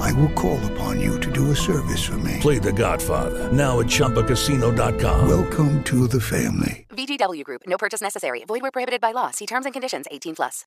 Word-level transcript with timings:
I 0.00 0.12
will 0.12 0.28
call 0.30 0.58
upon 0.72 1.00
you 1.00 1.18
to 1.20 1.30
do 1.30 1.50
a 1.50 1.56
service 1.56 2.02
for 2.04 2.18
me. 2.18 2.38
Play 2.40 2.58
The 2.58 2.72
Godfather 2.72 3.50
now 3.52 3.80
at 3.80 3.86
ChumbaCasino.com. 3.86 5.28
Welcome 5.28 5.82
to 5.84 6.06
the 6.06 6.20
family. 6.20 6.86
VGW 6.90 7.42
Group. 7.44 7.62
No 7.66 7.78
purchase 7.78 8.00
necessary. 8.00 8.44
Void 8.44 8.62
where 8.62 8.70
prohibited 8.70 9.00
by 9.00 9.12
law. 9.12 9.30
See 9.30 9.46
terms 9.46 9.64
and 9.66 9.72
conditions. 9.72 10.06
18 10.10 10.36
plus. 10.36 10.66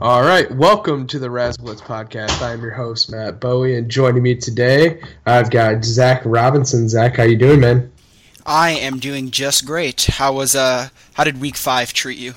All 0.00 0.22
right, 0.22 0.50
welcome 0.52 1.06
to 1.08 1.18
the 1.18 1.26
RazzBlitz 1.28 1.80
podcast. 1.80 2.40
I 2.42 2.52
am 2.52 2.62
your 2.62 2.70
host 2.70 3.10
Matt 3.10 3.40
Bowie, 3.40 3.74
and 3.76 3.90
joining 3.90 4.22
me 4.22 4.36
today, 4.36 5.00
I've 5.26 5.50
got 5.50 5.84
Zach 5.84 6.22
Robinson. 6.24 6.88
Zach, 6.88 7.16
how 7.16 7.24
you 7.24 7.36
doing, 7.36 7.58
man? 7.60 7.90
I 8.46 8.70
am 8.70 9.00
doing 9.00 9.32
just 9.32 9.66
great. 9.66 10.04
How 10.04 10.32
was 10.32 10.54
uh? 10.54 10.88
How 11.14 11.24
did 11.24 11.40
Week 11.40 11.56
Five 11.56 11.92
treat 11.92 12.18
you? 12.18 12.34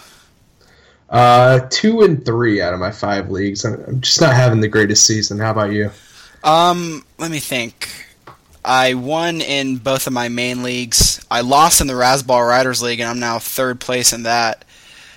Uh, 1.12 1.60
two 1.70 2.02
and 2.02 2.26
three 2.26 2.62
out 2.62 2.74
of 2.74 2.80
my 2.80 2.90
five 2.92 3.30
leagues. 3.30 3.66
I'm 3.66 4.00
just 4.00 4.22
not 4.22 4.34
having 4.34 4.62
the 4.62 4.70
greatest 4.70 5.06
season. 5.06 5.40
How 5.40 5.52
about 5.52 5.74
you? 5.74 5.92
Um, 6.44 7.06
let 7.20 7.30
me 7.30 7.40
think. 7.40 7.90
I 8.64 8.94
won 8.94 9.42
in 9.42 9.78
both 9.78 10.08
of 10.08 10.14
my 10.14 10.30
main 10.30 10.64
leagues. 10.64 11.24
I 11.30 11.42
lost 11.42 11.82
in 11.82 11.88
the 11.88 11.94
Razzball 11.94 12.48
Riders 12.48 12.82
League, 12.82 13.00
and 13.00 13.10
I'm 13.10 13.20
now 13.20 13.40
third 13.40 13.80
place 13.80 14.14
in 14.14 14.24
that. 14.24 14.64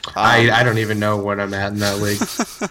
Um, 0.08 0.12
I, 0.16 0.50
I 0.50 0.62
don't 0.64 0.78
even 0.78 0.98
know 0.98 1.16
what 1.16 1.38
I'm 1.38 1.54
at 1.54 1.72
in 1.72 1.78
that 1.78 1.98
league. 1.98 2.20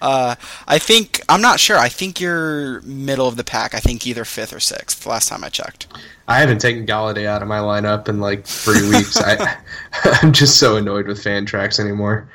uh, 0.00 0.34
I 0.66 0.78
think 0.78 1.22
I'm 1.28 1.40
not 1.40 1.60
sure. 1.60 1.78
I 1.78 1.88
think 1.88 2.20
you're 2.20 2.80
middle 2.82 3.28
of 3.28 3.36
the 3.36 3.44
pack. 3.44 3.74
I 3.74 3.80
think 3.80 4.06
either 4.06 4.24
fifth 4.24 4.52
or 4.52 4.60
sixth. 4.60 5.06
Last 5.06 5.28
time 5.28 5.44
I 5.44 5.48
checked. 5.48 5.86
I 6.28 6.38
haven't 6.38 6.60
taken 6.60 6.86
Golladay 6.86 7.26
out 7.26 7.42
of 7.42 7.48
my 7.48 7.58
lineup 7.58 8.08
in 8.08 8.20
like 8.20 8.44
three 8.44 8.88
weeks. 8.88 9.16
I 9.20 9.56
I'm 10.22 10.32
just 10.32 10.58
so 10.58 10.76
annoyed 10.76 11.06
with 11.06 11.22
Fantrax 11.22 11.78
anymore. 11.78 12.28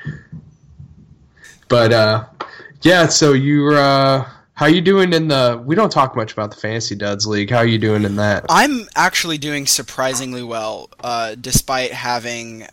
But 1.68 1.94
uh, 1.94 2.26
yeah, 2.82 3.08
so 3.08 3.34
you're 3.34 3.78
uh, 3.78 4.30
how 4.54 4.68
you 4.68 4.82
doing 4.82 5.14
in 5.14 5.28
the? 5.28 5.62
We 5.66 5.76
don't 5.76 5.92
talk 5.92 6.16
much 6.16 6.34
about 6.34 6.52
the 6.52 6.58
Fantasy 6.58 6.96
Duds 6.96 7.26
League. 7.26 7.50
How 7.50 7.58
are 7.58 7.66
you 7.66 7.78
doing 7.78 8.04
in 8.04 8.16
that? 8.18 8.46
I'm 8.50 8.88
actually 8.96 9.38
doing 9.38 9.66
surprisingly 9.66 10.44
well, 10.44 10.90
uh, 11.04 11.36
despite 11.40 11.92
having 11.92 12.68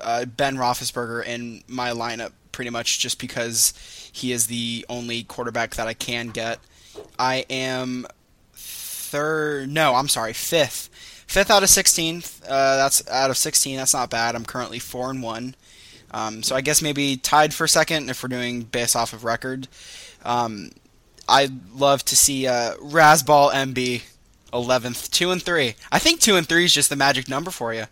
uh, 0.00 0.24
Ben 0.24 0.56
Roethlisberger 0.56 1.26
in 1.26 1.62
my 1.68 1.90
lineup, 1.90 2.32
pretty 2.52 2.70
much 2.70 2.98
just 2.98 3.20
because 3.20 3.72
he 4.12 4.32
is 4.32 4.46
the 4.46 4.84
only 4.88 5.22
quarterback 5.24 5.74
that 5.76 5.86
I 5.86 5.94
can 5.94 6.28
get. 6.28 6.58
I 7.18 7.44
am 7.50 8.06
third. 8.52 9.70
No, 9.70 9.94
I'm 9.94 10.08
sorry, 10.08 10.32
fifth. 10.32 10.90
Fifth 11.26 11.50
out 11.50 11.62
of 11.62 11.68
16. 11.68 12.22
Uh, 12.48 12.76
that's 12.76 13.06
out 13.08 13.30
of 13.30 13.36
16. 13.36 13.76
That's 13.76 13.94
not 13.94 14.10
bad. 14.10 14.34
I'm 14.34 14.44
currently 14.44 14.78
four 14.78 15.10
and 15.10 15.22
one. 15.22 15.54
Um, 16.10 16.42
so 16.42 16.56
I 16.56 16.62
guess 16.62 16.80
maybe 16.80 17.16
tied 17.16 17.52
for 17.52 17.66
second 17.66 18.08
if 18.08 18.22
we're 18.22 18.30
doing 18.30 18.62
based 18.62 18.96
off 18.96 19.12
of 19.12 19.24
record. 19.24 19.68
Um, 20.24 20.70
I'd 21.28 21.72
love 21.74 22.04
to 22.06 22.16
see 22.16 22.46
uh, 22.46 22.74
Razzball 22.76 23.52
MB 23.52 24.02
11th, 24.52 25.10
two 25.10 25.30
and 25.30 25.42
three. 25.42 25.74
I 25.92 25.98
think 25.98 26.20
two 26.20 26.36
and 26.36 26.48
three 26.48 26.64
is 26.64 26.72
just 26.72 26.88
the 26.88 26.96
magic 26.96 27.28
number 27.28 27.50
for 27.50 27.74
you. 27.74 27.84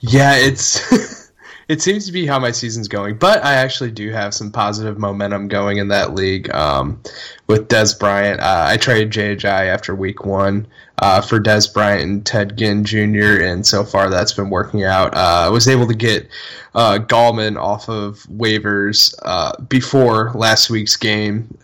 Yeah, 0.00 0.34
it's 0.36 1.23
it 1.68 1.80
seems 1.80 2.06
to 2.06 2.12
be 2.12 2.26
how 2.26 2.38
my 2.38 2.50
season's 2.50 2.88
going, 2.88 3.16
but 3.16 3.42
I 3.44 3.54
actually 3.54 3.90
do 3.90 4.10
have 4.10 4.34
some 4.34 4.50
positive 4.50 4.98
momentum 4.98 5.48
going 5.48 5.78
in 5.78 5.88
that 5.88 6.14
league. 6.14 6.52
Um, 6.54 7.00
with 7.46 7.68
Dez 7.68 7.98
Bryant, 7.98 8.40
uh, 8.40 8.66
I 8.68 8.76
traded 8.76 9.10
JHI 9.10 9.66
after 9.66 9.94
week 9.94 10.24
one 10.24 10.66
uh, 10.98 11.20
for 11.20 11.40
Dez 11.40 11.72
Bryant 11.72 12.02
and 12.02 12.26
Ted 12.26 12.56
Ginn 12.56 12.84
Jr., 12.84 13.42
and 13.42 13.66
so 13.66 13.84
far 13.84 14.10
that's 14.10 14.32
been 14.32 14.50
working 14.50 14.84
out. 14.84 15.14
Uh, 15.14 15.44
I 15.46 15.48
was 15.48 15.68
able 15.68 15.86
to 15.86 15.94
get 15.94 16.28
uh, 16.74 16.98
Gallman 16.98 17.60
off 17.60 17.88
of 17.88 18.18
waivers 18.24 19.14
uh, 19.22 19.52
before 19.64 20.32
last 20.34 20.70
week's 20.70 20.96
game, 20.96 21.56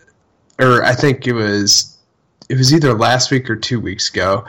or 0.59 0.83
I 0.83 0.95
think 0.95 1.27
it 1.27 1.33
was 1.33 1.97
it 2.49 2.57
was 2.57 2.73
either 2.73 2.93
last 2.93 3.31
week 3.31 3.49
or 3.49 3.55
two 3.55 3.79
weeks 3.79 4.09
ago 4.09 4.45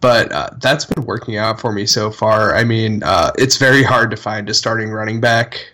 but 0.00 0.30
uh, 0.32 0.50
that's 0.60 0.84
been 0.84 1.04
working 1.04 1.36
out 1.36 1.60
for 1.60 1.72
me 1.72 1.86
so 1.86 2.10
far. 2.10 2.54
I 2.54 2.64
mean, 2.64 3.02
uh, 3.02 3.32
it's 3.38 3.56
very 3.56 3.82
hard 3.82 4.10
to 4.10 4.16
find 4.16 4.48
a 4.48 4.54
starting 4.54 4.90
running 4.90 5.20
back 5.20 5.72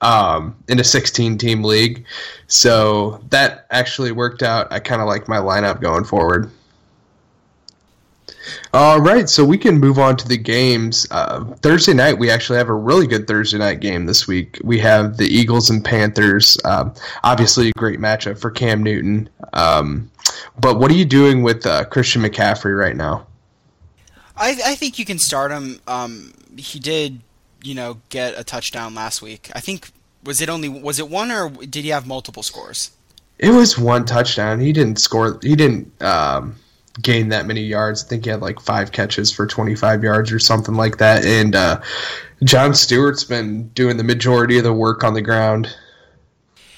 um, 0.00 0.56
in 0.68 0.80
a 0.80 0.84
16 0.84 1.38
team 1.38 1.62
league. 1.62 2.04
So 2.46 3.22
that 3.30 3.66
actually 3.70 4.12
worked 4.12 4.42
out. 4.42 4.72
I 4.72 4.78
kind 4.78 5.02
of 5.02 5.08
like 5.08 5.28
my 5.28 5.38
lineup 5.38 5.80
going 5.80 6.04
forward. 6.04 6.50
All 8.72 9.00
right, 9.00 9.28
so 9.28 9.44
we 9.44 9.58
can 9.58 9.78
move 9.78 9.98
on 9.98 10.16
to 10.16 10.28
the 10.28 10.36
games. 10.36 11.06
Uh, 11.10 11.44
Thursday 11.56 11.92
night, 11.92 12.18
we 12.18 12.30
actually 12.30 12.58
have 12.58 12.68
a 12.68 12.74
really 12.74 13.06
good 13.06 13.26
Thursday 13.26 13.58
night 13.58 13.80
game 13.80 14.06
this 14.06 14.26
week. 14.26 14.58
We 14.64 14.78
have 14.78 15.16
the 15.16 15.26
Eagles 15.26 15.68
and 15.68 15.84
Panthers. 15.84 16.56
Um, 16.64 16.94
obviously, 17.24 17.68
a 17.68 17.72
great 17.72 17.98
matchup 17.98 18.38
for 18.38 18.50
Cam 18.50 18.82
Newton. 18.82 19.28
Um, 19.52 20.10
but 20.60 20.78
what 20.78 20.90
are 20.90 20.94
you 20.94 21.04
doing 21.04 21.42
with 21.42 21.66
uh, 21.66 21.84
Christian 21.84 22.22
McCaffrey 22.22 22.78
right 22.78 22.96
now? 22.96 23.26
I, 24.38 24.50
I 24.64 24.74
think 24.74 24.98
you 24.98 25.04
can 25.04 25.18
start 25.18 25.50
him. 25.50 25.80
Um, 25.86 26.32
he 26.56 26.78
did, 26.78 27.20
you 27.62 27.74
know, 27.74 28.00
get 28.08 28.38
a 28.38 28.44
touchdown 28.44 28.94
last 28.94 29.22
week. 29.22 29.50
I 29.54 29.60
think 29.60 29.90
was 30.24 30.40
it 30.40 30.48
only 30.48 30.68
was 30.68 30.98
it 30.98 31.08
one 31.08 31.30
or 31.30 31.48
did 31.48 31.84
he 31.84 31.90
have 31.90 32.06
multiple 32.06 32.42
scores? 32.42 32.90
It 33.38 33.50
was 33.50 33.78
one 33.78 34.04
touchdown. 34.04 34.60
He 34.60 34.72
didn't 34.72 34.98
score. 34.98 35.38
He 35.42 35.54
didn't 35.54 36.02
um, 36.02 36.56
gain 37.00 37.28
that 37.28 37.46
many 37.46 37.62
yards. 37.62 38.04
I 38.04 38.08
think 38.08 38.24
he 38.24 38.30
had 38.30 38.40
like 38.40 38.60
five 38.60 38.92
catches 38.92 39.32
for 39.32 39.46
25 39.46 40.02
yards 40.02 40.32
or 40.32 40.38
something 40.38 40.74
like 40.74 40.98
that. 40.98 41.24
And 41.24 41.54
uh, 41.54 41.80
John 42.44 42.74
Stewart's 42.74 43.24
been 43.24 43.68
doing 43.68 43.96
the 43.96 44.04
majority 44.04 44.58
of 44.58 44.64
the 44.64 44.72
work 44.72 45.04
on 45.04 45.14
the 45.14 45.22
ground. 45.22 45.74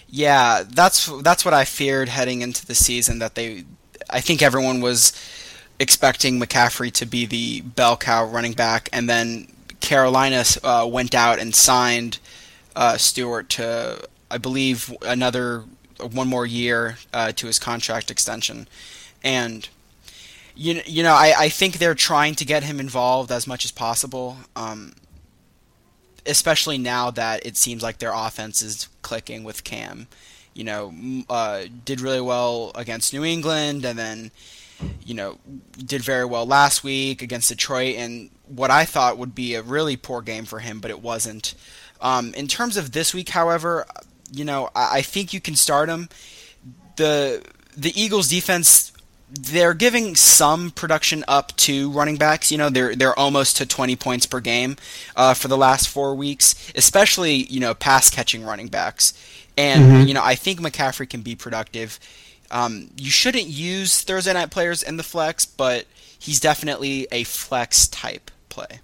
Yeah, 0.08 0.64
that's 0.68 1.06
that's 1.22 1.44
what 1.44 1.54
I 1.54 1.64
feared 1.64 2.08
heading 2.08 2.42
into 2.42 2.66
the 2.66 2.74
season. 2.74 3.20
That 3.20 3.36
they, 3.36 3.64
I 4.10 4.20
think 4.20 4.42
everyone 4.42 4.80
was 4.80 5.12
expecting 5.80 6.38
McCaffrey 6.38 6.92
to 6.92 7.06
be 7.06 7.24
the 7.24 7.62
bell 7.62 7.96
cow 7.96 8.24
running 8.24 8.52
back, 8.52 8.88
and 8.92 9.08
then 9.08 9.48
Carolina 9.80 10.44
uh, 10.62 10.86
went 10.88 11.14
out 11.14 11.40
and 11.40 11.54
signed 11.54 12.18
uh, 12.76 12.98
Stewart 12.98 13.48
to, 13.48 14.06
I 14.30 14.38
believe, 14.38 14.94
another 15.02 15.64
one 16.12 16.28
more 16.28 16.46
year 16.46 16.98
uh, 17.12 17.32
to 17.32 17.46
his 17.46 17.58
contract 17.58 18.10
extension, 18.10 18.68
and 19.24 19.68
you 20.54 20.82
you 20.86 21.02
know 21.02 21.14
I, 21.14 21.34
I 21.36 21.48
think 21.48 21.78
they're 21.78 21.94
trying 21.94 22.34
to 22.36 22.44
get 22.44 22.62
him 22.62 22.78
involved 22.78 23.32
as 23.32 23.46
much 23.46 23.64
as 23.64 23.72
possible, 23.72 24.36
um, 24.54 24.92
especially 26.26 26.76
now 26.78 27.10
that 27.10 27.44
it 27.44 27.56
seems 27.56 27.82
like 27.82 27.98
their 27.98 28.12
offense 28.14 28.60
is 28.62 28.88
clicking 29.02 29.44
with 29.44 29.64
Cam. 29.64 30.08
You 30.52 30.64
know, 30.64 31.24
uh, 31.30 31.64
did 31.84 32.00
really 32.00 32.20
well 32.20 32.72
against 32.74 33.14
New 33.14 33.24
England, 33.24 33.84
and 33.84 33.98
then 33.98 34.30
you 35.04 35.14
know, 35.14 35.38
did 35.78 36.02
very 36.02 36.24
well 36.24 36.46
last 36.46 36.84
week 36.84 37.22
against 37.22 37.48
Detroit, 37.48 37.96
and 37.96 38.30
what 38.46 38.70
I 38.70 38.84
thought 38.84 39.18
would 39.18 39.34
be 39.34 39.54
a 39.54 39.62
really 39.62 39.96
poor 39.96 40.22
game 40.22 40.44
for 40.44 40.58
him, 40.58 40.80
but 40.80 40.90
it 40.90 41.00
wasn't. 41.00 41.54
Um, 42.00 42.32
in 42.34 42.46
terms 42.46 42.76
of 42.76 42.92
this 42.92 43.12
week, 43.12 43.30
however, 43.30 43.86
you 44.32 44.44
know, 44.44 44.70
I, 44.74 44.98
I 44.98 45.02
think 45.02 45.32
you 45.32 45.40
can 45.40 45.56
start 45.56 45.88
him. 45.88 46.08
The 46.96 47.42
the 47.76 47.98
Eagles 48.00 48.28
defense 48.28 48.92
they're 49.32 49.74
giving 49.74 50.16
some 50.16 50.70
production 50.72 51.24
up 51.28 51.56
to 51.56 51.90
running 51.92 52.16
backs. 52.16 52.50
You 52.50 52.58
know, 52.58 52.68
they're 52.68 52.94
they're 52.96 53.18
almost 53.18 53.56
to 53.58 53.66
20 53.66 53.94
points 53.96 54.26
per 54.26 54.40
game 54.40 54.76
uh, 55.16 55.34
for 55.34 55.48
the 55.48 55.56
last 55.56 55.88
four 55.88 56.14
weeks, 56.14 56.72
especially 56.74 57.34
you 57.34 57.60
know 57.60 57.74
pass 57.74 58.10
catching 58.10 58.44
running 58.44 58.68
backs. 58.68 59.14
And 59.56 59.84
mm-hmm. 59.84 60.08
you 60.08 60.14
know, 60.14 60.22
I 60.24 60.34
think 60.34 60.60
McCaffrey 60.60 61.08
can 61.08 61.22
be 61.22 61.36
productive. 61.36 62.00
Um, 62.50 62.90
you 62.96 63.10
shouldn't 63.10 63.46
use 63.46 64.02
Thursday 64.02 64.32
night 64.32 64.50
players 64.50 64.82
in 64.82 64.96
the 64.96 65.02
flex, 65.02 65.44
but 65.44 65.86
he's 66.18 66.40
definitely 66.40 67.06
a 67.12 67.24
flex 67.24 67.88
type 67.88 68.30
play. 68.48 68.80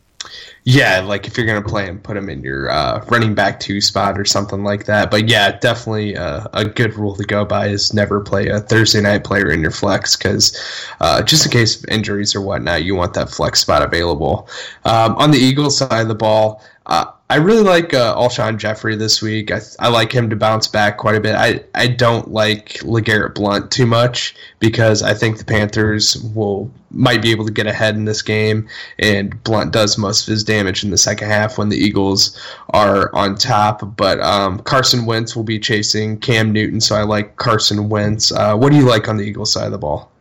Yeah, 0.65 1.01
like 1.01 1.29
if 1.29 1.37
you're 1.39 1.47
gonna 1.47 1.63
play 1.63 1.87
him, 1.87 2.01
put 2.01 2.17
him 2.17 2.29
in 2.29 2.43
your 2.43 2.69
uh, 2.69 3.05
running 3.09 3.35
back 3.35 3.61
two 3.61 3.81
spot 3.81 4.19
or 4.19 4.25
something 4.25 4.65
like 4.65 4.87
that. 4.87 5.09
But 5.09 5.29
yeah, 5.29 5.57
definitely 5.59 6.17
uh, 6.17 6.49
a 6.53 6.65
good 6.65 6.95
rule 6.95 7.15
to 7.15 7.25
go 7.25 7.45
by 7.45 7.69
is 7.69 7.95
never 7.95 8.21
play 8.21 8.49
a 8.49 8.59
Thursday 8.59 9.01
night 9.01 9.23
player 9.23 9.51
in 9.51 9.61
your 9.61 9.71
flex 9.71 10.17
because 10.17 10.59
uh, 11.01 11.23
just 11.23 11.47
in 11.47 11.53
case 11.53 11.77
of 11.81 11.89
injuries 11.89 12.35
or 12.35 12.41
whatnot, 12.41 12.83
you 12.83 12.97
want 12.97 13.15
that 13.15 13.31
flex 13.31 13.61
spot 13.61 13.83
available. 13.83 14.49
Um, 14.85 15.15
on 15.17 15.31
the 15.31 15.39
Eagles 15.39 15.79
side 15.79 16.03
of 16.03 16.09
the 16.09 16.15
ball, 16.17 16.61
Uh, 16.87 17.07
I 17.29 17.37
really 17.37 17.63
like 17.63 17.93
uh, 17.93 18.15
Alshon 18.15 18.57
Jeffery 18.57 18.95
this 18.95 19.21
week. 19.21 19.51
I, 19.51 19.61
I 19.81 19.89
like 19.89 20.13
him 20.13 20.31
to 20.31 20.37
bounce 20.37 20.69
back 20.69 20.97
quite 20.97 21.17
a 21.17 21.21
bit. 21.21 21.35
I, 21.35 21.65
I 21.75 21.89
don't 21.89 22.31
like 22.31 22.75
LeGarrette 22.85 23.35
Blunt 23.35 23.73
too 23.73 23.87
much 23.87 24.37
because 24.61 25.03
I 25.03 25.13
think 25.13 25.39
the 25.39 25.45
Panthers 25.45 26.17
will 26.35 26.71
might 26.93 27.21
be 27.21 27.33
able 27.33 27.45
to 27.45 27.53
get 27.53 27.67
ahead 27.67 27.97
in 27.97 28.05
this 28.05 28.23
game, 28.23 28.69
and 29.01 29.43
Blunt 29.43 29.73
does 29.73 29.99
most 29.99 30.29
of 30.29 30.31
his 30.31 30.45
damage 30.45 30.85
in 30.85 30.91
the 30.91 30.99
second 30.99 31.29
half 31.29 31.59
when 31.59 31.69
the 31.69 31.77
Eagles 31.77 32.41
are 32.71 33.13
on 33.13 33.35
top. 33.35 33.97
But 33.97 34.21
um, 34.21 34.61
Carson 34.61 35.05
Wentz 35.05 35.35
will 35.35 35.43
be 35.43 35.59
chasing 35.59 36.19
Cam 36.21 36.53
Newton, 36.53 36.81
so 36.81 36.95
I 36.95 37.03
like 37.03 37.37
Carson 37.37 37.89
Wentz. 37.89 38.31
Uh, 38.31 38.57
what 38.57 38.71
do 38.71 38.79
you 38.79 38.87
like 38.87 39.09
on 39.09 39.17
the 39.17 39.25
Eagles 39.25 39.53
side 39.53 39.67
of 39.67 39.73
the 39.73 39.79
ball? 39.79 40.13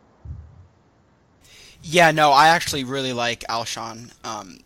Yeah, 1.84 2.10
no, 2.10 2.32
I 2.32 2.48
actually 2.48 2.82
really 2.82 3.12
like 3.12 3.44
Alshon. 3.48 4.12
Um, 4.24 4.58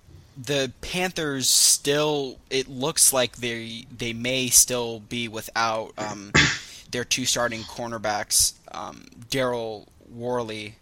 the 0.47 0.73
Panthers 0.81 1.49
still 1.49 2.39
it 2.49 2.69
looks 2.69 3.13
like 3.13 3.37
they 3.37 3.85
they 3.97 4.13
may 4.13 4.49
still 4.49 5.01
be 5.01 5.29
without 5.29 5.93
um, 5.99 6.33
their 6.91 7.05
two 7.05 7.25
starting 7.25 7.61
cornerbacks, 7.61 8.55
um, 8.73 9.07
Daryl 9.29 9.87
Worley 10.11 10.77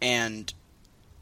and 0.00 0.52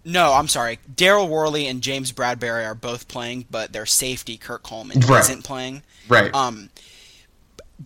no, 0.07 0.35
I'm 0.35 0.49
sorry. 0.49 0.81
Daryl 0.95 1.29
Worley 1.29 1.67
and 1.67 1.81
James 1.81 2.13
Bradberry 2.13 2.67
are 2.67 2.75
both 2.75 3.09
playing, 3.09 3.47
but 3.51 3.73
their 3.73 3.87
safety 3.87 4.37
Kurt 4.37 4.63
Coleman 4.63 5.01
right. 5.01 5.21
isn't 5.21 5.45
playing. 5.45 5.83
Right. 6.09 6.35
Um, 6.35 6.69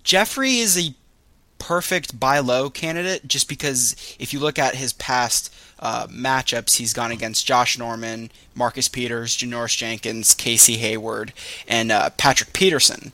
Jeffery 0.03 0.57
is 0.57 0.77
a 0.77 0.95
perfect 1.59 2.19
buy 2.19 2.41
low 2.41 2.71
candidate 2.71 3.27
just 3.29 3.49
because 3.49 3.95
if 4.19 4.33
you 4.33 4.41
look 4.41 4.59
at 4.59 4.75
his 4.75 4.93
past 4.95 5.55
uh, 5.81 6.07
matchups, 6.09 6.77
he's 6.77 6.93
gone 6.93 7.13
against 7.13 7.47
Josh 7.47 7.79
Norman, 7.79 8.31
Marcus 8.55 8.89
Peters, 8.89 9.37
Janoris 9.37 9.77
Jenkins, 9.77 10.35
Casey 10.35 10.77
Hayward, 10.77 11.33
and 11.67 11.93
uh, 11.93 12.11
Patrick 12.17 12.53
Peterson. 12.53 13.13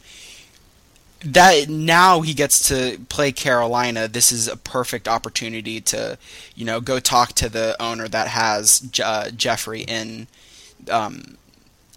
That 1.25 1.69
now 1.71 2.21
he 2.21 2.35
gets 2.35 2.69
to 2.69 2.99
play 3.09 3.33
Carolina. 3.33 4.09
This 4.09 4.31
is 4.31 4.47
a 4.47 4.57
perfect 4.57 5.09
opportunity 5.09 5.81
to, 5.81 6.19
you 6.55 6.67
know, 6.67 6.81
go 6.81 7.01
talk 7.01 7.33
to 7.35 7.49
the 7.49 7.81
owner 7.81 8.09
that 8.09 8.29
has 8.29 8.91
uh, 9.03 9.31
Jeffery 9.31 9.83
in, 9.83 10.27
um, 10.91 11.39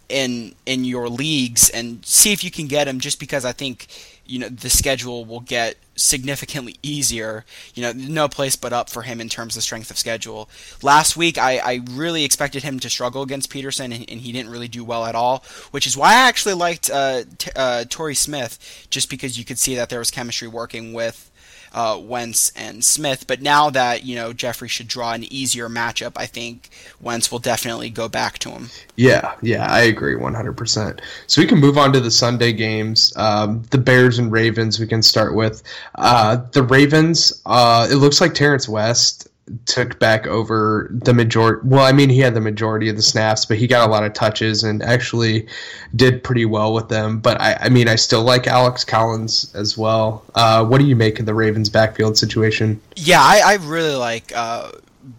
in 0.08 0.56
in 0.66 0.86
your 0.86 1.10
leagues 1.10 1.70
and 1.70 2.06
see 2.06 2.32
if 2.32 2.42
you 2.42 2.52
can 2.52 2.68
get 2.68 2.88
him. 2.88 3.02
Just 3.02 3.20
because 3.20 3.44
I 3.44 3.52
think 3.52 3.88
you 4.28 4.40
know 4.40 4.50
the 4.50 4.70
schedule 4.70 5.26
will 5.26 5.40
get 5.40 5.78
significantly 5.96 6.76
easier. 6.84 7.46
You 7.74 7.84
know, 7.84 7.92
no 7.94 8.28
place 8.28 8.56
but 8.56 8.74
up 8.74 8.90
for 8.90 9.02
him 9.02 9.20
in 9.20 9.30
terms 9.30 9.58
of 9.58 9.64
strength 9.64 9.90
of 9.92 9.98
schedule. 9.98 10.50
Last 10.82 11.18
week, 11.18 11.38
I, 11.38 11.58
I 11.58 11.82
really 11.90 12.24
expected 12.24 12.64
him 12.64 12.80
to 12.80 12.90
struggle 12.90 13.22
against 13.22 13.50
Peterson, 13.50 13.92
and, 13.92 14.10
and, 14.10 14.22
he 14.22 14.32
didn't 14.32 14.52
really 14.52 14.68
do 14.68 14.84
well 14.84 15.06
at 15.06 15.16
all. 15.16 15.44
Which 15.72 15.88
is 15.88 15.98
why 15.98 16.12
I 16.12 16.28
actually 16.28 16.56
liked 16.56 16.90
uh, 16.90 17.24
t- 17.38 17.52
uh, 17.56 17.86
Torrey 17.90 18.16
Smith, 18.16 18.88
just 18.90 19.10
because 19.10 19.38
you 19.38 19.46
could 19.46 19.58
see 19.58 19.76
that 19.76 19.90
there 19.90 20.00
was 20.00 20.12
chemistry 20.12 20.48
working 20.48 20.94
with 20.94 21.32
uh, 21.74 22.00
Wentz 22.02 22.52
and 22.56 22.84
Smith. 22.84 23.26
But 23.28 23.42
now 23.42 23.70
that 23.70 24.06
you 24.06 24.16
know 24.16 24.34
Jeffery 24.34 24.70
should 24.70 24.88
draw 24.88 25.14
an 25.14 25.24
easier 25.24 25.70
matchup, 25.70 26.14
I 26.16 26.26
think 26.26 26.70
Wentz 27.02 27.32
will 27.32 27.40
definitely 27.40 27.90
go 27.90 28.08
back 28.08 28.40
to 28.40 28.50
him. 28.50 28.70
Yeah, 28.96 29.36
yeah, 29.42 29.72
I 29.72 29.82
agree 29.82 30.16
100%. 30.16 31.00
So 31.28 31.42
we 31.42 31.48
can 31.48 31.60
move 31.60 31.78
on 31.78 31.94
to 31.94 32.00
the 32.00 32.12
Sunday 32.12 32.54
games. 32.54 33.14
Um, 33.16 33.64
the 33.72 33.78
Bears 33.78 34.20
and 34.20 34.32
Ravens. 34.32 34.80
We 34.80 34.88
can 34.88 35.02
start 35.02 35.36
with 35.36 35.64
uh, 35.96 36.38
the 36.52 36.64
Ravens. 36.64 37.42
Uh, 37.46 37.88
it 37.90 37.96
looks 37.96 38.22
like 38.22 38.34
Terrance 38.34 38.68
West 38.68 39.28
took 39.66 40.00
back 40.00 40.28
over 40.28 40.90
the 40.92 41.14
majority. 41.14 41.62
Well, 41.68 41.86
I 41.86 41.92
mean, 41.92 42.10
he 42.10 42.20
had 42.20 42.34
the 42.34 42.42
majority 42.42 42.90
of 42.90 42.96
the 42.96 43.02
snaps, 43.02 43.46
but 43.46 43.58
he 43.58 43.68
got 43.68 43.88
a 43.88 43.92
lot 43.92 44.04
of 44.04 44.14
touches 44.14 44.64
and 44.64 44.84
actually 44.84 45.48
did 45.96 46.24
pretty 46.24 46.46
well 46.46 46.74
with 46.74 46.90
them. 46.90 47.20
But 47.20 47.40
I, 47.40 47.58
I 47.62 47.70
mean, 47.70 47.88
I 47.88 47.96
still 47.96 48.24
like 48.24 48.48
Alex 48.48 48.84
Collins 48.84 49.54
as 49.56 49.78
well. 49.78 50.24
Uh, 50.36 50.66
what 50.66 50.80
do 50.80 50.86
you 50.86 50.96
make 50.96 51.20
of 51.20 51.26
the 51.26 51.34
Ravens' 51.34 51.70
backfield 51.70 52.18
situation? 52.18 52.82
Yeah, 52.96 53.22
I, 53.22 53.42
I 53.46 53.54
really 53.56 53.96
like 53.96 54.32
uh, 54.36 54.72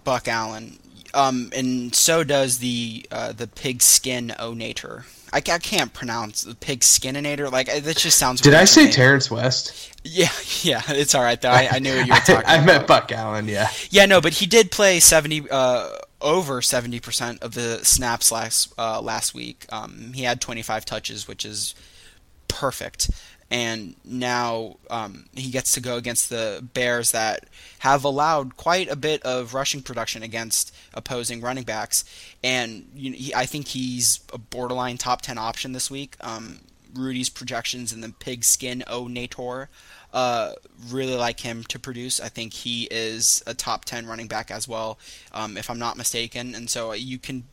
Buck 0.05 0.29
Allen, 0.29 0.79
um, 1.15 1.51
and 1.55 1.95
so 1.95 2.25
does 2.25 2.59
the 2.59 3.07
uh, 3.11 3.33
the 3.33 3.47
Pigskinonator. 3.47 5.05
I, 5.33 5.39
I 5.39 5.59
can't 5.59 5.93
pronounce 5.93 6.43
the 6.43 6.55
pig 6.55 6.81
skininator. 6.81 7.51
Like 7.51 7.67
that 7.67 7.97
just 7.97 8.19
sounds. 8.19 8.41
Did 8.41 8.55
I 8.55 8.65
say 8.65 8.85
name. 8.85 8.93
Terrance 8.93 9.31
West? 9.31 9.95
Yeah, 10.05 10.29
yeah, 10.63 10.83
it's 10.89 11.15
all 11.15 11.23
right 11.23 11.41
though. 11.41 11.51
I, 11.51 11.69
I 11.73 11.79
knew 11.79 11.97
what 11.97 12.07
you 12.07 12.13
were 12.13 12.21
talking 12.21 12.45
I, 12.47 12.57
I 12.57 12.65
meant 12.65 12.87
Buck 12.87 13.13
Allen. 13.13 13.49
Yeah. 13.49 13.69
Yeah, 13.91 14.07
no, 14.07 14.21
but 14.21 14.35
he 14.35 14.47
did 14.47 14.71
play 14.71 15.01
seventy, 15.01 15.49
uh, 15.51 15.89
over 16.21 16.63
seventy 16.63 17.01
percent 17.01 17.43
of 17.43 17.55
the 17.55 17.85
snaps 17.85 18.33
last 18.33 18.73
uh, 18.79 19.01
last 19.01 19.35
week. 19.35 19.67
Um, 19.71 20.13
he 20.15 20.23
had 20.23 20.41
twenty 20.41 20.63
five 20.63 20.85
touches, 20.85 21.29
which 21.29 21.45
is 21.45 21.75
perfect 22.49 23.11
and 23.51 23.95
now 24.05 24.77
um, 24.91 25.27
he 25.35 25.51
gets 25.51 25.73
to 25.73 25.81
go 25.81 25.97
against 25.97 26.29
the 26.29 26.67
Bears 26.75 27.13
that 27.13 27.45
have 27.81 28.05
allowed 28.05 28.57
quite 28.57 28.91
a 28.91 28.97
bit 28.97 29.23
of 29.23 29.55
rushing 29.55 29.83
production 29.83 30.23
against 30.23 30.75
opposing 30.95 31.41
running 31.41 31.65
backs, 31.65 32.05
and 32.43 32.89
you 32.95 33.11
know, 33.11 33.17
he, 33.17 33.35
I 33.35 33.47
think 33.47 33.69
he's 33.69 34.21
a 34.33 34.39
borderline 34.39 34.99
top 34.99 35.23
ten 35.23 35.39
option 35.39 35.73
this 35.73 35.91
week. 35.91 36.17
Um, 36.21 36.61
Rudy's 36.95 37.29
projections 37.29 37.93
in 37.93 38.01
the 38.01 38.09
Pigskinonator 38.09 39.69
uh, 40.13 40.53
really 40.89 41.15
like 41.15 41.41
him 41.41 41.65
to 41.65 41.79
produce. 41.79 42.21
I 42.21 42.29
think 42.29 42.53
he 42.53 42.89
is 42.91 43.43
a 43.47 43.55
top 43.55 43.85
ten 43.85 44.07
running 44.07 44.27
back 44.27 44.51
as 44.51 44.67
well, 44.67 44.99
um, 45.33 45.57
if 45.57 45.71
I'm 45.71 45.79
not 45.79 45.97
mistaken, 45.97 46.55
and 46.55 46.69
so 46.69 46.93
you 46.93 47.19
can 47.19 47.45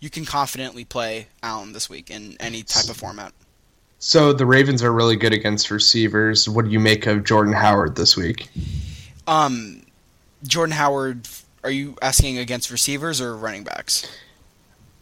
you 0.00 0.10
can 0.10 0.24
confidently 0.24 0.84
play 0.84 1.28
Allen 1.42 1.72
this 1.72 1.88
week 1.88 2.10
in 2.10 2.36
any 2.40 2.62
type 2.62 2.88
of 2.88 2.96
format. 2.96 3.32
So 4.00 4.32
the 4.32 4.46
Ravens 4.46 4.82
are 4.82 4.92
really 4.92 5.14
good 5.14 5.34
against 5.34 5.70
receivers. 5.70 6.48
What 6.48 6.64
do 6.64 6.70
you 6.70 6.80
make 6.80 7.06
of 7.06 7.22
Jordan 7.22 7.52
Howard 7.52 7.96
this 7.96 8.16
week? 8.16 8.48
Um, 9.26 9.82
Jordan 10.42 10.72
Howard. 10.72 11.28
Are 11.62 11.70
you 11.70 11.94
asking 12.00 12.38
against 12.38 12.70
receivers 12.70 13.20
or 13.20 13.36
running 13.36 13.62
backs? 13.62 14.10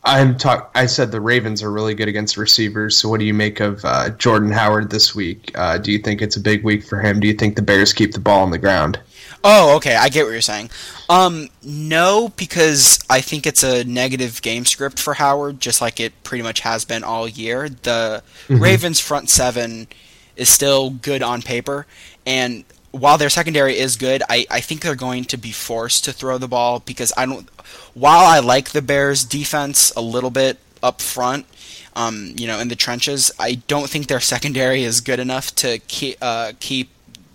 I'm 0.05 0.37
talk. 0.37 0.71
I 0.75 0.87
said 0.87 1.11
the 1.11 1.21
Ravens 1.21 1.63
are 1.63 1.71
really 1.71 1.95
good 1.95 2.09
against 2.09 2.37
receivers. 2.37 2.97
So 2.97 3.09
what 3.09 3.21
do 3.21 3.27
you 3.27 3.35
make 3.35 3.61
of 3.61 3.85
uh, 3.85 4.11
Jordan 4.11 4.51
Howard 4.51 4.91
this 4.91 5.15
week? 5.15 5.51
Uh, 5.55 5.79
do 5.79 5.93
you 5.93 5.99
think 5.99 6.23
it's 6.23 6.37
a 6.37 6.41
big 6.41 6.65
week 6.65 6.85
for 6.85 7.01
him? 7.01 7.21
Do 7.21 7.27
you 7.27 7.35
think 7.35 7.57
the 7.57 7.63
Bears 7.63 7.93
keep 7.93 8.13
the 8.13 8.21
ball 8.21 8.43
on 8.43 8.51
the 8.51 8.59
ground? 8.59 9.01
Oh, 9.45 9.77
okay. 9.77 9.95
I 9.97 10.09
get 10.09 10.25
what 10.25 10.33
you're 10.33 10.41
saying. 10.41 10.71
Um, 11.09 11.49
no, 11.63 12.33
because 12.37 12.99
I 13.09 13.21
think 13.21 13.47
it's 13.47 13.63
a 13.63 13.85
negative 13.85 14.43
game 14.43 14.65
script 14.65 14.99
for 14.99 15.15
Howard, 15.15 15.61
just 15.61 15.81
like 15.81 16.01
it 16.01 16.13
pretty 16.23 16.43
much 16.43 16.61
has 16.61 16.85
been 16.85 17.05
all 17.05 17.29
year. 17.29 17.69
The 17.69 18.23
mm-hmm. 18.49 18.63
Ravens' 18.63 19.01
front 19.01 19.31
seven 19.31 19.89
is 20.37 20.49
still 20.49 20.91
good 20.91 21.23
on 21.23 21.43
paper, 21.43 21.87
and 22.27 22.65
while 22.91 23.19
their 23.19 23.29
secondary 23.29 23.79
is 23.79 23.97
good, 23.97 24.23
I, 24.29 24.47
I 24.51 24.61
think 24.61 24.81
they're 24.81 24.95
going 24.95 25.25
to 25.27 25.37
be 25.37 25.53
forced 25.53 26.05
to 26.05 26.13
throw 26.13 26.39
the 26.39 26.49
ball 26.49 26.81
because 26.81 27.13
I 27.17 27.27
don't. 27.27 27.49
While 27.95 28.25
I 28.25 28.39
like 28.39 28.71
the 28.71 28.83
Bears' 28.83 29.25
defense 29.25 29.93
a 29.97 30.01
little 30.01 30.31
bit 30.31 30.59
up 30.83 31.03
front, 31.03 31.47
um, 31.95 32.35
you 32.37 32.47
know, 32.47 32.59
in 32.59 32.69
the 32.69 32.77
trenches, 32.77 33.31
I 33.39 33.57
don't 33.67 33.91
think 33.91 34.07
their 34.07 34.21
secondary 34.21 34.85
is 34.85 35.01
good 35.01 35.19
enough 35.19 35.55
to 35.57 35.79
keep 35.81 36.17
uh, 36.23 36.53
keep 36.61 36.91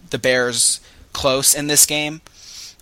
the 0.09 0.17
Bears 0.17 0.79
close 1.11 1.53
in 1.53 1.67
this 1.67 1.85
game. 1.85 2.21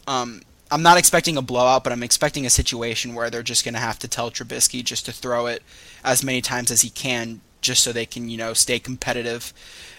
Um, 0.08 0.42
I'm 0.70 0.82
not 0.82 0.98
expecting 0.98 1.36
a 1.36 1.42
blowout, 1.42 1.84
but 1.84 1.92
I'm 1.92 2.04
expecting 2.04 2.46
a 2.46 2.50
situation 2.50 3.14
where 3.14 3.30
they're 3.30 3.44
just 3.44 3.66
going 3.66 3.74
to 3.74 3.80
have 3.80 4.00
to 4.00 4.08
tell 4.08 4.32
Trubisky 4.32 4.84
just 4.84 5.06
to 5.06 5.12
throw 5.12 5.48
it 5.48 5.62
as 6.04 6.24
many 6.24 6.42
times 6.42 6.72
as 6.72 6.82
he 6.82 6.90
can, 6.90 7.42
just 7.60 7.84
so 7.84 7.92
they 7.92 8.06
can, 8.06 8.30
you 8.30 8.38
know, 8.38 8.54
stay 8.54 8.80
competitive. 8.80 9.54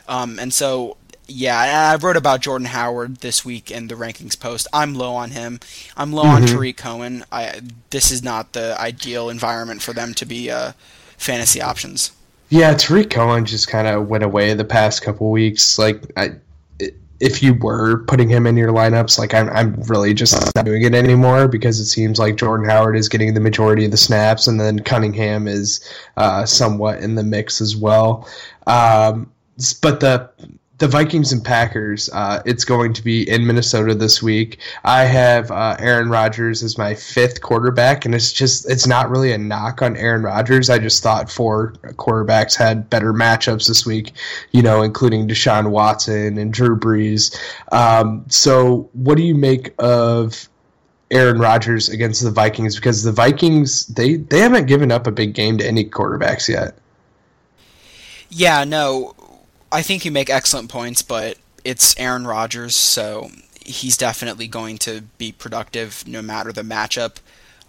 Um, 0.08 0.38
and 0.38 0.52
so, 0.52 0.96
yeah, 1.26 1.92
I 1.92 1.96
wrote 1.96 2.16
about 2.16 2.40
Jordan 2.40 2.66
Howard 2.66 3.16
this 3.16 3.44
week 3.44 3.70
in 3.70 3.88
the 3.88 3.94
rankings 3.94 4.38
post. 4.38 4.66
I'm 4.72 4.94
low 4.94 5.14
on 5.14 5.30
him. 5.30 5.60
I'm 5.96 6.12
low 6.12 6.24
mm-hmm. 6.24 6.42
on 6.42 6.46
Tarik 6.46 6.76
Cohen. 6.76 7.24
I, 7.30 7.60
this 7.90 8.10
is 8.10 8.22
not 8.22 8.52
the 8.52 8.78
ideal 8.80 9.28
environment 9.28 9.82
for 9.82 9.92
them 9.92 10.14
to 10.14 10.26
be 10.26 10.50
uh, 10.50 10.72
fantasy 11.16 11.60
options. 11.60 12.12
Yeah, 12.50 12.74
Tarik 12.74 13.10
Cohen 13.10 13.46
just 13.46 13.68
kind 13.68 13.86
of 13.86 14.08
went 14.08 14.24
away 14.24 14.52
the 14.54 14.64
past 14.64 15.02
couple 15.02 15.30
weeks. 15.30 15.78
Like, 15.78 16.02
I 16.16 16.32
if 17.22 17.40
you 17.40 17.54
were 17.54 17.98
putting 18.08 18.28
him 18.28 18.48
in 18.48 18.56
your 18.56 18.72
lineups, 18.72 19.16
like 19.16 19.32
I'm, 19.32 19.48
I'm 19.50 19.74
really 19.82 20.12
just 20.12 20.52
not 20.56 20.64
doing 20.64 20.82
it 20.82 20.92
anymore 20.92 21.46
because 21.46 21.78
it 21.78 21.84
seems 21.84 22.18
like 22.18 22.34
Jordan 22.34 22.68
Howard 22.68 22.96
is 22.96 23.08
getting 23.08 23.32
the 23.32 23.40
majority 23.40 23.84
of 23.84 23.92
the 23.92 23.96
snaps, 23.96 24.48
and 24.48 24.58
then 24.58 24.80
Cunningham 24.80 25.46
is 25.46 25.88
uh, 26.16 26.44
somewhat 26.44 26.98
in 26.98 27.14
the 27.14 27.22
mix 27.22 27.60
as 27.60 27.76
well. 27.76 28.28
Um, 28.66 29.30
but 29.80 30.00
the 30.00 30.28
the 30.82 30.88
Vikings 30.88 31.32
and 31.32 31.44
Packers. 31.44 32.10
Uh, 32.12 32.42
it's 32.44 32.64
going 32.64 32.92
to 32.92 33.04
be 33.04 33.22
in 33.30 33.46
Minnesota 33.46 33.94
this 33.94 34.20
week. 34.20 34.58
I 34.82 35.04
have 35.04 35.48
uh, 35.52 35.76
Aaron 35.78 36.10
Rodgers 36.10 36.60
as 36.64 36.76
my 36.76 36.92
fifth 36.92 37.40
quarterback, 37.40 38.04
and 38.04 38.16
it's 38.16 38.32
just 38.32 38.68
it's 38.68 38.84
not 38.84 39.08
really 39.08 39.30
a 39.30 39.38
knock 39.38 39.80
on 39.80 39.96
Aaron 39.96 40.24
Rodgers. 40.24 40.70
I 40.70 40.80
just 40.80 41.00
thought 41.00 41.30
four 41.30 41.74
quarterbacks 41.92 42.56
had 42.56 42.90
better 42.90 43.12
matchups 43.12 43.68
this 43.68 43.86
week, 43.86 44.10
you 44.50 44.60
know, 44.60 44.82
including 44.82 45.28
Deshaun 45.28 45.70
Watson 45.70 46.36
and 46.36 46.52
Drew 46.52 46.76
Brees. 46.76 47.32
Um, 47.70 48.24
so, 48.26 48.90
what 48.92 49.16
do 49.16 49.22
you 49.22 49.36
make 49.36 49.72
of 49.78 50.48
Aaron 51.12 51.38
Rodgers 51.38 51.90
against 51.90 52.24
the 52.24 52.30
Vikings? 52.32 52.74
Because 52.74 53.04
the 53.04 53.12
Vikings 53.12 53.86
they 53.86 54.16
they 54.16 54.40
haven't 54.40 54.66
given 54.66 54.90
up 54.90 55.06
a 55.06 55.12
big 55.12 55.32
game 55.32 55.58
to 55.58 55.64
any 55.64 55.84
quarterbacks 55.84 56.48
yet. 56.48 56.76
Yeah, 58.30 58.64
no, 58.64 59.14
I 59.72 59.80
think 59.82 60.04
you 60.04 60.10
make 60.10 60.28
excellent 60.28 60.68
points, 60.68 61.00
but 61.00 61.38
it's 61.64 61.98
Aaron 61.98 62.26
Rodgers, 62.26 62.76
so 62.76 63.30
he's 63.64 63.96
definitely 63.96 64.46
going 64.46 64.76
to 64.78 65.02
be 65.16 65.32
productive 65.32 66.04
no 66.06 66.20
matter 66.20 66.52
the 66.52 66.62
matchup. 66.62 67.16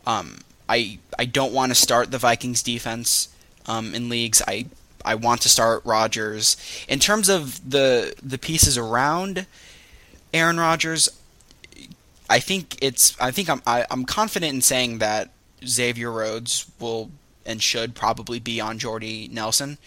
Um, 0.05 0.39
I 0.67 0.99
I 1.17 1.25
don't 1.25 1.53
want 1.53 1.71
to 1.71 1.75
start 1.75 2.11
the 2.11 2.17
Vikings 2.17 2.61
defense 2.61 3.29
um, 3.67 3.95
in 3.95 4.09
leagues. 4.09 4.41
I 4.47 4.65
I 5.05 5.15
want 5.15 5.41
to 5.41 5.49
start 5.49 5.81
Rodgers. 5.85 6.57
In 6.89 6.99
terms 6.99 7.29
of 7.29 7.69
the 7.69 8.13
the 8.21 8.37
pieces 8.37 8.77
around 8.77 9.45
Aaron 10.33 10.59
Rodgers, 10.59 11.09
I 12.29 12.39
think 12.39 12.77
it's 12.81 13.19
I 13.19 13.31
think 13.31 13.49
I'm 13.49 13.61
I, 13.65 13.81
am 13.81 13.85
i 13.89 13.93
am 13.93 14.05
confident 14.05 14.53
in 14.53 14.61
saying 14.61 14.97
that 14.97 15.29
Xavier 15.65 16.11
Rhodes 16.11 16.69
will 16.79 17.11
and 17.45 17.61
should 17.61 17.95
probably 17.95 18.39
be 18.39 18.59
on 18.59 18.77
Jordy 18.77 19.29
Nelson. 19.31 19.77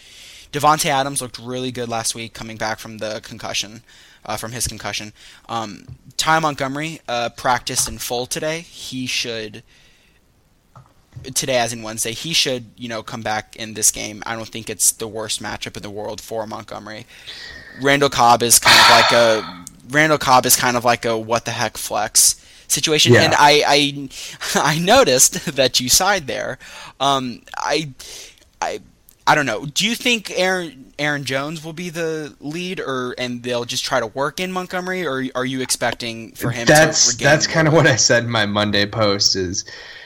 Davante 0.57 0.87
Adams 0.87 1.21
looked 1.21 1.39
really 1.39 1.71
good 1.71 1.89
last 1.89 2.15
week, 2.15 2.33
coming 2.33 2.57
back 2.57 2.79
from 2.79 2.99
the 2.99 3.21
concussion, 3.23 3.83
uh, 4.25 4.37
from 4.37 4.53
his 4.53 4.67
concussion. 4.67 5.13
Um, 5.49 5.85
Ty 6.17 6.39
Montgomery 6.39 7.01
uh, 7.07 7.29
practiced 7.31 7.89
in 7.89 7.99
full 7.99 8.25
today. 8.25 8.61
He 8.61 9.07
should 9.07 9.63
today, 11.35 11.59
as 11.59 11.73
in 11.73 11.83
Wednesday, 11.83 12.13
he 12.13 12.33
should 12.33 12.67
you 12.77 12.89
know 12.89 13.03
come 13.03 13.21
back 13.23 13.55
in 13.57 13.75
this 13.75 13.91
game. 13.91 14.23
I 14.25 14.35
don't 14.35 14.49
think 14.49 14.71
it's 14.71 14.93
the 14.93 15.09
worst 15.09 15.43
matchup 15.43 15.77
in 15.77 15.83
the 15.83 15.91
world 15.91 16.21
for 16.21 16.47
Montgomery. 16.47 17.07
Randall 17.83 18.09
Cobb 18.09 18.43
is 18.43 18.59
kind 18.59 18.79
of 18.79 18.91
like 18.91 19.13
a 19.13 19.65
Randall 19.91 20.19
Cobb 20.19 20.47
is 20.47 20.57
kind 20.57 20.77
of 20.77 20.85
like 20.85 21.05
a 21.05 21.19
what 21.19 21.45
the 21.45 21.51
heck 21.51 21.77
flex 21.77 22.43
situation. 22.69 23.13
Yeah. 23.13 23.23
And 23.23 23.35
I, 23.35 23.63
I 23.67 24.09
I 24.55 24.79
noticed 24.79 25.55
that 25.57 25.81
you 25.81 25.89
side 25.91 26.27
there. 26.27 26.59
Um, 26.99 27.43
I 27.59 27.91
I 28.61 28.81
I 29.27 29.35
don't 29.35 29.47
know. 29.47 29.67
Do 29.67 29.87
you 29.87 29.95
think 29.95 30.31
Aaron 30.37 30.93
Aaron 30.99 31.25
Jones 31.25 31.65
will 31.65 31.73
be 31.73 31.91
the 31.91 32.35
lead, 32.41 32.81
or 32.81 33.15
and 33.19 33.43
they'll 33.43 33.65
just 33.65 33.85
try 33.85 34.01
to 34.01 34.07
work 34.07 34.41
in 34.41 34.53
Montgomery, 34.53 35.07
or 35.07 35.25
are 35.35 35.45
you 35.45 35.61
expecting 35.61 36.33
for 36.33 36.51
him? 36.51 36.67
That's 36.67 37.17
that's 37.17 37.47
kind 37.47 37.67
of 37.67 37.75
what 37.75 37.87
I 37.87 37.97
said 37.97 38.25
in 38.25 38.31
my 38.31 38.47
Monday 38.47 38.87
post. 38.87 39.35
Is 39.35 39.65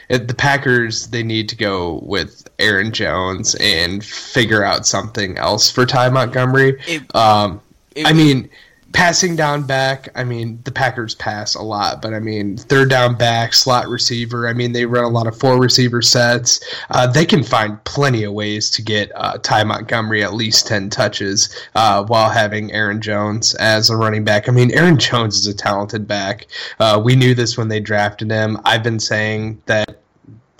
it, 0.09 0.27
the 0.27 0.35
Packers 0.35 1.09
they 1.09 1.23
need 1.23 1.49
to 1.51 1.57
go 1.57 2.01
with 2.03 2.49
Aaron 2.59 2.93
Jones 2.93 3.55
and 3.61 4.05
figure 4.05 4.65
out 4.65 4.87
something 4.87 5.39
else 5.39 5.71
for 5.71 5.87
Ty 5.87 6.11
Montgomery. 6.11 6.81
It, 6.87 7.15
um, 7.15 7.61
it, 7.95 8.07
I 8.07 8.13
mean 8.13 8.49
passing 8.93 9.37
down 9.37 9.63
back, 9.63 10.09
I 10.15 10.25
mean, 10.25 10.61
the 10.65 10.73
Packers 10.73 11.15
pass 11.15 11.55
a 11.55 11.63
lot, 11.63 12.03
but 12.03 12.13
I 12.13 12.21
mean, 12.21 12.57
third 12.57 12.91
down 12.91 13.15
back, 13.15 13.55
slot 13.55 13.89
receiver, 13.89 14.49
I 14.49 14.53
mean, 14.53 14.73
they 14.73 14.87
run 14.87 15.05
a 15.05 15.09
lot 15.09 15.27
of 15.27 15.39
four 15.39 15.61
receiver 15.61 16.03
sets. 16.03 16.61
Uh, 16.91 17.07
they 17.07 17.25
can 17.25 17.43
find 17.43 17.83
plenty 17.85 18.25
of 18.25 18.33
ways 18.33 18.69
to 18.71 18.83
get 18.83 19.13
uh, 19.15 19.39
Ty 19.39 19.65
Montgomery 19.65 20.25
at 20.25 20.35
least 20.35 20.67
10 20.67 20.91
touches 20.91 21.55
uh, 21.75 22.05
while 22.05 22.31
having 22.31 22.73
Aaron 22.73 23.01
Jones 23.01 23.55
as 23.57 23.91
a 23.91 23.97
running 23.97 24.25
back. 24.25 24.49
I 24.49 24.53
mean, 24.53 24.73
Aaron 24.73 24.99
Jones 24.99 25.37
is 25.37 25.47
a 25.47 25.55
talented 25.55 26.07
back. 26.07 26.47
Uh, 26.79 27.01
we 27.03 27.15
knew 27.15 27.35
this 27.35 27.57
when 27.57 27.69
they 27.69 27.81
drafted 27.81 28.31
him. 28.31 28.59
I've 28.65 28.83
been 28.83 29.01
saying 29.01 29.63
that. 29.67 29.99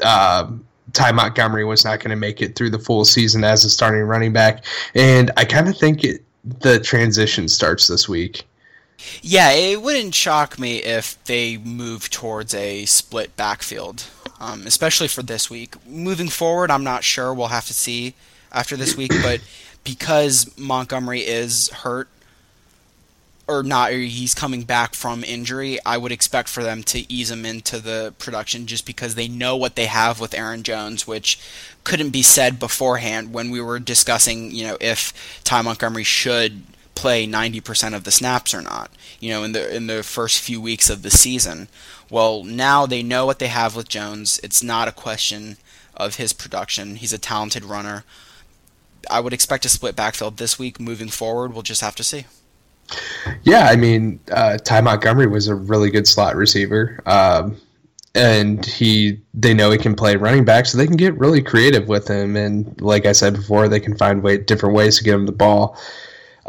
Uh, 0.03 0.51
Ty 0.93 1.13
Montgomery 1.13 1.65
was 1.65 1.85
not 1.85 2.01
going 2.01 2.11
to 2.11 2.17
make 2.17 2.43
it 2.43 2.57
through 2.57 2.71
the 2.71 2.79
full 2.79 3.05
season 3.05 3.45
as 3.45 3.65
a 3.65 3.71
starting 3.71 4.03
running 4.03 4.33
back, 4.33 4.65
and 4.97 5.31
I 5.37 5.45
kind 5.45 5.69
of 5.69 5.77
think 5.77 6.03
it 6.03 6.25
the 6.45 6.81
transition 6.81 7.49
starts 7.49 7.87
this 7.87 8.09
week. 8.09 8.45
Yeah, 9.23 9.51
it 9.51 9.81
wouldn't 9.81 10.15
shock 10.15 10.59
me 10.59 10.79
if 10.79 11.23
they 11.25 11.57
move 11.57 12.11
towards 12.11 12.55
a 12.55 12.85
split 12.85 13.35
backfield, 13.37 14.05
um, 14.39 14.67
especially 14.67 15.09
for 15.09 15.23
this 15.23 15.49
week. 15.49 15.75
Moving 15.87 16.29
forward, 16.29 16.71
I'm 16.71 16.85
not 16.85 17.03
sure. 17.03 17.33
We'll 17.33 17.49
have 17.49 17.67
to 17.67 17.75
see 17.75 18.15
after 18.53 18.77
this 18.77 18.97
week, 18.97 19.13
but 19.23 19.41
because 19.85 20.57
Montgomery 20.59 21.21
is 21.21 21.71
hurt 21.71 22.09
or 23.51 23.63
not, 23.63 23.91
or 23.91 23.99
he's 23.99 24.35
coming 24.35 24.63
back 24.63 24.95
from 24.95 25.25
injury, 25.25 25.79
I 25.85 25.97
would 25.97 26.13
expect 26.13 26.49
for 26.49 26.63
them 26.63 26.83
to 26.85 27.11
ease 27.13 27.31
him 27.31 27.45
into 27.45 27.79
the 27.81 28.15
production 28.19 28.67
just 28.67 28.87
because 28.87 29.15
they 29.15 29.29
know 29.29 29.57
what 29.57 29.77
they 29.77 29.87
have 29.87 30.21
with 30.21 30.35
Aaron 30.35 30.63
Jones, 30.63 31.07
which 31.07 31.39
couldn't 31.85 32.11
be 32.11 32.23
said 32.23 32.59
beforehand 32.59 33.33
when 33.33 33.51
we 33.51 33.61
were 33.61 33.79
discussing, 33.79 34.51
you 34.53 34.65
know, 34.65 34.77
if 34.81 35.43
Ty 35.45 35.63
Montgomery 35.63 36.05
should 36.05 36.63
play 36.95 37.27
90% 37.27 37.95
of 37.95 38.05
the 38.05 38.11
snaps 38.11 38.53
or 38.53 38.61
not, 38.61 38.91
you 39.21 39.31
know, 39.31 39.43
in 39.43 39.53
the 39.53 39.75
in 39.75 39.87
the 39.87 40.03
first 40.03 40.41
few 40.41 40.61
weeks 40.61 40.91
of 40.91 41.03
the 41.03 41.11
season. 41.11 41.69
Well, 42.11 42.45
now 42.45 42.87
they 42.87 43.03
know 43.03 43.27
what 43.27 43.39
they 43.39 43.49
have 43.49 43.75
with 43.75 43.89
Jones. 43.89 44.39
It's 44.43 44.63
not 44.63 44.89
a 44.89 44.93
question 44.93 45.57
of 45.97 46.17
his 46.17 46.33
production. 46.33 46.97
He's 46.97 47.13
a 47.13 47.19
talented 47.19 47.65
runner. 47.65 48.05
I 49.11 49.21
would 49.21 49.33
expect 49.33 49.65
a 49.65 49.69
split 49.69 49.97
backfield 49.97 50.37
this 50.37 50.59
week 50.59 50.79
moving 50.79 51.09
forward. 51.09 51.53
We'll 51.53 51.63
just 51.63 51.81
have 51.81 51.97
to 51.97 52.05
see. 52.05 52.27
Yeah, 53.43 53.69
I 53.71 53.77
mean, 53.77 54.21
uh, 54.33 54.59
Ty 54.59 54.81
Montgomery 54.81 55.27
was 55.27 55.49
a 55.49 55.55
really 55.55 55.91
good 55.91 56.07
slot 56.07 56.37
receiver. 56.37 57.01
Um, 57.07 57.57
and 58.15 58.65
he 58.67 59.21
they 59.35 59.55
know 59.55 59.71
he 59.71 59.79
can 59.79 59.95
play 59.95 60.17
running 60.17 60.45
back, 60.45 60.67
so 60.67 60.77
they 60.77 60.87
can 60.87 60.97
get 60.97 61.17
really 61.19 61.43
creative 61.43 61.89
with 61.89 62.09
him. 62.09 62.37
And 62.37 62.81
like 62.81 63.07
I 63.07 63.13
said 63.13 63.35
before, 63.35 63.69
they 63.69 63.81
can 63.81 63.97
find 63.97 64.23
way 64.23 64.39
different 64.39 64.75
ways 64.75 64.99
to 64.99 65.05
get 65.05 65.15
him 65.15 65.27
the 65.27 65.33
ball. 65.33 65.79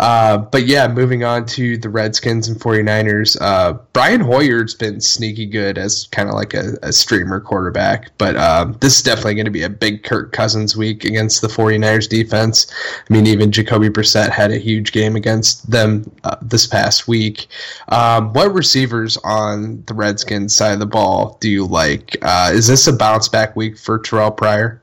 Uh, 0.01 0.39
but 0.39 0.65
yeah, 0.65 0.87
moving 0.87 1.23
on 1.23 1.45
to 1.45 1.77
the 1.77 1.87
Redskins 1.87 2.47
and 2.47 2.59
49ers. 2.59 3.37
Uh, 3.39 3.73
Brian 3.93 4.19
Hoyer's 4.19 4.73
been 4.73 4.99
sneaky 4.99 5.45
good 5.45 5.77
as 5.77 6.07
kind 6.11 6.27
of 6.27 6.33
like 6.33 6.55
a, 6.55 6.75
a, 6.81 6.91
streamer 6.91 7.39
quarterback, 7.39 8.09
but 8.17 8.35
um, 8.35 8.75
this 8.81 8.97
is 8.97 9.03
definitely 9.03 9.35
going 9.35 9.45
to 9.45 9.51
be 9.51 9.61
a 9.61 9.69
big 9.69 10.01
Kirk 10.01 10.31
Cousins 10.31 10.75
week 10.75 11.05
against 11.05 11.43
the 11.43 11.47
49ers 11.47 12.09
defense. 12.09 12.65
I 13.07 13.13
mean, 13.13 13.27
even 13.27 13.51
Jacoby 13.51 13.89
Brissett 13.89 14.31
had 14.31 14.49
a 14.49 14.57
huge 14.57 14.91
game 14.91 15.15
against 15.15 15.69
them 15.69 16.11
uh, 16.23 16.35
this 16.41 16.65
past 16.65 17.07
week. 17.07 17.45
Um, 17.89 18.33
what 18.33 18.51
receivers 18.55 19.17
on 19.17 19.83
the 19.85 19.93
Redskins 19.93 20.55
side 20.55 20.73
of 20.73 20.79
the 20.79 20.87
ball 20.87 21.37
do 21.41 21.47
you 21.47 21.67
like? 21.67 22.17
Uh, 22.23 22.49
is 22.51 22.65
this 22.65 22.87
a 22.87 22.93
bounce 22.93 23.29
back 23.29 23.55
week 23.55 23.77
for 23.77 23.99
Terrelle 23.99 24.35
Pryor? 24.35 24.81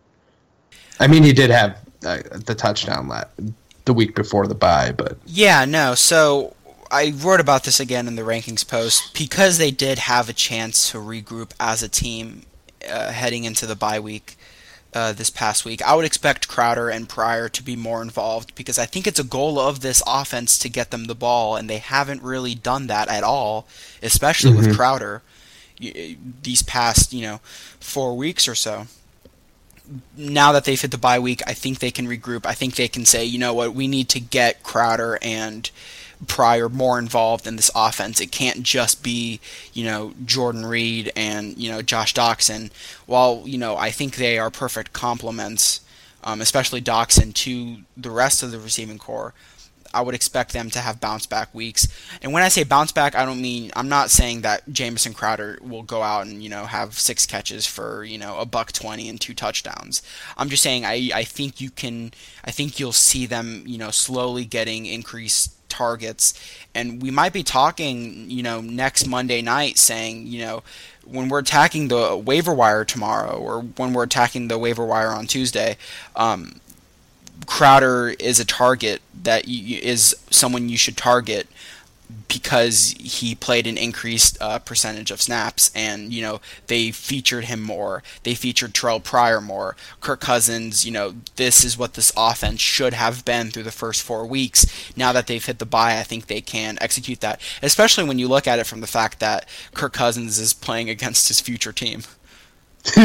I 1.01 1.09
mean, 1.09 1.25
he 1.25 1.33
did 1.33 1.51
have 1.51 1.77
uh, 2.07 2.19
the 2.47 2.55
touchdown 2.55 3.09
the 3.89 3.95
week 3.95 4.15
before 4.15 4.47
the 4.47 4.55
bye, 4.55 4.93
but 4.93 5.19
yeah, 5.27 5.65
no. 5.65 5.97
So 5.97 6.55
I 6.91 7.13
wrote 7.17 7.41
about 7.41 7.65
this 7.65 7.81
again 7.81 8.07
in 8.07 8.15
the 8.15 8.23
rankings 8.23 8.67
post 8.67 9.15
because 9.19 9.59
they 9.59 9.73
did 9.73 9.99
have 9.99 10.29
a 10.29 10.33
chance 10.33 10.93
to 10.93 10.99
regroup 10.99 11.51
as 11.59 11.83
a 11.83 11.89
team 11.89 12.43
uh, 12.89 13.11
heading 13.11 13.45
into 13.45 13.67
the 13.67 13.75
bye 13.75 13.99
week. 13.99 14.37
Uh, 14.95 15.13
this 15.13 15.29
past 15.29 15.67
week. 15.67 15.83
I 15.83 15.95
would 15.95 16.07
expect 16.07 16.49
Crowder 16.49 16.89
and 16.89 17.07
Pryor 17.07 17.51
to 17.51 17.63
be 17.63 17.77
more 17.77 18.01
involved 18.01 18.55
because 18.55 18.79
I 18.79 18.87
think 18.87 19.07
it's 19.07 19.21
a 19.21 19.23
goal 19.23 19.59
of 19.59 19.81
this 19.81 20.03
offense 20.07 20.59
to 20.61 20.71
get 20.71 20.91
them 20.91 21.05
the 21.05 21.15
ball, 21.15 21.57
and 21.57 21.69
they 21.69 21.77
haven't 21.77 22.23
really 22.23 22.55
done 22.55 22.87
that 22.87 23.07
at 23.09 23.23
all, 23.23 23.69
especially 24.03 24.53
mm-hmm. 24.53 24.69
with 24.69 24.77
Crowder 24.77 25.21
these 26.43 26.63
past 26.63 27.13
you 27.13 27.23
know 27.23 27.41
four 27.79 28.17
weeks 28.17 28.49
or 28.49 28.55
so 28.55 28.87
now 30.17 30.53
that 30.53 30.65
they've 30.65 30.81
hit 30.81 30.91
the 30.91 30.99
bye 30.99 31.19
week, 31.19 31.43
I 31.47 31.55
think 31.55 31.79
they 31.79 31.91
can 31.91 32.07
regroup. 32.07 32.47
I 32.47 32.55
think 32.55 32.75
they 32.75 32.89
can 32.89 33.05
say, 33.05 33.25
you 33.25 33.39
know 33.39 33.55
what, 33.55 33.75
we 33.75 33.89
need 33.89 34.09
to 34.11 34.21
get 34.21 34.63
Crowder 34.63 35.19
and 35.23 35.71
Pryor 36.27 36.69
more 36.69 36.99
involved 36.99 37.47
in 37.47 37.57
this 37.57 37.71
offense. 37.75 38.21
It 38.21 38.33
can't 38.33 38.63
just 38.63 39.03
be, 39.03 39.41
you 39.73 39.85
know, 39.85 40.15
Jordan 40.25 40.67
Reed 40.67 41.13
and, 41.15 41.57
you 41.57 41.71
know, 41.71 41.81
Josh 41.81 42.13
Doctson. 42.13 42.71
While, 43.07 43.43
you 43.47 43.59
know, 43.59 43.77
I 43.77 43.91
think 43.91 44.17
they 44.17 44.39
are 44.39 44.51
perfect 44.51 44.93
complements, 44.93 45.81
um, 46.25 46.41
especially 46.41 46.83
Doctson, 46.83 47.33
to 47.35 47.79
the 47.97 48.11
rest 48.11 48.43
of 48.43 48.51
the 48.51 48.59
receiving 48.59 48.99
corps. 48.99 49.33
I 49.99 50.01
would 50.01 50.15
expect 50.15 50.53
them 50.53 50.71
to 50.71 50.79
have 50.79 51.01
bounce 51.01 51.27
back 51.27 51.53
weeks. 51.53 51.89
And 52.23 52.33
when 52.33 52.45
I 52.45 52.49
say 52.49 52.63
bounce 52.63 52.93
back, 52.93 53.17
I 53.17 53.25
don't 53.25 53.43
mean 53.43 53.73
I'm 53.75 53.89
not 53.89 54.11
saying 54.11 54.43
that 54.43 54.63
Jamison 54.73 55.13
Crowder 55.13 55.59
will 55.61 55.83
go 55.83 56.03
out 56.03 56.27
and 56.27 56.41
you 56.41 56.49
know 56.49 56.67
have 56.67 56.95
six 56.95 57.27
catches 57.27 57.67
for 57.67 58.05
you 58.05 58.17
know 58.17 58.39
a 58.39 58.47
buck 58.47 58.71
twenty 58.71 59.09
and 59.09 59.21
two 59.21 59.35
touchdowns. 59.35 60.01
I'm 60.37 60.51
just 60.51 60.63
saying 60.63 60.85
I 60.85 61.11
I 61.13 61.25
think 61.25 61.61
you 61.61 61.71
can 61.71 62.13
I 62.45 62.53
think 62.53 62.79
you'll 62.79 62.93
see 62.93 63.27
them 63.27 63.65
you 63.67 63.77
know 63.77 63.91
slowly 63.91 64.45
getting 64.45 64.87
increased 64.87 65.55
targets 65.69 66.33
and 66.75 67.03
we 67.03 67.11
might 67.11 67.33
be 67.33 67.43
talking 67.43 68.31
you 68.31 68.43
know 68.43 68.61
next 68.61 69.07
Monday 69.07 69.43
night 69.43 69.79
saying 69.79 70.29
you 70.29 70.41
know 70.41 70.63
when 71.05 71.29
we're 71.29 71.41
attacking 71.41 71.89
the 71.89 72.17
waiver 72.17 72.55
wire 72.55 72.85
tomorrow 72.85 73.37
or 73.37 73.63
when 73.63 73.93
we're 73.93 74.05
attacking 74.05 74.47
the 74.47 74.59
waiver 74.59 74.85
wire 74.85 75.11
on 75.11 75.27
Tuesday 75.27 75.77
um, 76.17 76.61
Crowder 77.47 78.15
is 78.19 78.41
a 78.41 78.45
target 78.45 79.01
that 79.23 79.49
you, 79.49 79.79
is 79.81 80.17
someone 80.31 80.69
you 80.69 80.77
should 80.77 80.97
target 80.97 81.49
because 82.27 82.95
he 82.99 83.35
played 83.35 83.67
an 83.67 83.77
increased 83.77 84.39
uh, 84.41 84.59
percentage 84.59 85.11
of 85.11 85.21
snaps, 85.21 85.71
and 85.75 86.13
you 86.13 86.23
know 86.23 86.41
they 86.67 86.91
featured 86.91 87.45
him 87.45 87.61
more. 87.61 88.03
They 88.23 88.35
featured 88.35 88.75
Terrelle 88.75 89.03
Pryor 89.03 89.41
more. 89.41 89.77
Kirk 90.01 90.21
Cousins, 90.21 90.85
you 90.85 90.93
know, 90.93 91.15
this 91.37 91.65
is 91.65 91.77
what 91.77 91.95
this 91.95 92.13
offense 92.17 92.61
should 92.61 92.95
have 92.95 93.25
been 93.25 93.51
through 93.51 93.65
the 93.65 93.71
first 93.71 94.03
four 94.03 94.27
weeks. 94.27 94.67
Now 94.97 95.13
that 95.13 95.27
they've 95.27 95.45
hit 95.45 95.59
the 95.59 95.67
bye, 95.67 95.99
I 95.99 96.03
think 96.03 96.27
they 96.27 96.41
can 96.41 96.79
execute 96.81 97.21
that. 97.21 97.41
Especially 97.63 98.05
when 98.05 98.19
you 98.19 98.29
look 98.29 98.47
at 98.47 98.59
it 98.59 98.67
from 98.67 98.81
the 98.81 98.87
fact 98.87 99.21
that 99.21 99.49
Kirk 99.75 99.93
Cousins 99.93 100.39
is 100.39 100.55
playing 100.55 100.89
against 100.89 101.29
his 101.29 101.41
future 101.41 101.73
team. 101.73 102.03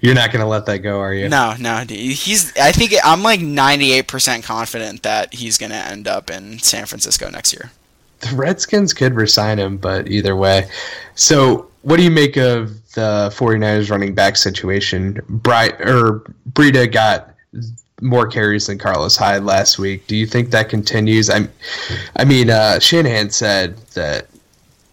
You're 0.00 0.14
not 0.14 0.32
going 0.32 0.40
to 0.40 0.46
let 0.46 0.66
that 0.66 0.78
go, 0.78 1.00
are 1.00 1.12
you? 1.12 1.28
No, 1.28 1.54
no. 1.58 1.84
He's. 1.88 2.56
I 2.56 2.72
think 2.72 2.94
I'm 3.04 3.22
like 3.22 3.40
98% 3.40 4.44
confident 4.44 5.02
that 5.02 5.34
he's 5.34 5.58
going 5.58 5.70
to 5.70 5.76
end 5.76 6.06
up 6.06 6.30
in 6.30 6.58
San 6.60 6.86
Francisco 6.86 7.28
next 7.28 7.52
year. 7.52 7.70
The 8.20 8.34
Redskins 8.34 8.94
could 8.94 9.14
resign 9.14 9.58
him, 9.58 9.76
but 9.76 10.08
either 10.08 10.36
way. 10.36 10.68
So, 11.14 11.70
what 11.82 11.96
do 11.96 12.02
you 12.02 12.10
make 12.10 12.36
of 12.36 12.70
the 12.94 13.32
49ers 13.34 13.90
running 13.90 14.14
back 14.14 14.36
situation? 14.36 15.20
Bright 15.28 15.80
or 15.80 16.20
Breida 16.52 16.90
got 16.90 17.34
more 18.00 18.26
carries 18.26 18.66
than 18.66 18.78
Carlos 18.78 19.16
Hyde 19.16 19.44
last 19.44 19.78
week. 19.78 20.06
Do 20.06 20.16
you 20.16 20.26
think 20.26 20.50
that 20.50 20.68
continues? 20.68 21.30
I, 21.30 21.48
I 22.16 22.24
mean, 22.24 22.50
uh, 22.50 22.78
Shanahan 22.78 23.30
said 23.30 23.76
that 23.94 24.28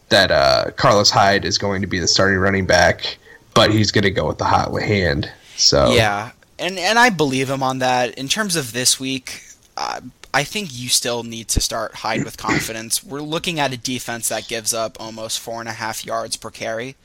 that 0.10 0.32
uh, 0.32 0.72
Carlos 0.76 1.10
Hyde 1.10 1.46
is 1.46 1.58
going 1.58 1.82
to 1.82 1.88
be 1.88 2.00
the 2.00 2.08
starting 2.08 2.40
running 2.40 2.66
back, 2.66 3.18
but 3.56 3.72
he's 3.72 3.92
going 3.92 4.04
to 4.04 4.12
go 4.12 4.28
with 4.28 4.38
the 4.38 4.46
hot 4.46 4.72
hand. 4.80 5.32
So 5.56 5.94
yeah, 5.94 6.32
and 6.60 6.78
and 6.78 7.00
I 7.00 7.10
believe 7.10 7.50
him 7.50 7.64
on 7.64 7.80
that. 7.80 8.14
In 8.16 8.28
terms 8.28 8.56
of 8.56 8.74
this 8.74 9.00
week, 9.00 9.42
uh, 9.76 10.02
I 10.34 10.44
think 10.44 10.70
you 10.72 10.90
still 10.90 11.24
need 11.24 11.48
to 11.50 11.62
start 11.62 11.96
Hyde 11.96 12.24
with 12.24 12.38
confidence. 12.50 13.04
We're 13.04 13.22
looking 13.22 13.60
at 13.60 13.74
a 13.74 13.78
defense 13.78 14.30
that 14.30 14.48
gives 14.48 14.74
up 14.74 14.98
almost 15.00 15.40
four 15.40 15.60
and 15.62 15.70
a 15.70 15.74
half 15.74 16.06
yards 16.06 16.36
per 16.36 16.52
carry 16.52 16.96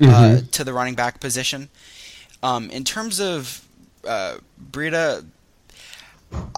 uh, 0.00 0.04
mm-hmm. 0.04 0.46
to 0.46 0.64
the 0.64 0.74
running 0.74 0.96
back 0.96 1.20
position. 1.20 1.70
Um, 2.42 2.68
in 2.70 2.84
terms 2.84 3.20
of 3.20 3.64
uh, 4.06 4.38
Breida, 4.70 5.24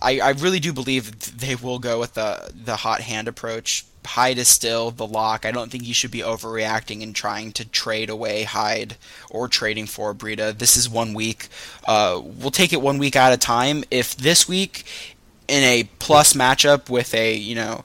I, 0.00 0.20
I 0.20 0.30
really 0.30 0.60
do 0.60 0.72
believe 0.72 1.38
they 1.38 1.54
will 1.54 1.78
go 1.78 2.00
with 2.00 2.14
the 2.14 2.50
the 2.54 2.76
hot 2.76 3.02
hand 3.02 3.28
approach. 3.28 3.84
Hyde 4.04 4.38
is 4.38 4.48
still 4.48 4.90
the 4.90 5.06
lock. 5.06 5.46
I 5.46 5.52
don't 5.52 5.70
think 5.70 5.86
you 5.86 5.94
should 5.94 6.10
be 6.10 6.20
overreacting 6.20 7.02
and 7.02 7.14
trying 7.14 7.52
to 7.52 7.64
trade 7.64 8.10
away 8.10 8.42
Hyde 8.42 8.96
or 9.30 9.48
trading 9.48 9.86
for 9.86 10.14
Breida. 10.14 10.56
This 10.56 10.76
is 10.76 10.88
one 10.88 11.14
week. 11.14 11.48
Uh, 11.86 12.20
we'll 12.22 12.50
take 12.50 12.72
it 12.72 12.82
one 12.82 12.98
week 12.98 13.16
at 13.16 13.32
a 13.32 13.36
time. 13.36 13.84
If 13.90 14.16
this 14.16 14.48
week 14.48 14.84
in 15.48 15.62
a 15.64 15.84
plus 15.98 16.32
matchup 16.32 16.88
with 16.88 17.14
a 17.14 17.34
you 17.34 17.54
know 17.54 17.84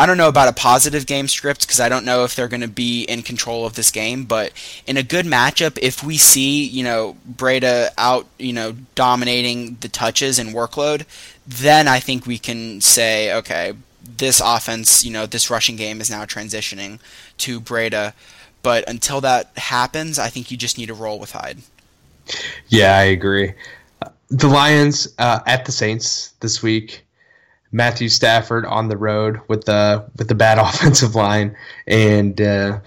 I 0.00 0.06
don't 0.06 0.16
know 0.16 0.28
about 0.28 0.48
a 0.48 0.54
positive 0.54 1.04
game 1.04 1.28
script 1.28 1.60
because 1.60 1.78
I 1.78 1.90
don't 1.90 2.06
know 2.06 2.24
if 2.24 2.34
they're 2.34 2.48
going 2.48 2.62
to 2.62 2.68
be 2.68 3.02
in 3.02 3.20
control 3.20 3.66
of 3.66 3.74
this 3.74 3.90
game. 3.90 4.24
But 4.24 4.52
in 4.86 4.96
a 4.96 5.02
good 5.02 5.26
matchup, 5.26 5.78
if 5.82 6.02
we 6.02 6.16
see 6.16 6.64
you 6.64 6.82
know 6.82 7.18
Breida 7.30 7.90
out, 7.98 8.26
you 8.38 8.54
know 8.54 8.76
dominating 8.94 9.76
the 9.80 9.90
touches 9.90 10.38
and 10.38 10.54
workload, 10.54 11.04
then 11.46 11.86
I 11.86 12.00
think 12.00 12.24
we 12.24 12.38
can 12.38 12.80
say, 12.80 13.34
okay, 13.34 13.74
this 14.02 14.40
offense, 14.40 15.04
you 15.04 15.12
know, 15.12 15.26
this 15.26 15.50
rushing 15.50 15.76
game 15.76 16.00
is 16.00 16.10
now 16.10 16.24
transitioning 16.24 16.98
to 17.38 17.60
Breida. 17.60 18.14
But 18.62 18.88
until 18.88 19.20
that 19.22 19.50
happens, 19.56 20.18
I 20.18 20.28
think 20.28 20.50
you 20.50 20.56
just 20.56 20.78
need 20.78 20.86
to 20.86 20.94
roll 20.94 21.18
with 21.18 21.32
Hyde. 21.32 21.58
Yeah, 22.68 22.96
I 22.96 23.04
agree. 23.04 23.54
The 24.28 24.48
Lions 24.48 25.08
uh, 25.18 25.40
at 25.46 25.64
the 25.64 25.72
Saints 25.72 26.32
this 26.40 26.62
week. 26.62 27.04
Matthew 27.72 28.08
Stafford 28.08 28.66
on 28.66 28.88
the 28.88 28.96
road 28.96 29.40
with 29.46 29.64
the 29.64 30.04
with 30.16 30.28
the 30.28 30.34
bad 30.34 30.58
offensive 30.58 31.14
line 31.14 31.56
and 31.86 32.40
uh, 32.40 32.80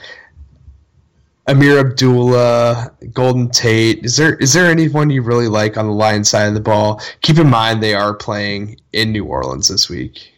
Ameer 1.48 1.80
Abdullah, 1.80 2.92
Golden 3.14 3.50
Tate. 3.50 4.06
Is 4.06 4.18
there 4.18 4.36
is 4.36 4.54
there 4.54 4.70
anyone 4.70 5.10
you 5.10 5.22
really 5.22 5.48
like 5.48 5.78
on 5.78 5.88
the 5.88 5.94
Lions 5.94 6.30
side 6.30 6.48
of 6.48 6.54
the 6.54 6.60
ball? 6.60 7.02
Keep 7.22 7.38
in 7.38 7.50
mind 7.50 7.82
they 7.82 7.94
are 7.94 8.14
playing 8.14 8.80
in 8.94 9.12
New 9.12 9.26
Orleans 9.26 9.68
this 9.68 9.90
week. 9.90 10.33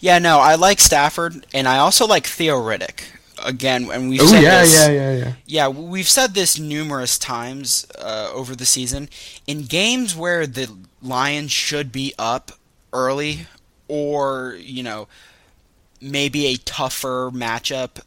Yeah, 0.00 0.18
no, 0.18 0.38
I 0.38 0.54
like 0.54 0.80
Stafford, 0.80 1.46
and 1.52 1.66
I 1.66 1.78
also 1.78 2.06
like 2.06 2.26
Theo 2.26 2.56
Riddick. 2.56 3.02
Again, 3.44 3.88
and 3.90 4.08
we've 4.08 4.20
Ooh, 4.20 4.26
said 4.26 4.42
yeah, 4.42 4.60
this, 4.60 4.74
yeah, 4.74 4.90
yeah, 4.90 5.12
yeah. 5.16 5.32
Yeah, 5.46 5.68
we've 5.68 6.08
said 6.08 6.34
this 6.34 6.58
numerous 6.58 7.18
times 7.18 7.86
uh, 7.98 8.30
over 8.32 8.56
the 8.56 8.66
season. 8.66 9.08
In 9.46 9.62
games 9.62 10.16
where 10.16 10.46
the 10.46 10.68
Lions 11.00 11.52
should 11.52 11.92
be 11.92 12.14
up 12.18 12.52
early 12.92 13.46
or 13.86 14.56
you 14.60 14.82
know 14.82 15.08
maybe 16.00 16.46
a 16.46 16.56
tougher 16.56 17.30
matchup 17.32 18.00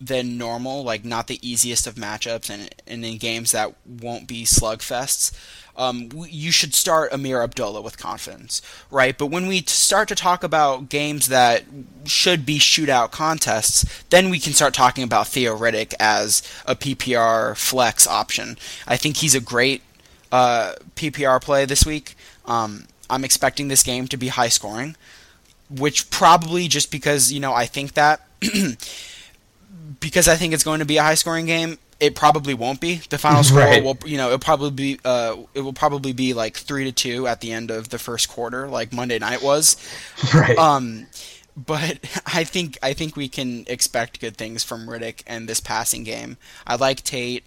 than 0.00 0.36
normal, 0.38 0.82
like 0.82 1.04
not 1.04 1.26
the 1.26 1.46
easiest 1.46 1.86
of 1.86 1.94
matchups, 1.94 2.50
and, 2.50 2.74
and 2.86 3.04
in 3.04 3.18
games 3.18 3.52
that 3.52 3.74
won't 3.86 4.26
be 4.26 4.44
slugfests, 4.44 5.32
um, 5.76 6.08
you 6.28 6.52
should 6.52 6.74
start 6.74 7.12
Ameer 7.12 7.42
Abdullah 7.42 7.82
with 7.82 7.98
confidence, 7.98 8.62
right? 8.90 9.16
But 9.16 9.26
when 9.26 9.46
we 9.46 9.62
start 9.62 10.08
to 10.08 10.14
talk 10.14 10.44
about 10.44 10.88
games 10.88 11.28
that 11.28 11.64
should 12.04 12.46
be 12.46 12.58
shootout 12.58 13.10
contests, 13.10 13.84
then 14.10 14.30
we 14.30 14.38
can 14.38 14.52
start 14.52 14.72
talking 14.72 15.02
about 15.02 15.26
Theo 15.26 15.56
Riddick 15.56 15.92
as 15.98 16.42
a 16.64 16.76
PPR 16.76 17.56
flex 17.56 18.06
option. 18.06 18.56
I 18.86 18.96
think 18.96 19.16
he's 19.16 19.34
a 19.34 19.40
great 19.40 19.82
uh, 20.30 20.74
PPR 20.94 21.42
play 21.42 21.64
this 21.64 21.84
week. 21.84 22.14
Um, 22.46 22.86
I'm 23.10 23.24
expecting 23.24 23.68
this 23.68 23.82
game 23.82 24.06
to 24.08 24.16
be 24.16 24.28
high 24.28 24.48
scoring, 24.48 24.96
which 25.68 26.10
probably 26.10 26.68
just 26.68 26.90
because 26.90 27.32
you 27.32 27.40
know 27.40 27.52
I 27.52 27.66
think 27.66 27.94
that 27.94 28.20
because 30.00 30.28
I 30.28 30.36
think 30.36 30.54
it's 30.54 30.64
going 30.64 30.78
to 30.78 30.84
be 30.84 30.96
a 30.96 31.02
high 31.02 31.14
scoring 31.14 31.46
game. 31.46 31.78
It 32.00 32.14
probably 32.14 32.54
won't 32.54 32.80
be. 32.80 32.96
The 33.08 33.18
final 33.18 33.42
score 33.42 33.60
right. 33.60 33.82
will, 33.82 33.98
you 34.04 34.16
know, 34.16 34.26
it'll 34.26 34.38
probably 34.38 34.70
be, 34.70 35.00
uh, 35.04 35.36
it 35.54 35.60
will 35.60 35.72
probably 35.72 36.12
be 36.12 36.34
like 36.34 36.56
three 36.56 36.84
to 36.84 36.92
two 36.92 37.26
at 37.26 37.40
the 37.40 37.52
end 37.52 37.70
of 37.70 37.88
the 37.88 37.98
first 37.98 38.28
quarter, 38.28 38.68
like 38.68 38.92
Monday 38.92 39.18
night 39.18 39.42
was. 39.42 39.76
Right. 40.34 40.56
Um, 40.58 41.06
but 41.56 41.98
I 42.26 42.44
think 42.44 42.78
I 42.82 42.92
think 42.92 43.14
we 43.14 43.28
can 43.28 43.64
expect 43.68 44.20
good 44.20 44.36
things 44.36 44.64
from 44.64 44.88
Riddick 44.88 45.22
and 45.26 45.48
this 45.48 45.60
passing 45.60 46.02
game. 46.02 46.36
I 46.66 46.76
like 46.76 47.02
Tate 47.02 47.46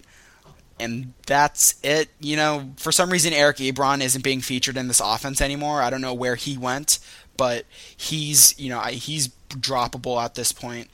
and 0.80 1.12
that's 1.26 1.74
it. 1.82 2.08
You 2.20 2.36
know, 2.36 2.70
for 2.76 2.92
some 2.92 3.10
reason, 3.10 3.32
Eric 3.32 3.58
Ebron 3.58 4.00
isn't 4.00 4.22
being 4.22 4.40
featured 4.40 4.76
in 4.76 4.88
this 4.88 5.00
offense 5.00 5.40
anymore. 5.40 5.82
I 5.82 5.90
don't 5.90 6.00
know 6.00 6.14
where 6.14 6.36
he 6.36 6.56
went, 6.56 6.98
but 7.36 7.64
he's 7.96 8.58
you 8.58 8.68
know 8.68 8.80
he's 8.80 9.28
droppable 9.48 10.22
at 10.22 10.34
this 10.34 10.52
point. 10.52 10.88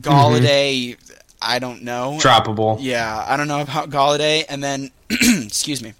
Golladay, 0.00 0.96
mm-hmm. 0.96 1.12
I 1.40 1.58
don't 1.58 1.82
know. 1.82 2.18
Droppable. 2.20 2.78
Yeah, 2.80 3.24
I 3.26 3.36
don't 3.36 3.48
know 3.48 3.60
about 3.60 3.90
Golladay. 3.90 4.44
And 4.48 4.62
then, 4.62 4.90
excuse 5.10 5.82
me. 5.82 5.94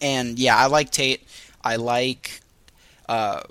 And 0.00 0.38
yeah, 0.38 0.56
I 0.56 0.66
like 0.66 0.90
Tate. 0.90 1.26
I 1.62 1.76
like. 1.76 2.40
Uh, 3.08 3.42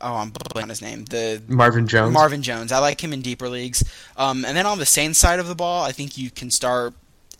oh, 0.00 0.14
I'm 0.16 0.30
blanking 0.30 0.62
on 0.62 0.68
his 0.68 0.82
name. 0.82 1.04
The 1.04 1.42
Marvin 1.48 1.86
Jones. 1.86 2.12
Marvin 2.12 2.42
Jones. 2.42 2.72
I 2.72 2.78
like 2.78 3.02
him 3.02 3.12
in 3.12 3.22
deeper 3.22 3.48
leagues. 3.48 3.84
Um, 4.16 4.44
and 4.44 4.56
then 4.56 4.66
on 4.66 4.78
the 4.78 4.86
Saints 4.86 5.18
side 5.18 5.38
of 5.38 5.48
the 5.48 5.54
ball, 5.54 5.84
I 5.84 5.92
think 5.92 6.18
you 6.18 6.30
can 6.30 6.50
start 6.50 6.94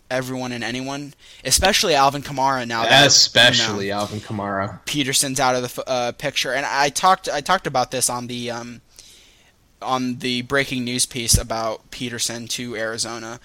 everyone 0.09 0.51
and 0.51 0.63
anyone, 0.63 1.13
especially 1.43 1.95
Alvin 1.95 2.21
Kamara 2.21 2.67
now. 2.67 2.83
That, 2.83 3.07
especially 3.07 3.87
you 3.87 3.91
know, 3.91 3.99
Alvin 3.99 4.19
Kamara. 4.19 4.83
Peterson's 4.85 5.39
out 5.39 5.55
of 5.55 5.75
the 5.75 5.83
uh, 5.87 6.11
picture, 6.13 6.53
and 6.53 6.65
I 6.65 6.89
talked 6.89 7.29
I 7.29 7.41
talked 7.41 7.67
about 7.67 7.91
this 7.91 8.09
on 8.09 8.27
the 8.27 8.51
um, 8.51 8.81
on 9.81 10.17
the 10.17 10.41
breaking 10.43 10.83
news 10.83 11.05
piece 11.05 11.37
about 11.37 11.89
Peterson 11.91 12.47
to 12.49 12.75
Arizona. 12.75 13.39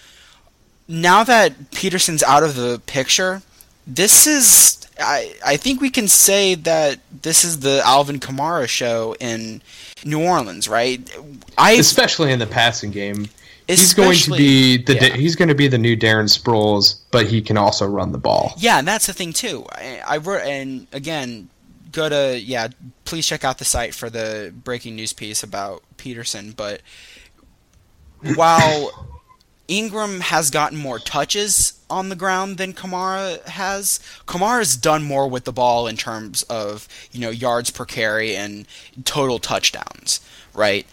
Now 0.87 1.25
that 1.25 1.71
Peterson's 1.71 2.23
out 2.23 2.43
of 2.43 2.57
the 2.57 2.81
picture, 2.87 3.43
this 3.87 4.27
is 4.27 4.87
I 5.01 5.35
I 5.45 5.57
think 5.57 5.81
we 5.81 5.91
can 5.91 6.09
say 6.09 6.55
that 6.55 7.01
this 7.23 7.45
is 7.45 7.61
the 7.61 7.83
Alvin 7.85 8.21
Kamara 8.21 8.69
show 8.69 9.17
in 9.21 9.63
New 10.05 10.23
Orleans, 10.23 10.69
right? 10.69 11.01
I 11.57 11.73
especially 11.73 12.33
in 12.33 12.39
the 12.39 12.47
passing 12.47 12.91
game 12.91 13.29
he's 13.67 13.95
going 13.95 14.17
to 14.17 14.31
be 14.33 14.77
the 14.79 14.95
yeah. 14.95 15.17
he's 15.17 15.37
going 15.37 15.49
to 15.49 15.55
be 15.55 15.69
the 15.69 15.79
new 15.79 15.97
Darren 15.97 16.25
Sproles, 16.25 17.01
but 17.11 17.27
he 17.27 17.41
can 17.41 17.57
also 17.57 17.87
run 17.87 18.13
the 18.13 18.19
ball. 18.19 18.55
Yeah, 18.59 18.79
and 18.79 18.87
that's 18.87 19.07
the 19.07 19.13
thing 19.13 19.33
too. 19.33 19.67
I, 19.73 20.03
I 20.07 20.17
wrote 20.19 20.43
and 20.43 20.87
again, 20.93 21.49
go 21.95 22.09
to 22.09 22.39
yeah, 22.39 22.69
please 23.05 23.27
check 23.27 23.45
out 23.45 23.59
the 23.59 23.65
site 23.65 23.95
for 23.95 24.11
the 24.11 24.53
breaking 24.65 24.97
news 24.97 25.13
piece 25.13 25.43
about 25.43 25.83
Peterson. 25.97 26.53
But 26.53 26.83
while 28.35 29.09
Ingram 29.67 30.21
has 30.21 30.51
gotten 30.51 30.77
more 30.77 30.99
touches 30.99 31.81
on 31.89 32.11
the 32.11 32.17
ground 32.17 32.59
than 32.59 32.75
Kamara 32.75 33.43
has. 33.47 33.99
Kamara's 34.27 34.77
done 34.77 35.03
more 35.03 35.27
with 35.27 35.45
the 35.45 35.53
ball 35.53 35.87
in 35.87 35.97
terms 35.97 36.43
of, 36.45 36.87
you 37.13 37.21
know, 37.21 37.31
yards 37.31 37.71
per 37.71 37.87
carry 37.87 38.37
and 38.37 38.67
total 39.05 39.39
touchdowns, 39.39 40.21
right? 40.53 40.87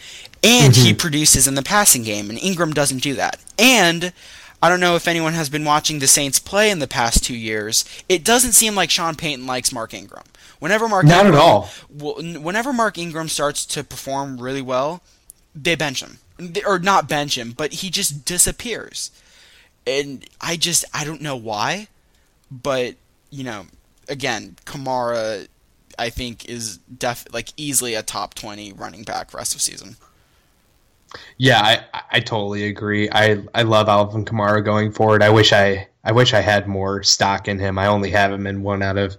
and 0.44 0.74
mm-hmm. 0.74 0.86
he 0.86 0.94
produces 0.94 1.48
in 1.48 1.56
the 1.56 1.64
passing 1.64 2.04
game, 2.04 2.30
and 2.30 2.40
Ingram 2.40 2.74
doesn't 2.74 3.04
do 3.04 3.16
that. 3.16 3.40
And 3.60 4.14
I 4.62 4.70
don't 4.70 4.80
know 4.80 4.96
if 4.96 5.08
anyone 5.08 5.34
has 5.34 5.50
been 5.50 5.66
watching 5.66 6.00
the 6.00 6.08
Saints 6.08 6.38
play 6.38 6.70
in 6.70 6.80
the 6.80 6.88
past 6.88 7.24
two 7.24 7.36
years. 7.36 7.84
It 8.08 8.24
doesn't 8.24 8.52
seem 8.52 8.76
like 8.76 8.92
Sean 8.92 9.16
Payton 9.16 9.48
likes 9.48 9.72
Mark 9.72 9.94
Ingram. 9.94 10.24
Whenever 10.60 10.88
Mark 10.88 11.06
not 11.06 11.26
Ingram, 11.26 11.34
at 11.34 11.42
all. 11.42 11.70
Whenever 11.90 12.72
Mark 12.72 12.98
Ingram 13.00 13.28
starts 13.28 13.66
to 13.66 13.84
perform 13.84 14.40
really 14.40 14.62
well, 14.62 15.02
they 15.56 15.76
bench 15.76 16.04
him, 16.04 16.20
or 16.66 16.78
not 16.78 17.10
bench 17.10 17.38
him, 17.38 17.54
but 17.54 17.74
he 17.74 17.90
just 17.90 18.24
disappears. 18.26 19.10
And 19.88 20.24
I 20.40 20.58
just 20.58 20.86
I 20.94 21.04
don't 21.04 21.22
know 21.22 21.36
why, 21.36 21.88
but 22.52 22.96
you 23.32 23.44
know, 23.44 23.66
again, 24.08 24.58
Kamara, 24.66 25.48
I 25.98 26.12
think 26.12 26.46
is 26.46 26.78
def 26.78 27.26
like 27.34 27.50
easily 27.58 27.96
a 27.96 28.04
top 28.04 28.36
twenty 28.36 28.72
running 28.72 29.02
back 29.04 29.34
rest 29.34 29.56
of 29.56 29.62
season. 29.62 29.96
Yeah, 31.38 31.62
I, 31.62 32.04
I 32.12 32.20
totally 32.20 32.66
agree. 32.66 33.10
I 33.12 33.42
I 33.54 33.64
love 33.64 33.90
Alvin 33.90 34.26
Kamara 34.26 34.64
going 34.64 34.92
forward. 34.92 35.24
I 35.24 35.30
wish 35.30 35.54
I 35.54 35.88
I 36.04 36.12
wish 36.12 36.34
I 36.34 36.42
had 36.42 36.68
more 36.68 37.04
stock 37.04 37.48
in 37.48 37.60
him. 37.60 37.78
I 37.78 37.88
only 37.88 38.12
have 38.12 38.32
him 38.32 38.48
in 38.48 38.64
one 38.64 38.82
out 38.82 38.98
of 38.98 39.18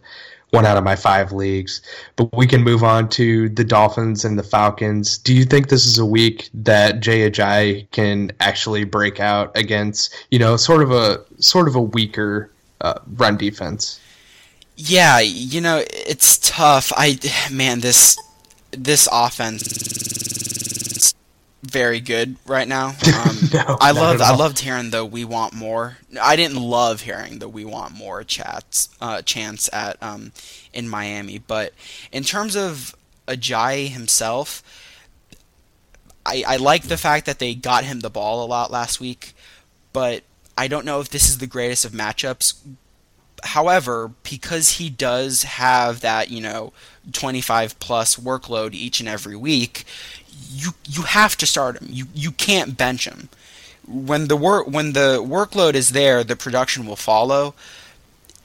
one 0.53 0.67
out 0.67 0.77
of 0.77 0.85
my 0.85 0.95
five 0.95 1.33
leagues. 1.33 1.81
But 2.17 2.35
we 2.37 2.47
can 2.47 2.63
move 2.63 2.85
on 2.85 3.09
to 3.11 3.49
the 3.49 3.65
Dolphins 3.65 4.25
and 4.25 4.39
the 4.39 4.43
Falcons. 4.43 5.19
Do 5.19 5.35
you 5.35 5.45
think 5.45 5.69
this 5.69 5.87
is 5.87 5.99
a 5.99 6.07
week 6.07 6.51
that 6.55 7.01
Jay 7.01 7.29
Ajayi 7.29 7.91
can 7.91 8.31
actually 8.41 8.85
break 8.85 9.19
out 9.19 9.57
against, 9.57 10.15
you 10.31 10.39
know, 10.39 10.57
sort 10.57 10.83
of 10.83 10.93
a 10.93 11.25
sort 11.39 11.69
of 11.69 11.75
a 11.75 11.81
weaker 11.81 12.51
uh, 12.83 13.01
run 13.17 13.37
defense? 13.37 13.99
Yeah, 14.77 15.21
you 15.21 15.61
know, 15.61 15.83
it's 15.89 16.39
tough. 16.39 16.93
I 16.97 17.19
man, 17.51 17.81
this 17.81 18.19
this 18.73 19.09
offense 19.11 20.22
very 21.63 22.01
good 22.01 22.37
right 22.47 22.67
now. 22.69 22.95
Um, 23.13 23.39
No, 23.53 23.77
I 23.81 23.91
loved 23.93 24.21
I 24.21 24.35
loved 24.35 24.59
hearing 24.59 24.91
the 24.91 25.05
"We 25.05 25.25
Want 25.25 25.53
More." 25.53 25.99
I 26.21 26.35
didn't 26.37 26.57
love 26.61 27.03
hearing 27.03 27.39
the 27.39 27.49
"We 27.49 27.65
Want 27.65 27.95
More" 27.95 28.25
chats 28.25 28.89
uh, 29.01 29.23
chants 29.23 29.69
at 29.73 30.03
um, 30.03 30.33
in 30.73 30.89
Miami, 30.89 31.39
but 31.39 31.73
in 32.11 32.25
terms 32.25 32.57
of 32.57 32.97
Ajayi 33.29 33.89
himself, 33.89 34.63
I, 36.25 36.45
I 36.47 36.57
like 36.57 36.85
the 36.85 36.97
fact 36.97 37.27
that 37.27 37.39
they 37.39 37.55
got 37.55 37.85
him 37.85 38.01
the 38.01 38.11
ball 38.11 38.45
a 38.45 38.47
lot 38.47 38.71
last 38.71 39.01
week, 39.01 39.35
but 39.93 40.23
I 40.57 40.69
don't 40.69 40.87
know 40.87 41.01
if 41.01 41.09
this 41.09 41.29
is 41.29 41.39
the 41.39 41.47
greatest 41.47 41.85
of 41.85 41.93
matchups. 41.93 42.55
However, 43.45 44.13
because 44.23 44.73
he 44.73 44.89
does 44.89 45.43
have 45.43 46.01
that, 46.01 46.31
you 46.31 46.41
know, 46.41 46.73
25 47.13 47.79
plus 47.81 48.15
workload 48.17 48.73
each 48.73 49.01
and 49.01 49.09
every 49.09 49.35
week, 49.35 49.85
you 50.51 50.73
you 50.89 51.03
have 51.03 51.37
to 51.39 51.47
start 51.47 51.81
him. 51.81 51.89
You 51.91 52.07
you 52.15 52.31
can't 52.33 52.77
bench 52.77 53.07
him. 53.07 53.29
When 53.87 54.29
the 54.29 54.37
work 54.37 54.67
when 54.69 54.93
the 54.93 55.23
workload 55.23 55.75
is 55.75 55.91
there, 55.91 56.23
the 56.25 56.37
production 56.37 56.87
will 56.87 56.97
follow, 56.97 57.55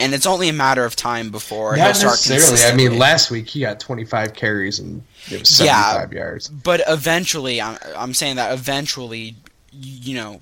and 0.00 0.12
it's 0.14 0.26
only 0.26 0.48
a 0.48 0.52
matter 0.52 0.84
of 0.84 0.96
time 0.96 1.30
before 1.30 1.74
he'll 1.76 1.84
Not 1.84 1.96
start 1.96 2.12
necessarily. 2.28 2.72
I 2.72 2.76
mean, 2.90 2.98
last 2.98 3.30
week 3.30 3.48
he 3.48 3.60
got 3.60 3.78
25 3.80 4.34
carries 4.34 4.78
and 4.78 5.02
it 5.30 5.40
was 5.40 5.60
Yeah. 5.60 5.92
75 5.92 6.12
yards. 6.12 6.48
But 6.48 6.82
eventually, 6.88 7.60
I'm, 7.60 7.78
I'm 7.96 8.14
saying 8.14 8.36
that 8.36 8.52
eventually, 8.52 9.36
you 9.72 10.14
know, 10.14 10.40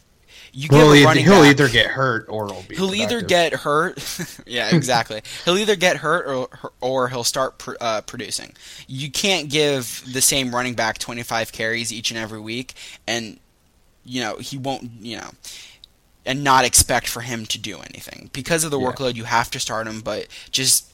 you 0.58 0.68
He'll, 0.70 0.84
give 0.84 0.88
a 0.88 0.94
either, 0.94 1.06
running 1.06 1.24
he'll 1.24 1.42
back, 1.42 1.50
either 1.50 1.68
get 1.68 1.86
hurt 1.88 2.24
or 2.30 2.46
he'll 2.46 2.62
be. 2.62 2.76
he'll 2.76 2.94
either 2.94 3.20
get 3.20 3.52
hurt. 3.52 3.98
yeah, 4.46 4.74
exactly. 4.74 5.20
he'll 5.44 5.58
either 5.58 5.76
get 5.76 5.98
hurt 5.98 6.26
or 6.26 6.48
or 6.80 7.08
he'll 7.10 7.24
start 7.24 7.58
pr- 7.58 7.74
uh, 7.78 8.00
producing. 8.00 8.54
You 8.86 9.10
can't 9.10 9.50
give 9.50 10.02
the 10.10 10.22
same 10.22 10.54
running 10.54 10.72
back 10.74 10.96
25 10.96 11.52
carries 11.52 11.92
each 11.92 12.10
and 12.10 12.18
every 12.18 12.40
week, 12.40 12.72
and 13.06 13.38
you 14.04 14.22
know 14.22 14.38
he 14.38 14.56
won't. 14.56 14.90
You 15.00 15.18
know. 15.18 15.30
And 16.28 16.42
not 16.42 16.64
expect 16.64 17.06
for 17.06 17.20
him 17.20 17.46
to 17.46 17.56
do 17.58 17.78
anything 17.78 18.30
because 18.32 18.64
of 18.64 18.72
the 18.72 18.80
Yeah. 18.80 18.86
workload. 18.90 19.14
You 19.14 19.22
have 19.24 19.48
to 19.52 19.60
start 19.60 19.86
him, 19.86 20.00
but 20.00 20.26
just 20.50 20.92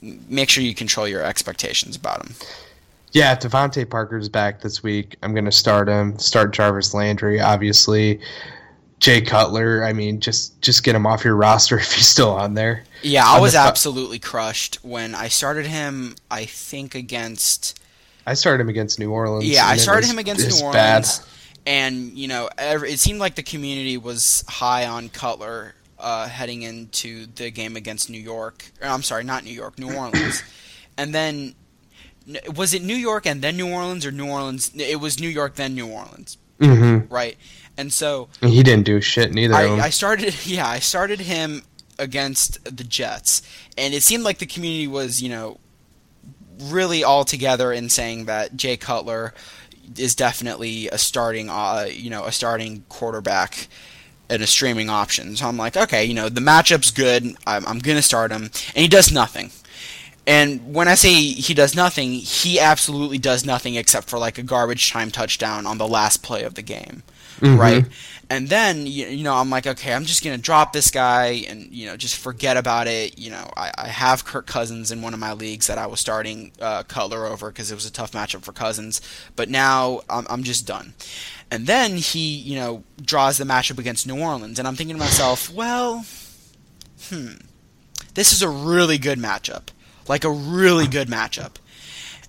make 0.00 0.48
sure 0.50 0.62
you 0.62 0.72
control 0.72 1.08
your 1.08 1.24
expectations 1.24 1.96
about 1.96 2.24
him. 2.24 2.36
Yeah, 3.10 3.34
DeVante 3.34 3.88
Parker's 3.90 4.28
back 4.28 4.60
this 4.60 4.80
week. 4.82 5.16
I'm 5.22 5.32
going 5.34 5.46
to 5.46 5.50
start 5.52 5.88
him. 5.88 6.16
Start 6.18 6.52
Jarvis 6.52 6.94
Landry, 6.94 7.40
obviously. 7.40 8.20
Jay 9.02 9.20
Cutler. 9.20 9.84
I 9.84 9.92
mean, 9.92 10.20
just 10.20 10.60
just 10.62 10.84
get 10.84 10.94
him 10.94 11.06
off 11.08 11.24
your 11.24 11.34
roster 11.34 11.76
if 11.80 11.92
he's 11.92 12.06
still 12.06 12.30
on 12.30 12.54
there. 12.54 12.84
Yeah, 13.02 13.24
I 13.26 13.40
was 13.40 13.56
absolutely 13.56 14.20
crushed 14.20 14.76
when 14.84 15.14
I 15.16 15.26
started 15.26 15.66
him. 15.66 16.14
I 16.30 16.44
think 16.44 16.94
against 16.94 17.80
I 18.26 18.34
started 18.34 18.62
him 18.62 18.68
against 18.68 19.00
New 19.00 19.10
Orleans. 19.10 19.44
yeah, 19.48 19.66
I 19.66 19.76
started 19.76 20.02
was- 20.02 20.12
him 20.12 20.18
against 20.20 20.46
New 20.48 20.70
bad. 20.72 20.88
Orleans, 21.04 21.26
and 21.66 22.16
you 22.16 22.28
know, 22.28 22.48
every, 22.56 22.92
it 22.92 23.00
seemed 23.00 23.18
like 23.18 23.34
the 23.34 23.42
community 23.42 23.96
was 23.98 24.44
high 24.48 24.86
on 24.86 25.08
Cutler 25.08 25.74
uh, 25.98 26.28
heading 26.28 26.62
into 26.62 27.26
the 27.34 27.50
game 27.50 27.74
against 27.74 28.08
New 28.08 28.20
York. 28.20 28.64
Or, 28.80 28.86
I'm 28.86 29.02
sorry, 29.02 29.24
not 29.24 29.42
New 29.42 29.52
York, 29.52 29.80
New 29.80 29.92
Orleans, 29.98 30.44
and 30.96 31.12
then 31.12 31.56
was 32.54 32.72
it 32.72 32.82
New 32.82 32.94
York 32.94 33.26
and 33.26 33.42
then 33.42 33.56
New 33.56 33.68
Orleans 33.68 34.06
or 34.06 34.12
New 34.12 34.28
Orleans? 34.28 34.70
It 34.76 35.00
was 35.00 35.18
New 35.18 35.28
York 35.28 35.56
then 35.56 35.74
New 35.74 35.88
Orleans, 35.88 36.38
Mm-hmm. 36.60 37.12
right? 37.12 37.36
And 37.76 37.92
so 37.92 38.28
he 38.40 38.62
didn't 38.62 38.84
do 38.84 39.00
shit 39.00 39.32
neither. 39.32 39.54
I, 39.54 39.68
I 39.78 39.90
started 39.90 40.34
yeah 40.46 40.66
I 40.66 40.78
started 40.78 41.20
him 41.20 41.62
against 41.98 42.64
the 42.64 42.84
Jets. 42.84 43.42
And 43.76 43.94
it 43.94 44.02
seemed 44.02 44.24
like 44.24 44.38
the 44.38 44.46
community 44.46 44.86
was 44.86 45.22
you 45.22 45.28
know 45.28 45.58
really 46.58 47.02
all 47.02 47.24
together 47.24 47.72
in 47.72 47.88
saying 47.88 48.26
that 48.26 48.56
Jay 48.56 48.76
Cutler 48.76 49.34
is 49.96 50.14
definitely 50.14 50.88
a 50.88 50.98
starting 50.98 51.48
uh, 51.50 51.86
you 51.90 52.10
know 52.10 52.24
a 52.24 52.32
starting 52.32 52.84
quarterback 52.88 53.68
and 54.28 54.42
a 54.42 54.46
streaming 54.46 54.90
option. 54.90 55.36
So 55.36 55.46
I'm 55.48 55.56
like 55.56 55.76
okay 55.76 56.04
you 56.04 56.14
know 56.14 56.28
the 56.28 56.40
matchup's 56.40 56.90
good. 56.90 57.24
I'm, 57.46 57.66
I'm 57.66 57.78
gonna 57.78 58.02
start 58.02 58.30
him. 58.30 58.42
And 58.42 58.82
he 58.82 58.88
does 58.88 59.10
nothing. 59.10 59.50
And 60.24 60.72
when 60.72 60.86
I 60.86 60.94
say 60.94 61.14
he 61.14 61.54
does 61.54 61.74
nothing 61.74 62.12
he 62.12 62.60
absolutely 62.60 63.18
does 63.18 63.44
nothing 63.46 63.76
except 63.76 64.08
for 64.08 64.18
like 64.18 64.38
a 64.38 64.42
garbage 64.42 64.90
time 64.90 65.10
touchdown 65.10 65.66
on 65.66 65.78
the 65.78 65.88
last 65.88 66.22
play 66.22 66.42
of 66.44 66.54
the 66.54 66.62
game 66.62 67.02
Mhm. 67.40 67.58
right? 67.58 67.84
And 68.30 68.48
then 68.48 68.86
you, 68.86 69.06
you 69.06 69.24
know 69.24 69.34
I'm 69.34 69.50
like, 69.50 69.66
okay, 69.66 69.92
I'm 69.92 70.04
just 70.04 70.24
gonna 70.24 70.38
drop 70.38 70.72
this 70.72 70.90
guy 70.90 71.44
and 71.48 71.70
you 71.72 71.86
know 71.86 71.96
just 71.96 72.16
forget 72.16 72.56
about 72.56 72.86
it. 72.86 73.18
You 73.18 73.30
know, 73.30 73.50
I, 73.56 73.70
I 73.76 73.88
have 73.88 74.24
Kirk 74.24 74.46
Cousins 74.46 74.90
in 74.90 75.02
one 75.02 75.12
of 75.14 75.20
my 75.20 75.32
leagues 75.32 75.66
that 75.66 75.76
I 75.78 75.86
was 75.86 76.00
starting 76.00 76.52
uh, 76.60 76.82
Cutler 76.84 77.26
over 77.26 77.50
because 77.50 77.70
it 77.70 77.74
was 77.74 77.86
a 77.86 77.92
tough 77.92 78.12
matchup 78.12 78.42
for 78.42 78.52
Cousins, 78.52 79.00
but 79.36 79.48
now 79.50 80.00
I'm, 80.08 80.26
I'm 80.30 80.42
just 80.44 80.66
done. 80.66 80.94
And 81.50 81.66
then 81.66 81.96
he, 81.98 82.34
you 82.34 82.56
know, 82.56 82.84
draws 83.02 83.36
the 83.36 83.44
matchup 83.44 83.78
against 83.78 84.06
New 84.06 84.18
Orleans, 84.18 84.58
and 84.58 84.66
I'm 84.66 84.76
thinking 84.76 84.96
to 84.96 85.00
myself, 85.00 85.52
well, 85.52 86.06
hmm, 87.10 87.32
this 88.14 88.32
is 88.32 88.42
a 88.42 88.48
really 88.48 88.96
good 88.96 89.18
matchup, 89.18 89.64
like 90.08 90.24
a 90.24 90.30
really 90.30 90.86
good 90.86 91.08
matchup. 91.08 91.56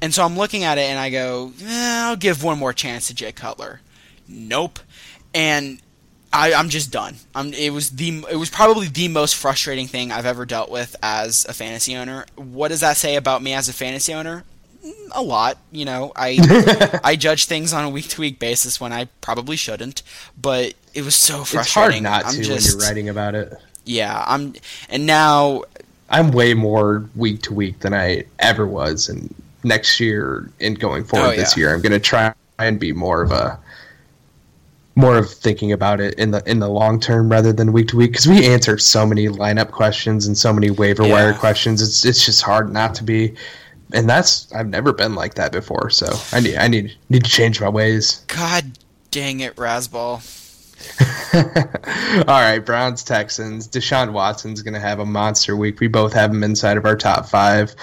And 0.02 0.14
so 0.14 0.26
I'm 0.26 0.36
looking 0.36 0.66
at 0.66 0.78
it 0.78 0.82
and 0.82 1.00
I 1.00 1.10
go, 1.10 1.54
eh, 1.64 2.02
I'll 2.04 2.18
give 2.18 2.44
one 2.44 2.60
more 2.60 2.74
chance 2.74 3.08
to 3.08 3.14
Jay 3.16 3.32
Cutler. 3.32 3.80
Nope. 4.28 4.80
And 5.34 5.80
I, 6.32 6.54
I'm 6.54 6.70
just 6.70 6.92
done. 6.92 7.16
I'm, 7.36 7.54
it 7.54 7.72
was 7.72 7.92
the 7.92 8.24
it 8.32 8.36
was 8.38 8.50
probably 8.50 8.88
the 8.88 9.08
most 9.08 9.36
frustrating 9.36 9.88
thing 9.88 10.12
I've 10.12 10.26
ever 10.26 10.46
dealt 10.46 10.70
with 10.72 10.96
as 11.04 11.46
a 11.46 11.54
fantasy 11.54 11.96
owner. 11.96 12.26
What 12.36 12.70
does 12.70 12.80
that 12.82 12.98
say 12.98 13.16
about 13.16 13.42
me 13.44 13.54
as 13.54 13.70
a 13.70 13.74
fantasy 13.74 14.14
owner? 14.14 14.44
Mm, 14.86 14.92
A 15.14 15.22
lot, 15.22 15.58
you 15.72 15.86
know. 15.86 16.12
I 16.16 17.00
I 17.04 17.16
judge 17.16 17.46
things 17.46 17.72
on 17.74 17.84
a 17.84 17.90
week 17.90 18.08
to 18.10 18.22
week 18.22 18.40
basis 18.40 18.82
when 18.82 18.92
I 18.94 19.06
probably 19.22 19.56
shouldn't, 19.56 20.02
but 20.40 20.74
it 20.94 21.04
was 21.04 21.16
so 21.16 21.44
frustrating. 21.44 22.04
it's 22.04 22.10
hard 22.10 22.24
not 22.24 22.26
I'm 22.26 22.42
to 22.42 22.44
just, 22.44 22.74
when 22.74 22.80
you're 22.82 22.88
writing 22.90 23.10
about 23.10 23.36
it. 23.36 23.54
Yeah, 23.86 24.24
I'm 24.28 24.54
and 24.90 25.06
now 25.06 25.64
I'm 26.10 26.32
way 26.32 26.54
more 26.54 27.08
week 27.16 27.42
to 27.44 27.54
week 27.54 27.80
than 27.80 27.94
I 27.94 28.24
ever 28.40 28.66
was, 28.66 29.08
and 29.10 29.34
next 29.64 30.00
year 30.00 30.50
and 30.60 30.80
going 30.80 31.04
forward 31.04 31.28
Oh, 31.34 31.36
this 31.36 31.56
yeah. 31.58 31.62
year, 31.62 31.76
I'm 31.76 31.82
going 31.82 31.92
to 31.94 32.00
try 32.00 32.34
and 32.60 32.80
be 32.80 32.92
more 32.94 33.22
of 33.22 33.32
a 33.32 33.60
more 34.96 35.18
of 35.18 35.30
thinking 35.30 35.72
about 35.72 36.00
it 36.00 36.14
in 36.20 36.32
the 36.32 36.44
in 36.50 36.60
the 36.60 36.70
long 36.70 37.00
term 37.00 37.30
rather 37.30 37.52
than 37.52 37.72
week 37.74 37.88
to 37.90 37.98
week 37.98 38.12
because 38.12 38.28
we 38.28 38.46
answer 38.46 38.78
so 38.78 39.06
many 39.06 39.28
lineup 39.28 39.72
questions 39.72 40.28
and 40.28 40.38
so 40.38 40.54
many 40.54 40.70
waiver 40.70 41.04
wire 41.04 41.34
questions. 41.34 41.82
It's 41.82 42.06
it's 42.06 42.26
just 42.26 42.42
hard 42.42 42.72
not 42.72 42.94
to 42.96 43.04
be, 43.04 43.34
and 43.92 44.08
that's 44.10 44.52
I've 44.54 44.70
never 44.70 44.94
been 44.94 45.16
like 45.16 45.34
that 45.36 45.52
before. 45.52 45.90
So 45.90 46.08
I 46.32 46.40
need 46.40 46.58
I 46.58 46.68
need 46.68 46.96
need 47.10 47.24
to 47.24 47.30
change 47.30 47.60
my 47.60 47.70
ways. 47.70 48.24
God 48.28 48.66
dang 49.10 49.40
it, 49.40 49.56
Razzball. 49.56 50.22
All 52.28 52.42
right, 52.42 52.60
Browns 52.60 53.04
Texans. 53.04 53.68
Deshaun 53.68 54.12
Watson's 54.12 54.62
going 54.62 54.74
to 54.74 54.80
have 54.80 55.00
a 55.00 55.06
monster 55.06 55.56
week. 55.56 55.80
We 55.80 55.88
both 55.88 56.14
have 56.14 56.32
him 56.32 56.44
inside 56.44 56.78
of 56.78 56.86
our 56.86 56.98
top 56.98 57.26
five. 57.26 57.76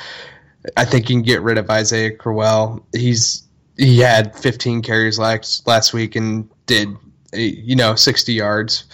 I 0.77 0.85
think 0.85 1.09
you 1.09 1.17
can 1.17 1.23
get 1.23 1.41
rid 1.41 1.57
of 1.57 1.71
Isaiah 1.71 2.11
Crowell. 2.11 2.85
He's 2.93 3.43
he 3.81 3.99
had 3.99 4.37
15 4.37 4.83
carries 4.83 5.19
last 5.19 5.67
last 5.67 5.95
week 5.95 6.15
and 6.15 6.49
did 6.67 6.95
you 7.33 7.75
know 7.75 7.95
60 7.95 8.33
yards. 8.33 8.85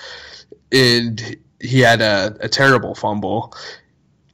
And 0.70 1.37
he 1.61 1.81
had 1.81 2.01
a, 2.01 2.37
a 2.40 2.49
terrible 2.49 2.94
fumble. 2.94 3.53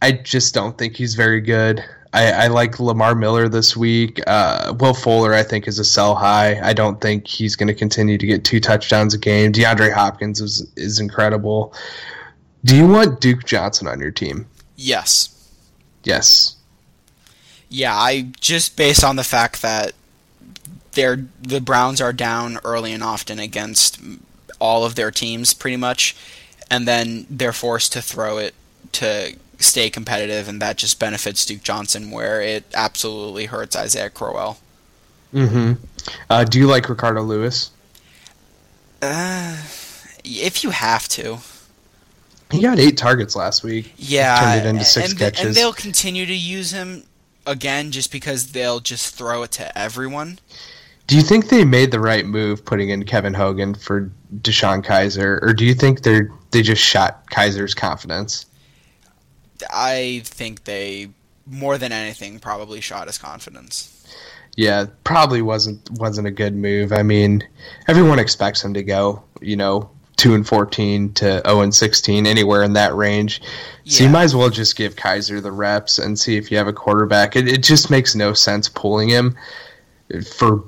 I 0.02 0.12
just 0.12 0.52
don't 0.52 0.76
think 0.76 0.96
he's 0.96 1.14
very 1.14 1.40
good. 1.40 1.82
I, 2.12 2.32
I 2.32 2.46
like 2.48 2.78
Lamar 2.78 3.14
Miller 3.14 3.48
this 3.48 3.74
week. 3.74 4.20
Uh, 4.26 4.74
Will 4.78 4.92
Fuller, 4.92 5.32
I 5.32 5.42
think, 5.42 5.66
is 5.66 5.78
a 5.78 5.84
sell 5.84 6.14
high. 6.14 6.60
I 6.60 6.74
don't 6.74 7.00
think 7.00 7.26
he's 7.26 7.56
going 7.56 7.68
to 7.68 7.74
continue 7.74 8.18
to 8.18 8.26
get 8.26 8.44
two 8.44 8.60
touchdowns 8.60 9.14
a 9.14 9.18
game. 9.18 9.52
DeAndre 9.52 9.92
Hopkins 9.92 10.40
is 10.40 10.70
is 10.76 11.00
incredible. 11.00 11.74
Do 12.64 12.76
you 12.76 12.86
want 12.86 13.20
Duke 13.20 13.44
Johnson 13.46 13.88
on 13.88 14.00
your 14.00 14.10
team? 14.10 14.46
Yes. 14.76 15.50
Yes. 16.04 16.56
Yeah, 17.70 17.94
I 17.94 18.32
just 18.38 18.76
based 18.76 19.02
on 19.02 19.16
the 19.16 19.24
fact 19.24 19.62
that 19.62 19.94
they're 20.92 21.26
the 21.40 21.60
Browns 21.60 22.00
are 22.00 22.12
down 22.12 22.58
early 22.64 22.92
and 22.92 23.02
often 23.02 23.38
against 23.38 24.00
all 24.58 24.84
of 24.84 24.94
their 24.94 25.10
teams 25.10 25.54
pretty 25.54 25.76
much, 25.76 26.16
and 26.70 26.86
then 26.86 27.26
they're 27.28 27.52
forced 27.52 27.92
to 27.94 28.02
throw 28.02 28.38
it 28.38 28.54
to 28.92 29.36
stay 29.58 29.90
competitive, 29.90 30.48
and 30.48 30.60
that 30.60 30.76
just 30.76 30.98
benefits 30.98 31.44
Duke 31.46 31.62
Johnson 31.62 32.10
where 32.10 32.40
it 32.40 32.64
absolutely 32.74 33.46
hurts 33.46 33.76
Isaiah 33.76 34.10
Crowell. 34.10 34.58
Mm-hmm. 35.32 35.72
Uh, 36.28 36.44
do 36.44 36.58
you 36.58 36.66
like 36.66 36.88
Ricardo 36.88 37.22
Louis? 37.22 37.70
Uh, 39.00 39.56
if 40.24 40.62
you 40.62 40.70
have 40.70 41.08
to. 41.08 41.38
He 42.50 42.60
got 42.60 42.78
eight 42.78 42.98
targets 42.98 43.34
last 43.34 43.64
week. 43.64 43.94
Yeah, 43.96 44.38
turned 44.38 44.66
it 44.66 44.68
into 44.68 44.84
six 44.84 45.10
and, 45.10 45.18
catches. 45.18 45.46
and 45.46 45.54
they'll 45.54 45.72
continue 45.72 46.26
to 46.26 46.34
use 46.34 46.70
him 46.70 47.04
again 47.46 47.90
just 47.90 48.12
because 48.12 48.52
they'll 48.52 48.80
just 48.80 49.14
throw 49.14 49.42
it 49.42 49.52
to 49.52 49.76
everyone. 49.78 50.38
Do 51.08 51.16
you 51.16 51.22
think 51.22 51.48
they 51.48 51.64
made 51.64 51.90
the 51.90 52.00
right 52.00 52.24
move 52.24 52.64
putting 52.64 52.90
in 52.90 53.04
Kevin 53.04 53.34
Hogan 53.34 53.74
for 53.74 54.10
DeShone 54.38 54.84
Kizer, 54.84 55.42
or 55.42 55.52
do 55.52 55.64
you 55.64 55.74
think 55.74 56.02
they're 56.02 56.30
they 56.52 56.62
just 56.62 56.82
shot 56.82 57.28
Kizer's 57.30 57.74
confidence? 57.74 58.46
I 59.72 60.22
think 60.24 60.64
they 60.64 61.10
more 61.46 61.76
than 61.76 61.92
anything 61.92 62.38
probably 62.38 62.80
shot 62.80 63.08
his 63.08 63.18
confidence. 63.18 64.06
Yeah, 64.56 64.86
probably 65.04 65.42
wasn't 65.42 65.90
wasn't 65.92 66.28
a 66.28 66.30
good 66.30 66.54
move. 66.54 66.92
I 66.92 67.02
mean, 67.02 67.46
everyone 67.88 68.18
expects 68.18 68.62
him 68.62 68.74
to 68.74 68.82
go, 68.82 69.22
you 69.40 69.56
know, 69.56 69.90
two 70.16 70.34
and 70.34 70.46
fourteen 70.46 71.12
to 71.14 71.42
zero 71.44 71.60
and 71.62 71.74
sixteen, 71.74 72.26
anywhere 72.26 72.62
in 72.62 72.74
that 72.74 72.94
range. 72.94 73.42
So 73.86 74.04
you 74.04 74.10
might 74.10 74.24
as 74.24 74.36
well 74.36 74.50
just 74.50 74.76
give 74.76 74.94
Kizer 74.96 75.42
the 75.42 75.52
reps 75.52 75.98
and 75.98 76.18
see 76.18 76.36
if 76.36 76.50
you 76.50 76.58
have 76.58 76.68
a 76.68 76.72
quarterback. 76.72 77.34
It, 77.34 77.48
it 77.48 77.62
just 77.62 77.90
makes 77.90 78.14
no 78.14 78.32
sense 78.34 78.68
pulling 78.68 79.08
him 79.08 79.36
for. 80.38 80.64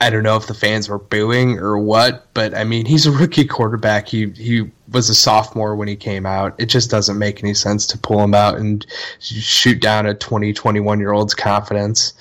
I 0.00 0.10
don't 0.10 0.22
know 0.22 0.36
if 0.36 0.46
the 0.46 0.54
fans 0.54 0.88
were 0.88 0.98
booing 0.98 1.58
or 1.58 1.76
what, 1.76 2.32
but 2.32 2.54
I 2.54 2.62
mean, 2.62 2.86
he's 2.86 3.06
a 3.06 3.10
rookie 3.10 3.44
quarterback. 3.44 4.06
He 4.06 4.30
he 4.30 4.70
was 4.92 5.10
a 5.10 5.14
sophomore 5.14 5.74
when 5.74 5.88
he 5.88 5.96
came 5.96 6.24
out. 6.24 6.54
It 6.58 6.66
just 6.66 6.90
doesn't 6.90 7.18
make 7.18 7.42
any 7.42 7.54
sense 7.54 7.86
to 7.88 7.98
pull 7.98 8.22
him 8.22 8.32
out 8.32 8.58
and 8.58 8.86
shoot 9.18 9.80
down 9.80 10.06
a 10.06 10.14
20, 10.14 10.52
21 10.52 11.00
year 11.00 11.12
old's 11.12 11.34
confidence. 11.34 12.12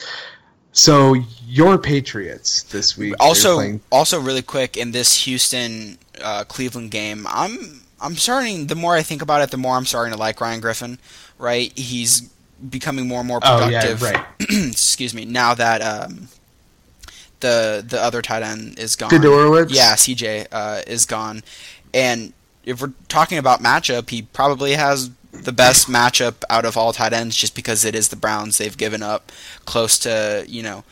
So 0.71 1.15
your 1.47 1.77
Patriots 1.77 2.63
this 2.63 2.97
week. 2.97 3.15
Also, 3.19 3.79
also 3.91 4.19
really 4.19 4.41
quick 4.41 4.75
in 4.75 4.91
this 4.91 5.25
Houston 5.25 5.97
uh, 6.21 6.43
Cleveland 6.45 6.91
game, 6.91 7.25
I'm 7.29 7.81
I'm 8.01 8.15
starting. 8.15 8.67
The 8.67 8.75
more 8.75 8.95
I 8.95 9.03
think 9.03 9.21
about 9.21 9.41
it, 9.41 9.51
the 9.51 9.57
more 9.57 9.75
I'm 9.75 9.85
starting 9.85 10.13
to 10.13 10.19
like 10.19 10.41
Ryan 10.41 10.61
Griffin. 10.61 10.99
Right, 11.39 11.71
he's 11.77 12.29
becoming 12.69 13.07
more 13.07 13.19
and 13.19 13.27
more 13.27 13.39
productive. 13.39 14.01
Oh, 14.01 14.05
yeah, 14.07 14.11
right. 14.11 14.25
excuse 14.39 15.13
me. 15.13 15.25
Now 15.25 15.53
that 15.53 15.81
um, 15.81 16.27
the 17.39 17.83
the 17.87 18.01
other 18.01 18.21
tight 18.21 18.43
end 18.43 18.79
is 18.79 18.95
gone, 18.95 19.09
Fedorowicz? 19.09 19.73
yeah, 19.73 19.93
CJ 19.93 20.47
uh, 20.51 20.81
is 20.87 21.05
gone, 21.05 21.43
and 21.93 22.33
if 22.63 22.81
we're 22.81 22.93
talking 23.07 23.37
about 23.37 23.61
matchup, 23.61 24.09
he 24.09 24.21
probably 24.21 24.73
has 24.73 25.09
the 25.31 25.51
best 25.51 25.87
matchup 25.87 26.43
out 26.49 26.65
of 26.65 26.77
all 26.77 26.93
tight 26.93 27.13
ends, 27.13 27.35
just 27.35 27.55
because 27.55 27.85
it 27.85 27.95
is 27.95 28.09
the 28.09 28.15
Browns. 28.15 28.57
They've 28.57 28.77
given 28.77 29.03
up 29.03 29.31
close 29.65 29.97
to 29.99 30.45
you 30.47 30.63
know 30.63 30.83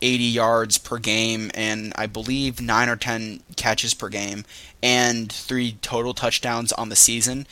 80 0.00 0.24
yards 0.24 0.78
per 0.78 0.98
game, 0.98 1.50
and 1.54 1.92
I 1.96 2.06
believe 2.06 2.60
nine 2.60 2.88
or 2.88 2.96
10 2.96 3.40
catches 3.56 3.94
per 3.94 4.08
game, 4.08 4.44
and 4.82 5.30
three 5.30 5.76
total 5.82 6.14
touchdowns 6.14 6.72
on 6.72 6.88
the 6.88 6.96
season. 6.96 7.46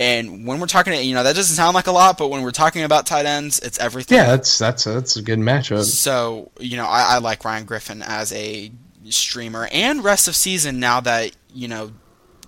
And 0.00 0.46
when 0.46 0.58
we're 0.58 0.66
talking, 0.66 0.94
you 1.04 1.14
know, 1.14 1.22
that 1.22 1.36
doesn't 1.36 1.54
sound 1.54 1.74
like 1.74 1.86
a 1.86 1.92
lot, 1.92 2.18
but 2.18 2.28
when 2.28 2.42
we're 2.42 2.50
talking 2.50 2.82
about 2.82 3.06
tight 3.06 3.26
ends, 3.26 3.60
it's 3.60 3.78
everything. 3.78 4.16
yeah, 4.16 4.26
that's 4.26 4.58
that's 4.58 4.86
a, 4.86 4.92
that's 4.92 5.16
a 5.16 5.22
good 5.22 5.38
matchup. 5.38 5.84
So 5.84 6.50
you 6.58 6.76
know, 6.76 6.86
I, 6.86 7.14
I 7.14 7.18
like 7.18 7.44
Ryan 7.44 7.64
Griffin 7.64 8.02
as 8.02 8.32
a 8.32 8.72
streamer 9.08 9.68
and 9.72 10.02
rest 10.02 10.28
of 10.28 10.34
season 10.36 10.80
now 10.80 11.00
that 11.00 11.32
you 11.52 11.68
know 11.68 11.92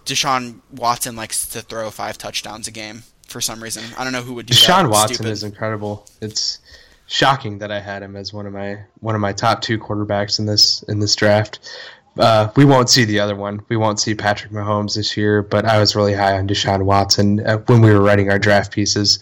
Deshaun 0.04 0.60
Watson 0.72 1.16
likes 1.16 1.46
to 1.48 1.60
throw 1.60 1.90
five 1.90 2.18
touchdowns 2.18 2.66
a 2.68 2.70
game 2.70 3.02
for 3.26 3.40
some 3.40 3.62
reason. 3.62 3.84
I 3.96 4.04
don't 4.04 4.12
know 4.12 4.22
who 4.22 4.34
would 4.34 4.46
do 4.46 4.54
that. 4.54 4.60
Deshaun 4.60 4.90
Watson 4.90 5.16
Stupid. 5.16 5.30
is 5.30 5.42
incredible. 5.44 6.06
It's 6.20 6.58
shocking 7.06 7.58
that 7.58 7.70
I 7.70 7.80
had 7.80 8.02
him 8.02 8.16
as 8.16 8.32
one 8.32 8.46
of 8.46 8.52
my 8.52 8.80
one 9.00 9.14
of 9.14 9.20
my 9.20 9.32
top 9.32 9.60
two 9.60 9.78
quarterbacks 9.78 10.38
in 10.38 10.46
this 10.46 10.82
in 10.84 11.00
this 11.00 11.14
draft. 11.14 11.58
Uh, 12.18 12.48
we 12.54 12.64
won't 12.64 12.88
see 12.88 13.04
the 13.04 13.18
other 13.18 13.34
one. 13.34 13.60
We 13.68 13.76
won't 13.76 13.98
see 13.98 14.14
Patrick 14.14 14.52
Mahomes 14.52 14.94
this 14.94 15.16
year, 15.16 15.42
but 15.42 15.64
I 15.64 15.80
was 15.80 15.96
really 15.96 16.14
high 16.14 16.38
on 16.38 16.46
Deshaun 16.46 16.84
Watson 16.84 17.44
uh, 17.44 17.58
when 17.66 17.80
we 17.80 17.90
were 17.90 18.00
writing 18.00 18.30
our 18.30 18.38
draft 18.38 18.72
pieces. 18.72 19.18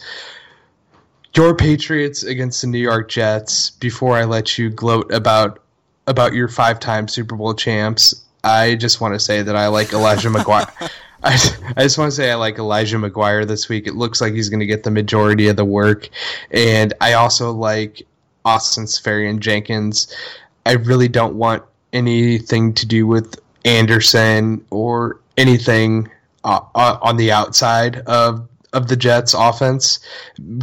Your 1.34 1.56
Patriots 1.56 2.22
against 2.22 2.60
the 2.60 2.66
New 2.66 2.78
York 2.78 3.08
Jets. 3.08 3.70
Before 3.70 4.16
I 4.16 4.24
let 4.24 4.58
you 4.58 4.68
gloat 4.68 5.10
about 5.12 5.60
about 6.06 6.34
your 6.34 6.48
five-time 6.48 7.08
Super 7.08 7.36
Bowl 7.36 7.54
champs, 7.54 8.24
I 8.44 8.74
just 8.74 9.00
want 9.00 9.14
to 9.14 9.20
say 9.20 9.40
that 9.40 9.56
I 9.56 9.68
like 9.68 9.92
Elijah 9.92 10.28
McGuire. 10.30 10.90
I, 11.24 11.38
I 11.76 11.82
just 11.84 11.98
want 11.98 12.10
to 12.10 12.16
say 12.16 12.32
I 12.32 12.34
like 12.34 12.58
Elijah 12.58 12.96
McGuire 12.96 13.46
this 13.46 13.68
week. 13.68 13.86
It 13.86 13.94
looks 13.94 14.20
like 14.20 14.32
he's 14.32 14.48
going 14.48 14.60
to 14.60 14.66
get 14.66 14.82
the 14.82 14.90
majority 14.90 15.46
of 15.48 15.56
the 15.56 15.64
work, 15.64 16.08
and 16.50 16.92
I 17.00 17.12
also 17.12 17.52
like 17.52 18.02
Austin 18.44 18.86
Seferian-Jenkins. 18.86 20.14
I 20.66 20.72
really 20.72 21.08
don't 21.08 21.34
want 21.34 21.62
anything 21.92 22.74
to 22.74 22.86
do 22.86 23.06
with 23.06 23.38
Anderson 23.64 24.64
or 24.70 25.20
anything 25.36 26.10
uh, 26.44 26.60
uh, 26.74 26.98
on 27.02 27.16
the 27.16 27.30
outside 27.30 27.98
of 28.06 28.48
of 28.72 28.88
the 28.88 28.96
Jets 28.96 29.34
offense 29.34 30.00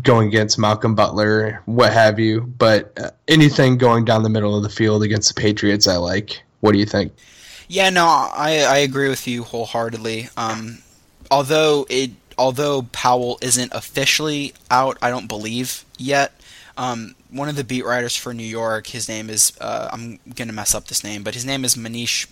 going 0.02 0.28
against 0.28 0.58
Malcolm 0.58 0.96
Butler, 0.96 1.62
what 1.66 1.94
have 1.94 2.20
you. 2.20 2.42
But 2.42 2.92
uh, 3.00 3.12
anything 3.28 3.78
going 3.78 4.04
down 4.04 4.24
the 4.24 4.30
middle 4.30 4.58
of 4.58 4.64
the 4.64 4.70
field 4.70 5.04
against 5.04 5.34
the 5.34 5.40
Patriots, 5.40 5.88
I 5.88 5.98
like. 5.98 6.42
What 6.62 6.72
do 6.72 6.80
you 6.80 6.88
think? 6.88 7.14
Yeah, 7.70 7.92
no, 7.92 8.06
I, 8.06 8.66
I 8.68 8.78
agree 8.80 9.10
with 9.10 9.28
you 9.28 9.44
wholeheartedly. 9.44 10.30
Um, 10.36 10.80
although 11.30 11.86
it 11.88 12.12
although 12.38 12.82
Powell 12.82 13.38
isn't 13.42 13.72
officially 13.74 14.54
out, 14.72 14.98
I 15.02 15.12
don't 15.12 15.28
believe 15.28 15.86
yet. 15.98 16.34
Um, 16.78 17.16
one 17.30 17.48
of 17.48 17.56
the 17.56 17.64
beat 17.64 17.86
writers 17.86 18.16
for 18.16 18.34
New 18.34 18.44
York, 18.44 18.88
his 18.88 19.08
name 19.08 19.30
is 19.30 19.54
uh, 19.62 19.90
I'm 19.94 20.20
gonna 20.36 20.52
mess 20.52 20.74
up 20.74 20.88
this 20.88 21.04
name, 21.04 21.24
but 21.24 21.36
his 21.36 21.46
name 21.46 21.64
is 21.64 21.76
Manish 21.76 22.26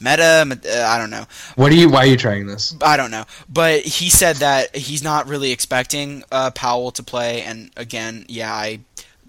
Mehta. 0.00 0.44
uh, 0.44 0.86
I 0.88 0.98
don't 0.98 1.10
know. 1.10 1.26
What 1.54 1.70
do 1.70 1.76
you? 1.76 1.88
Why 1.88 2.00
are 2.00 2.06
you 2.06 2.16
trying 2.16 2.48
this? 2.48 2.74
I 2.82 2.96
don't 2.96 3.12
know, 3.12 3.24
but 3.48 3.82
he 3.82 4.10
said 4.10 4.36
that 4.36 4.74
he's 4.74 5.04
not 5.04 5.28
really 5.28 5.52
expecting 5.52 6.24
uh, 6.32 6.50
Powell 6.50 6.90
to 6.92 7.04
play. 7.04 7.42
And 7.42 7.70
again, 7.76 8.26
yeah, 8.28 8.52
I 8.52 8.80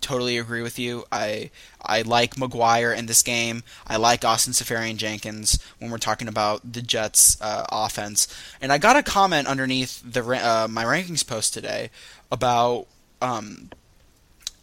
totally 0.02 0.38
agree 0.38 0.62
with 0.62 0.80
you. 0.80 1.06
I 1.12 1.52
I 1.86 2.02
like 2.02 2.36
McGuire 2.36 2.96
in 2.98 3.06
this 3.06 3.22
game. 3.22 3.64
I 3.88 3.98
like 3.98 4.24
Austin 4.24 4.54
Seferian-Jenkins 4.54 5.60
when 5.80 5.92
we're 5.92 5.98
talking 5.98 6.28
about 6.28 6.74
the 6.74 6.82
Jets' 6.82 7.40
uh, 7.42 7.66
offense. 7.70 8.28
And 8.62 8.72
I 8.72 8.78
got 8.78 8.96
a 8.96 9.04
comment 9.04 9.48
underneath 9.48 10.02
the 10.04 10.22
uh, 10.24 10.68
my 10.70 10.84
rankings 10.84 11.26
post 11.26 11.54
today 11.54 11.90
about 12.32 12.88
um, 13.22 13.70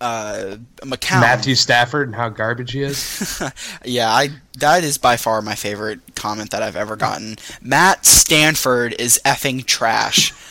uh, 0.00 0.56
McCown. 0.78 1.20
Matthew 1.20 1.54
Stafford 1.54 2.08
and 2.08 2.14
how 2.14 2.28
garbage 2.28 2.72
he 2.72 2.82
is. 2.82 3.42
yeah, 3.84 4.10
I 4.10 4.30
that 4.58 4.82
is 4.84 4.98
by 4.98 5.16
far 5.16 5.42
my 5.42 5.54
favorite 5.54 6.00
comment 6.14 6.50
that 6.50 6.62
I've 6.62 6.76
ever 6.76 6.96
gotten. 6.96 7.36
Matt 7.60 8.06
Stanford 8.06 8.94
is 8.98 9.20
effing 9.24 9.64
trash. 9.64 10.34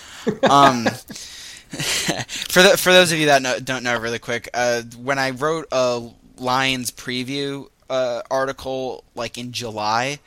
Um, 0.44 0.86
for 1.70 2.62
the, 2.62 2.76
for 2.78 2.92
those 2.92 3.12
of 3.12 3.18
you 3.18 3.28
that 3.28 3.42
know, 3.42 3.58
don't 3.60 3.84
know, 3.84 3.98
really 3.98 4.20
quick, 4.20 4.50
uh, 4.54 4.82
when 4.98 5.18
I 5.18 5.32
wrote 5.32 5.68
a 5.72 6.08
Lions 6.40 6.92
preview 6.92 7.68
uh, 7.90 8.22
article 8.30 9.04
like 9.16 9.38
in 9.38 9.52
July, 9.52 10.20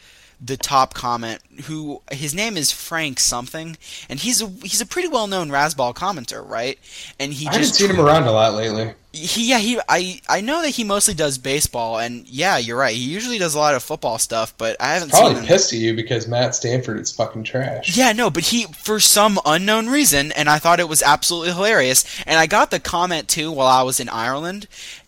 the 0.45 0.57
top 0.57 0.95
comment, 0.95 1.41
who 1.65 2.03
his 2.11 2.35
name 2.35 2.57
is 2.57 2.73
Frank 2.73 3.21
something, 3.21 3.77
and 4.09 4.19
he's 4.21 4.43
a 4.43 4.47
he's 4.63 4.81
a 4.81 4.87
pretty 4.87 5.09
well 5.09 5.27
known 5.29 5.49
Razzball 5.51 5.95
commenter, 5.95 6.47
right? 6.49 6.79
And 7.21 7.33
he 7.33 7.45
just 7.47 7.57
I 7.57 7.59
just 7.61 7.75
seen 7.77 7.91
him 7.91 8.01
around 8.01 8.25
a 8.25 8.33
lot 8.33 8.55
lately. 8.55 8.95
he, 9.13 9.49
yeah, 9.51 9.59
he 9.59 9.79
I 9.89 10.21
I 10.29 10.41
know 10.41 10.61
that 10.63 10.71
he 10.71 10.83
mostly 10.83 11.15
does 11.15 11.39
baseball, 11.39 12.01
and 12.01 12.27
yeah, 12.27 12.59
you're 12.59 12.77
right. 12.79 12.95
He 12.97 13.03
usually 13.05 13.39
does 13.39 13.55
a 13.55 13.59
lot 13.59 13.77
of 13.77 13.85
football 13.85 14.19
stuff, 14.19 14.53
but 14.59 14.75
I 14.81 14.95
haven't 14.95 15.13
seen 15.13 15.21
Probably 15.21 15.41
him. 15.43 15.47
pissed 15.47 15.73
at 15.73 15.79
you 15.79 15.95
because 15.95 16.27
Matt 16.27 16.57
Stanford 16.57 16.99
is 16.99 17.13
fucking 17.13 17.45
trash. 17.45 17.97
Yeah, 17.97 18.13
no, 18.13 18.29
but 18.29 18.43
he 18.45 18.65
for 18.65 18.99
some 18.99 19.39
unknown 19.45 19.87
reason, 19.89 20.33
and 20.33 20.49
I 20.49 20.59
thought 20.59 20.81
it 20.81 20.89
was 20.89 21.05
absolutely 21.05 21.53
hilarious. 21.53 22.05
And 22.27 22.41
I 22.41 22.47
got 22.47 22.73
the 22.73 22.81
comment 22.81 23.29
too 23.29 23.53
while 23.53 23.69
I 23.69 23.83
was 23.83 24.01
in 24.01 24.09
Ireland. 24.09 24.67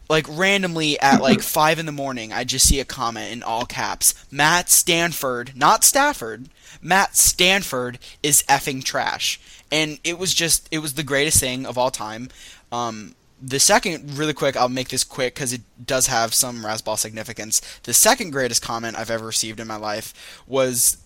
Like 0.09 0.27
randomly 0.29 1.01
at 1.01 1.23
like 1.23 1.41
five 1.41 1.79
in 1.79 1.87
the 1.87 1.93
morning, 1.93 2.33
I 2.33 2.45
just 2.45 2.69
see 2.69 2.81
a 2.81 2.85
comment 2.85 3.33
in 3.33 3.43
all 3.43 3.65
caps: 3.65 4.15
Matt 4.31 4.69
Stanford, 4.71 5.53
not 5.57 5.85
Stafford. 5.85 6.49
Matt 6.83 7.17
Stanford 7.17 7.99
is 8.23 8.43
effing 8.49 8.85
trash, 8.85 9.41
and 9.73 9.99
it 10.05 10.19
was 10.19 10.35
just 10.35 10.69
it 10.71 10.81
was 10.81 10.95
the 10.95 11.03
greatest 11.03 11.41
thing 11.41 11.65
of 11.65 11.79
all 11.79 11.91
time. 11.91 12.29
Um, 12.71 13.15
the 13.41 13.61
second, 13.61 14.17
really 14.17 14.33
quick, 14.33 14.57
I'll 14.57 14.69
make 14.69 14.89
this 14.89 15.05
quick 15.05 15.35
because 15.35 15.53
it 15.53 15.61
does 15.85 16.07
have 16.07 16.33
some 16.35 16.65
Razzball 16.65 16.99
significance. 16.99 17.61
The 17.83 17.93
second 17.93 18.31
greatest 18.31 18.63
comment 18.63 18.99
I've 18.99 19.11
ever 19.11 19.27
received 19.27 19.61
in 19.61 19.67
my 19.67 19.77
life 19.77 20.43
was 20.47 20.99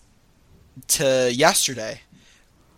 to 0.89 1.31
yesterday 1.33 2.01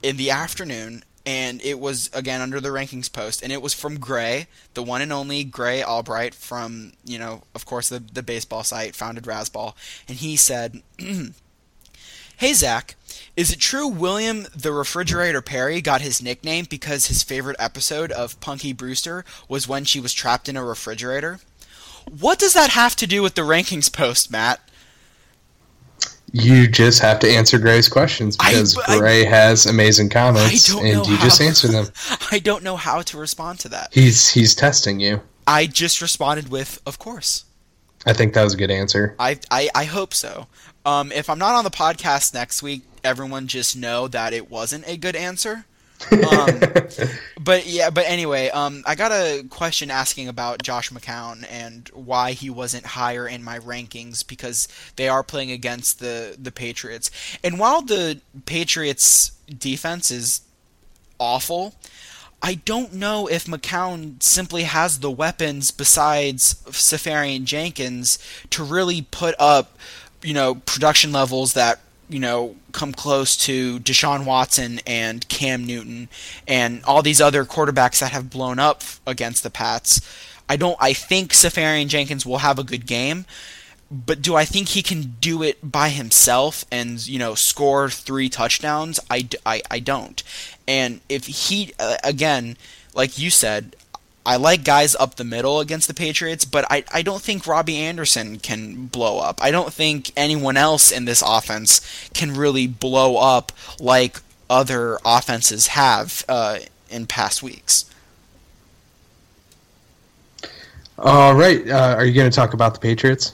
in 0.02 0.18
the 0.18 0.32
afternoon, 0.32 1.04
and 1.26 1.62
it 1.62 1.80
was 1.80 2.10
again 2.14 2.42
under 2.42 2.60
the 2.60 2.70
rankings 2.70 3.12
post, 3.12 3.42
and 3.42 3.52
it 3.52 3.62
was 3.62 3.74
from 3.74 4.00
Grey, 4.00 4.48
the 4.74 4.84
one 4.84 5.02
and 5.02 5.14
only 5.14 5.44
Grey 5.44 5.84
Albright 5.84 6.34
from 6.34 6.94
you 7.04 7.20
know, 7.20 7.44
of 7.56 7.66
course, 7.66 7.90
the 7.90 8.00
the 8.00 8.24
baseball 8.24 8.64
site 8.64 8.96
founded 8.96 9.26
Razzball, 9.26 9.74
and 10.08 10.18
he 10.18 10.36
said. 10.36 10.82
Hey 12.38 12.54
Zach, 12.54 12.96
is 13.38 13.52
it 13.52 13.60
true 13.60 13.88
William 13.88 14.48
the 14.56 14.72
Refrigerator 14.72 15.44
Perry 15.44 15.80
got 15.80 16.02
his 16.02 16.24
nickname 16.24 16.66
because 16.68 17.06
his 17.06 17.22
favorite 17.22 17.56
episode 17.60 18.12
of 18.12 18.40
Punky 18.40 18.74
Brewster 18.74 19.24
was 19.48 19.68
when 19.68 19.86
she 19.86 20.00
was 20.00 20.12
trapped 20.12 20.50
in 20.50 20.58
a 20.58 20.66
refrigerator? 20.66 21.40
What 22.10 22.40
does 22.40 22.54
that 22.54 22.72
have 22.72 22.96
to 22.96 23.06
do 23.06 23.22
with 23.22 23.36
the 23.36 23.44
rankings 23.44 23.94
post, 23.94 24.32
Matt? 24.32 24.60
You 26.34 26.68
just 26.68 27.02
have 27.02 27.20
to 27.20 27.30
answer 27.30 27.60
Grey's 27.60 27.90
questions 27.90 28.38
because 28.38 28.78
I- 28.88 28.98
Grey 28.98 29.26
has 29.26 29.66
amazing 29.66 30.10
comments, 30.10 30.70
and 30.74 31.06
you 31.06 31.18
just 31.18 31.42
answer 31.42 31.68
them. 31.68 31.88
I 32.32 32.40
don't 32.40 32.64
know 32.64 32.78
how 32.78 33.02
to 33.02 33.18
respond 33.18 33.60
to 33.62 33.70
that. 33.70 33.90
He's 33.92 34.30
he's 34.30 34.56
testing 34.56 35.00
you. 35.00 35.22
I 35.46 35.68
just 35.68 36.02
responded 36.02 36.50
with, 36.50 36.82
"Of 36.86 37.00
course." 37.00 37.46
I 38.06 38.14
think 38.14 38.34
that 38.34 38.44
was 38.44 38.54
a 38.54 38.58
good 38.58 38.72
answer. 38.72 39.16
I 39.20 39.40
I, 39.52 39.70
I 39.76 39.84
hope 39.86 40.14
so. 40.14 40.48
Um, 40.86 41.12
if 41.12 41.30
I'm 41.30 41.38
not 41.40 41.54
on 41.56 41.64
the 41.64 41.70
podcast 41.70 42.34
next 42.34 42.64
week, 42.64 42.82
everyone 43.04 43.48
just 43.48 43.76
know 43.76 44.08
that 44.08 44.34
it 44.34 44.50
wasn't 44.50 44.88
a 44.88 44.98
good 44.98 45.16
answer. 45.16 45.66
Um, 46.12 46.60
but 47.40 47.68
yeah, 47.68 47.90
but 47.90 48.06
anyway, 48.08 48.50
um, 48.50 48.84
I 48.86 48.96
got 48.96 49.12
a 49.12 49.44
question 49.50 49.92
asking 49.92 50.28
about 50.28 50.64
Josh 50.64 50.92
McCown 50.92 51.46
and 51.50 51.90
why 51.90 52.34
he 52.34 52.50
wasn't 52.50 52.86
higher 52.86 53.28
in 53.28 53.44
my 53.44 53.60
rankings 53.60 54.26
because 54.26 54.68
they 54.96 55.08
are 55.08 55.24
playing 55.24 55.52
against 55.52 56.00
the 56.00 56.36
the 56.40 56.52
Patriots. 56.52 57.12
And 57.44 57.60
while 57.60 57.82
the 57.82 58.22
Patriots 58.46 59.32
defense 59.48 60.12
is 60.12 60.42
awful, 61.20 61.76
I 62.42 62.56
don't 62.56 62.94
know 62.94 63.28
if 63.28 63.46
McCown 63.46 64.22
simply 64.22 64.64
has 64.64 65.00
the 65.00 65.12
weapons 65.12 65.70
besides 65.70 66.56
Seferian-Jenkins 66.72 68.18
to 68.50 68.64
really 68.64 69.04
put 69.04 69.36
up, 69.38 69.78
you 70.24 70.34
know, 70.34 70.56
production 70.56 71.12
levels 71.12 71.54
that 71.54 71.80
you 72.12 72.20
know 72.20 72.56
come 72.72 72.92
close 72.94 73.36
to 73.38 73.80
Deshaun 73.80 74.26
Watson 74.26 74.80
and 74.86 75.28
Cam 75.30 75.66
Newton 75.66 76.10
and 76.48 76.84
all 76.84 77.02
these 77.02 77.22
other 77.22 77.46
quarterbacks 77.46 78.00
that 78.00 78.12
have 78.12 78.30
blown 78.30 78.60
up 78.60 78.84
against 79.08 79.44
the 79.44 79.50
Pats. 79.50 80.02
I 80.48 80.58
don't. 80.58 80.78
I 80.80 80.94
think 80.94 81.32
Seferian-Jenkins 81.32 82.26
will 82.26 82.40
have 82.40 82.60
a 82.60 82.64
good 82.64 82.86
game, 82.86 83.26
but 83.90 84.22
do 84.22 84.36
I 84.36 84.44
think 84.44 84.70
he 84.70 84.82
can 84.82 85.16
do 85.22 85.42
it 85.42 85.72
by 85.72 85.90
himself 85.90 86.66
and 86.72 87.06
you 87.08 87.18
know 87.18 87.36
score 87.36 87.90
three 87.90 88.28
touchdowns? 88.28 89.00
I, 89.10 89.28
I, 89.46 89.62
I 89.72 89.80
don't. 89.80 90.22
And 90.68 91.00
if 91.08 91.26
he 91.26 91.74
uh, 91.80 91.98
again, 92.04 92.58
like 92.94 93.18
you 93.18 93.30
said, 93.30 93.76
I 94.26 94.36
like 94.36 94.64
guys 94.64 94.96
up 94.96 95.16
the 95.16 95.24
middle 95.24 95.60
against 95.60 95.88
the 95.88 95.94
Patriots, 95.96 96.46
but 96.46 96.66
I, 96.70 96.84
I 96.94 97.02
don't 97.02 97.22
think 97.22 97.48
Robbie 97.48 97.78
Anderson 97.78 98.38
can 98.38 98.86
blow 98.86 99.18
up. 99.20 99.44
I 99.44 99.50
don't 99.52 99.74
think 99.74 100.12
anyone 100.16 100.58
else 100.58 100.92
in 100.92 101.06
this 101.06 101.24
offense 101.26 101.82
can 102.14 102.36
really 102.36 102.68
blow 102.68 103.18
up 103.18 103.52
like 103.80 104.20
other 104.50 105.00
offenses 105.04 105.68
have 105.68 106.24
uh, 106.30 106.60
in 106.90 107.08
past 107.08 107.42
weeks. 107.42 107.86
All 111.00 111.34
right, 111.34 111.68
uh, 111.68 111.96
are 111.98 112.06
you 112.06 112.14
going 112.14 112.30
to 112.30 112.36
talk 112.36 112.54
about 112.54 112.76
the 112.76 112.80
Patriots? 112.80 113.34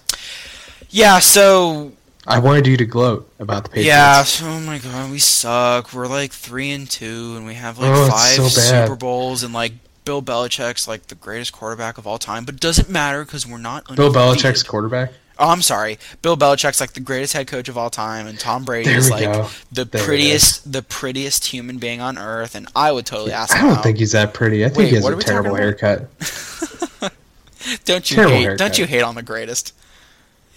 Yeah, 0.90 1.20
so 1.20 1.92
I 2.26 2.40
wanted 2.40 2.66
you 2.66 2.78
to 2.78 2.86
gloat 2.86 3.30
about 3.40 3.64
the 3.66 3.70
Patriots. 3.70 4.40
Yeah. 4.42 4.48
Oh 4.48 4.60
my 4.62 4.78
god, 4.78 5.12
we 5.12 5.20
suck. 5.20 5.92
We're 5.94 6.08
like 6.08 6.32
three 6.32 6.72
and 6.72 6.90
two, 6.90 7.34
and 7.36 7.46
we 7.46 7.56
have 7.56 7.78
like 7.78 7.90
Oh, 7.94 8.10
five 8.10 8.36
so. 8.36 8.48
Super 8.48 8.96
Bowls, 8.96 9.44
and 9.44 9.54
like 9.54 9.74
Bill 10.08 10.22
Belichick's 10.22 10.88
like 10.88 11.08
the 11.08 11.16
greatest 11.16 11.52
quarterback 11.52 11.98
of 11.98 12.08
all 12.08 12.18
time. 12.18 12.46
But 12.46 12.56
it 12.56 12.62
doesn't 12.62 12.90
matter 12.90 13.26
because 13.26 13.46
we're 13.46 13.58
not. 13.58 13.86
Bill 13.94 14.08
undefeated. 14.08 14.40
Belichick's 14.56 14.64
quarterback. 14.64 15.12
Oh, 15.38 15.50
I'm 15.50 15.62
sorry. 15.62 16.00
Bill 16.22 16.38
Belichick's 16.38 16.80
like 16.80 16.94
the 16.94 17.02
greatest 17.02 17.34
head 17.34 17.46
coach 17.48 17.68
of 17.68 17.78
all 17.78 17.90
time, 17.90 18.26
and 18.26 18.40
Tom 18.40 18.64
Brady 18.64 18.90
is 18.90 19.12
like 19.12 19.26
go. 19.26 19.50
the 19.72 19.84
There 19.84 20.02
prettiest, 20.04 20.72
the 20.72 20.82
prettiest 20.82 21.46
human 21.48 21.78
being 21.78 22.00
on 22.00 22.18
earth. 22.18 22.56
And 22.56 22.70
I 22.74 22.94
would 22.94 23.06
totally 23.06 23.34
ask 23.34 23.54
him. 23.54 23.66
I 23.66 23.68
don't 23.68 23.78
out. 23.80 23.84
think 23.84 23.98
he's 23.98 24.14
that 24.14 24.34
pretty. 24.34 24.64
I 24.64 24.70
think 24.70 24.78
Wait, 24.80 24.88
he 24.90 24.96
has 24.96 25.04
a 25.06 25.12
are 25.12 25.16
we 25.18 25.22
talking 25.24 25.32
terrible 25.34 25.56
haircut. 25.58 26.10
Don't 27.86 28.10
you 28.10 28.16
terrible 28.16 28.36
hate? 28.36 28.42
haircut. 28.44 28.60
Don't 28.60 28.78
you 28.80 28.86
hate 28.86 29.02
on 29.04 29.16
the 29.16 29.22
greatest? 29.22 29.74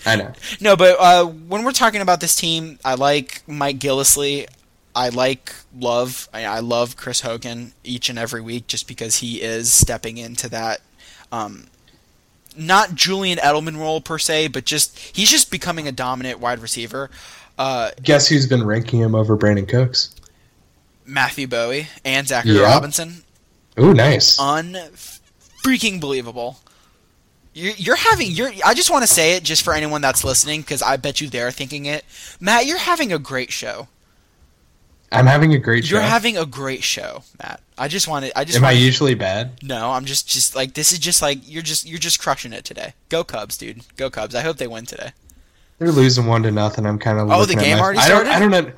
I 0.06 0.14
know. 0.16 0.32
No, 0.60 0.76
but 0.76 0.96
uh, 1.00 1.24
when 1.26 1.64
we're 1.64 1.72
talking 1.72 2.00
about 2.02 2.20
this 2.20 2.36
team, 2.36 2.78
I 2.84 2.94
like 2.94 3.42
Mike 3.48 3.78
Gillislee. 3.80 4.46
I 4.94 5.08
like 5.10 5.54
love. 5.78 6.28
I, 6.32 6.44
I 6.44 6.58
love 6.60 6.96
Chris 6.96 7.20
Hogan 7.20 7.72
each 7.84 8.08
and 8.08 8.18
every 8.18 8.40
week 8.40 8.66
just 8.66 8.88
because 8.88 9.16
he 9.16 9.40
is 9.40 9.72
stepping 9.72 10.18
into 10.18 10.48
that, 10.48 10.80
um, 11.30 11.66
not 12.56 12.94
Julian 12.94 13.38
Edelman 13.38 13.78
role 13.78 14.00
per 14.00 14.18
se, 14.18 14.48
but 14.48 14.64
just 14.64 14.98
he's 14.98 15.30
just 15.30 15.50
becoming 15.50 15.86
a 15.86 15.92
dominant 15.92 16.40
wide 16.40 16.58
receiver. 16.58 17.10
Uh, 17.58 17.90
Guess 18.02 18.28
who's 18.28 18.46
been 18.46 18.64
ranking 18.64 19.00
him 19.00 19.14
over 19.14 19.36
Brandin 19.36 19.68
Cooks? 19.68 20.14
Matthew 21.06 21.46
Bowie 21.46 21.88
and 22.04 22.26
Zachary 22.26 22.52
Yeah. 22.54 22.62
Robinson, 22.62 23.22
Ooh, 23.78 23.92
nice. 23.94 24.38
un 24.38 24.74
freaking 25.64 26.00
believable. 26.00 26.58
You're, 27.52 27.74
you're 27.76 27.96
having 27.96 28.30
you're. 28.30 28.50
I 28.64 28.74
just 28.74 28.90
want 28.90 29.02
to 29.02 29.12
say 29.12 29.36
it 29.36 29.42
just 29.42 29.62
for 29.62 29.74
anyone 29.74 30.00
that's 30.00 30.24
listening 30.24 30.60
because 30.62 30.82
I 30.82 30.96
bet 30.96 31.20
you 31.20 31.28
they're 31.28 31.50
thinking 31.50 31.86
it. 31.86 32.04
Matt, 32.38 32.66
you're 32.66 32.78
having 32.78 33.12
a 33.12 33.18
great 33.18 33.52
show. 33.52 33.88
I'm 35.12 35.26
having 35.26 35.54
a 35.54 35.58
great 35.58 35.84
show. 35.84 35.96
You're 35.96 36.04
having 36.04 36.36
a 36.36 36.46
great 36.46 36.84
show, 36.84 37.24
Matt. 37.42 37.60
I 37.76 37.88
just 37.88 38.06
wanted. 38.06 38.32
I 38.36 38.44
just. 38.44 38.58
Am 38.58 38.64
I 38.64 38.72
usually 38.72 39.14
bad? 39.14 39.62
No, 39.62 39.90
I'm 39.90 40.04
just 40.04 40.28
just 40.28 40.54
like 40.54 40.74
this 40.74 40.92
is 40.92 40.98
just 40.98 41.20
like 41.20 41.38
you're 41.42 41.62
just 41.62 41.88
you're 41.88 41.98
just 41.98 42.20
crushing 42.20 42.52
it 42.52 42.64
today. 42.64 42.94
Go 43.08 43.24
Cubs, 43.24 43.56
dude. 43.56 43.82
Go 43.96 44.08
Cubs. 44.08 44.34
I 44.34 44.42
hope 44.42 44.58
they 44.58 44.68
win 44.68 44.86
today. 44.86 45.12
They're 45.78 45.90
losing 45.90 46.26
one 46.26 46.42
to 46.44 46.50
nothing. 46.50 46.86
I'm 46.86 46.98
kind 46.98 47.18
of. 47.18 47.30
Oh, 47.30 47.44
the 47.44 47.56
game 47.56 47.78
already 47.78 47.98
I 47.98 48.08
don't, 48.08 48.26
started? 48.26 48.30
I 48.30 48.38
don't 48.38 48.50
know. 48.50 48.72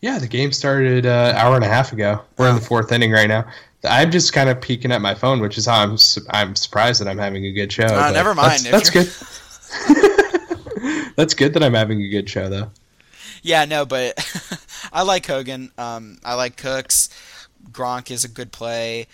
Yeah, 0.00 0.18
the 0.18 0.28
game 0.28 0.52
started 0.52 1.06
uh, 1.06 1.32
hour 1.34 1.56
and 1.56 1.64
a 1.64 1.68
half 1.68 1.92
ago. 1.92 2.20
We're 2.36 2.50
in 2.50 2.54
the 2.54 2.60
fourth 2.60 2.92
inning 2.92 3.10
right 3.10 3.28
now. 3.28 3.46
I'm 3.82 4.10
just 4.10 4.32
kind 4.32 4.50
of 4.50 4.60
peeking 4.60 4.92
at 4.92 5.00
my 5.00 5.14
phone, 5.14 5.40
which 5.40 5.58
is 5.58 5.66
how 5.66 5.82
I'm. 5.82 5.96
su- 5.96 6.24
I'm 6.30 6.54
surprised 6.54 7.00
that 7.00 7.08
I'm 7.08 7.18
having 7.18 7.46
a 7.46 7.52
good 7.52 7.72
show. 7.72 7.86
Uh, 7.86 8.10
never 8.12 8.34
mind. 8.34 8.60
That's, 8.60 8.90
that's 8.90 8.90
good. 8.90 9.06
that's 11.16 11.34
good 11.34 11.54
that 11.54 11.62
I'm 11.62 11.74
having 11.74 12.02
a 12.02 12.08
good 12.08 12.28
show, 12.28 12.48
though. 12.48 12.70
Yeah, 13.42 13.64
no, 13.64 13.84
but 13.84 14.16
I 14.92 15.02
like 15.02 15.26
Hogan. 15.26 15.70
Um, 15.78 16.18
I 16.24 16.34
like 16.34 16.56
Cooks. 16.56 17.08
Gronk 17.70 18.10
is 18.10 18.24
a 18.24 18.28
good 18.28 18.52
play. 18.52 19.06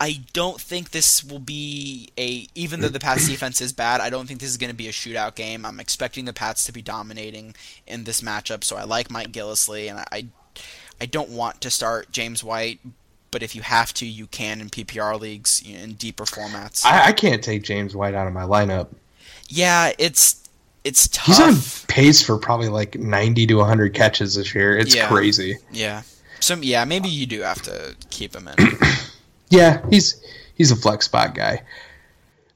I 0.00 0.20
don't 0.32 0.60
think 0.60 0.90
this 0.90 1.24
will 1.24 1.40
be 1.40 2.10
a. 2.18 2.46
Even 2.54 2.80
though 2.80 2.88
the 2.88 3.00
Pats 3.00 3.28
defense 3.28 3.60
is 3.60 3.72
bad, 3.72 4.00
I 4.00 4.10
don't 4.10 4.26
think 4.26 4.40
this 4.40 4.50
is 4.50 4.56
going 4.56 4.70
to 4.70 4.76
be 4.76 4.88
a 4.88 4.92
shootout 4.92 5.34
game. 5.34 5.66
I'm 5.66 5.80
expecting 5.80 6.24
the 6.24 6.32
Pats 6.32 6.64
to 6.66 6.72
be 6.72 6.82
dominating 6.82 7.54
in 7.86 8.04
this 8.04 8.20
matchup, 8.20 8.64
so 8.64 8.76
I 8.76 8.84
like 8.84 9.10
Mike 9.10 9.32
Gillislee, 9.32 9.90
and 9.90 9.98
I, 10.12 10.26
I 11.00 11.06
don't 11.06 11.30
want 11.30 11.60
to 11.62 11.70
start 11.70 12.12
James 12.12 12.44
White, 12.44 12.80
but 13.30 13.42
if 13.42 13.56
you 13.56 13.62
have 13.62 13.92
to, 13.94 14.06
you 14.06 14.26
can 14.26 14.60
in 14.60 14.68
PPR 14.70 15.18
leagues 15.18 15.62
in 15.66 15.94
deeper 15.94 16.24
formats. 16.24 16.84
I, 16.84 17.08
I 17.08 17.12
can't 17.12 17.42
take 17.42 17.62
James 17.64 17.96
White 17.96 18.14
out 18.14 18.26
of 18.26 18.32
my 18.32 18.44
lineup. 18.44 18.88
yeah, 19.48 19.92
it's 19.98 20.47
it's 20.88 21.08
tough. 21.08 21.26
He's 21.26 21.40
on 21.40 21.54
pace 21.88 22.22
for 22.22 22.38
probably 22.38 22.68
like 22.68 22.96
90 22.98 23.46
to 23.48 23.54
100 23.56 23.94
catches 23.94 24.34
this 24.34 24.54
year. 24.54 24.76
It's 24.76 24.94
Yeah. 24.94 25.08
crazy. 25.08 25.58
Yeah. 25.70 26.02
So 26.40 26.54
yeah, 26.56 26.84
maybe 26.84 27.08
you 27.08 27.26
do 27.26 27.40
have 27.42 27.62
to 27.62 27.94
keep 28.10 28.34
him 28.34 28.48
in. 28.48 28.78
Yeah, 29.50 29.80
he's 29.88 30.22
he's 30.56 30.70
a 30.70 30.76
flex 30.76 31.06
spot 31.06 31.34
guy. 31.34 31.62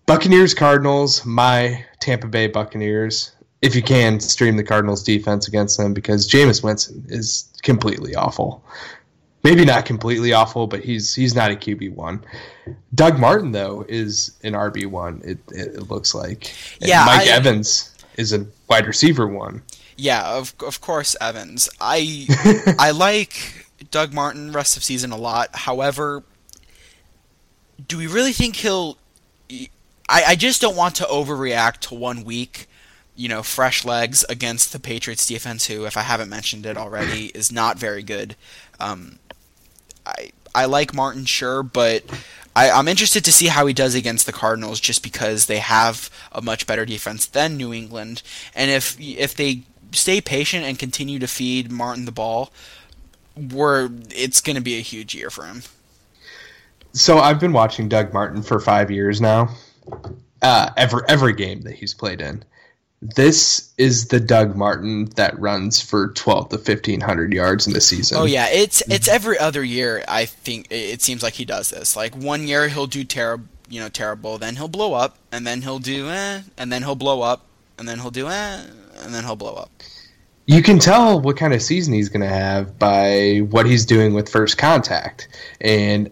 Buccaneers 0.06 0.52
Cardinals, 0.52 1.24
my 1.24 1.84
Tampa 2.00 2.26
Bay 2.26 2.48
Buccaneers. 2.48 3.32
If 3.62 3.74
you 3.74 3.82
can 3.82 4.20
stream 4.20 4.56
the 4.56 4.64
Cardinals 4.64 5.02
defense 5.02 5.48
against 5.48 5.78
them 5.78 5.94
because 5.94 6.28
Jameis 6.28 6.62
Winston 6.62 7.04
is 7.08 7.48
completely 7.62 8.14
awful. 8.14 8.62
Maybe 9.44 9.64
not 9.64 9.86
completely 9.86 10.32
awful, 10.32 10.66
but 10.66 10.84
he's 10.84 11.14
he's 11.14 11.34
not 11.34 11.50
a 11.50 11.54
QB 11.54 11.94
one. 11.94 12.22
Doug 12.94 13.18
Martin 13.18 13.52
though 13.52 13.84
is 13.88 14.32
an 14.42 14.52
RB 14.52 14.86
one. 14.86 15.22
It, 15.24 15.38
it 15.48 15.88
looks 15.90 16.14
like. 16.14 16.52
And 16.80 16.90
Yeah, 16.90 17.04
Mike 17.06 17.26
I- 17.26 17.30
Evans 17.30 17.91
is 18.16 18.32
a 18.32 18.46
wide 18.68 18.86
receiver 18.86 19.26
one. 19.26 19.62
Yeah, 19.96 20.36
of 20.36 20.54
of 20.64 20.80
course, 20.80 21.16
Evans. 21.20 21.68
I 21.80 22.26
I 22.78 22.90
like 22.90 23.66
Doug 23.90 24.12
Martin 24.12 24.52
rest 24.52 24.76
of 24.76 24.84
season 24.84 25.12
a 25.12 25.16
lot. 25.16 25.50
However, 25.54 26.22
do 27.86 27.98
we 27.98 28.06
really 28.06 28.32
think 28.32 28.56
he'll? 28.56 28.98
I 30.08 30.24
I 30.28 30.36
just 30.36 30.60
don't 30.60 30.76
want 30.76 30.96
to 30.96 31.04
overreact 31.04 31.78
to 31.88 31.94
one 31.94 32.24
week. 32.24 32.68
You 33.14 33.28
know, 33.28 33.42
fresh 33.42 33.84
legs 33.84 34.24
against 34.30 34.72
the 34.72 34.80
Patriots 34.80 35.26
defense, 35.26 35.66
who, 35.66 35.84
if 35.84 35.98
I 35.98 36.00
haven't 36.00 36.30
mentioned 36.30 36.64
it 36.64 36.78
already, 36.78 37.26
is 37.34 37.52
not 37.52 37.78
very 37.78 38.02
good. 38.02 38.36
Um, 38.80 39.18
I 40.06 40.30
I 40.54 40.64
like 40.64 40.94
Martin, 40.94 41.24
sure, 41.26 41.62
but 41.62 42.04
I, 42.54 42.70
I'm 42.70 42.88
interested 42.88 43.24
to 43.24 43.32
see 43.32 43.46
how 43.46 43.66
he 43.66 43.72
does 43.72 43.94
against 43.94 44.26
the 44.26 44.32
Cardinals, 44.32 44.80
just 44.80 45.02
because 45.02 45.46
they 45.46 45.58
have 45.58 46.10
a 46.32 46.42
much 46.42 46.66
better 46.66 46.84
defense 46.84 47.26
than 47.26 47.56
New 47.56 47.72
England, 47.72 48.22
and 48.54 48.70
if 48.70 49.00
if 49.00 49.34
they 49.34 49.62
stay 49.92 50.20
patient 50.20 50.64
and 50.64 50.78
continue 50.78 51.18
to 51.18 51.26
feed 51.26 51.70
Martin 51.70 52.04
the 52.04 52.12
ball, 52.12 52.52
we're 53.36 53.90
it's 54.10 54.40
going 54.40 54.56
to 54.56 54.62
be 54.62 54.76
a 54.76 54.82
huge 54.82 55.14
year 55.14 55.30
for 55.30 55.46
him. 55.46 55.62
So 56.92 57.18
I've 57.18 57.40
been 57.40 57.52
watching 57.52 57.88
Doug 57.88 58.12
Martin 58.12 58.42
for 58.42 58.60
five 58.60 58.90
years 58.90 59.20
now. 59.20 59.48
Uh, 60.42 60.70
every 60.76 61.02
every 61.08 61.32
game 61.32 61.62
that 61.62 61.74
he's 61.74 61.94
played 61.94 62.20
in. 62.20 62.44
This 63.04 63.72
is 63.78 64.06
the 64.08 64.20
Doug 64.20 64.54
Martin 64.54 65.06
that 65.16 65.36
runs 65.40 65.80
for 65.80 66.12
twelve 66.12 66.50
to 66.50 66.58
fifteen 66.58 67.00
hundred 67.00 67.32
yards 67.32 67.66
in 67.66 67.72
the 67.72 67.80
season. 67.80 68.18
Oh 68.20 68.24
yeah, 68.24 68.46
it's 68.48 68.80
it's 68.88 69.08
every 69.08 69.36
other 69.38 69.64
year. 69.64 70.04
I 70.06 70.24
think 70.24 70.68
it 70.70 71.02
seems 71.02 71.20
like 71.20 71.32
he 71.34 71.44
does 71.44 71.70
this. 71.70 71.96
Like 71.96 72.14
one 72.14 72.46
year 72.46 72.68
he'll 72.68 72.86
do 72.86 73.02
terrible, 73.02 73.48
you 73.68 73.80
know, 73.80 73.88
terrible. 73.88 74.38
Then 74.38 74.54
he'll 74.54 74.68
blow 74.68 74.94
up, 74.94 75.18
and 75.32 75.44
then 75.44 75.62
he'll 75.62 75.80
do 75.80 76.10
eh, 76.10 76.42
and 76.56 76.70
then 76.72 76.82
he'll 76.84 76.94
blow 76.94 77.22
up, 77.22 77.44
and 77.76 77.88
then 77.88 77.98
he'll 77.98 78.12
do 78.12 78.28
eh, 78.28 78.60
and 79.02 79.12
then 79.12 79.24
he'll 79.24 79.34
blow 79.34 79.54
up. 79.54 79.70
you 80.46 80.62
can 80.62 80.78
tell 80.78 81.20
what 81.20 81.36
kind 81.36 81.54
of 81.54 81.62
season 81.62 81.94
he's 81.94 82.08
going 82.08 82.20
to 82.20 82.28
have 82.28 82.78
by 82.78 83.38
what 83.50 83.66
he's 83.66 83.84
doing 83.84 84.14
with 84.14 84.28
first 84.28 84.58
contact. 84.58 85.26
And 85.60 86.08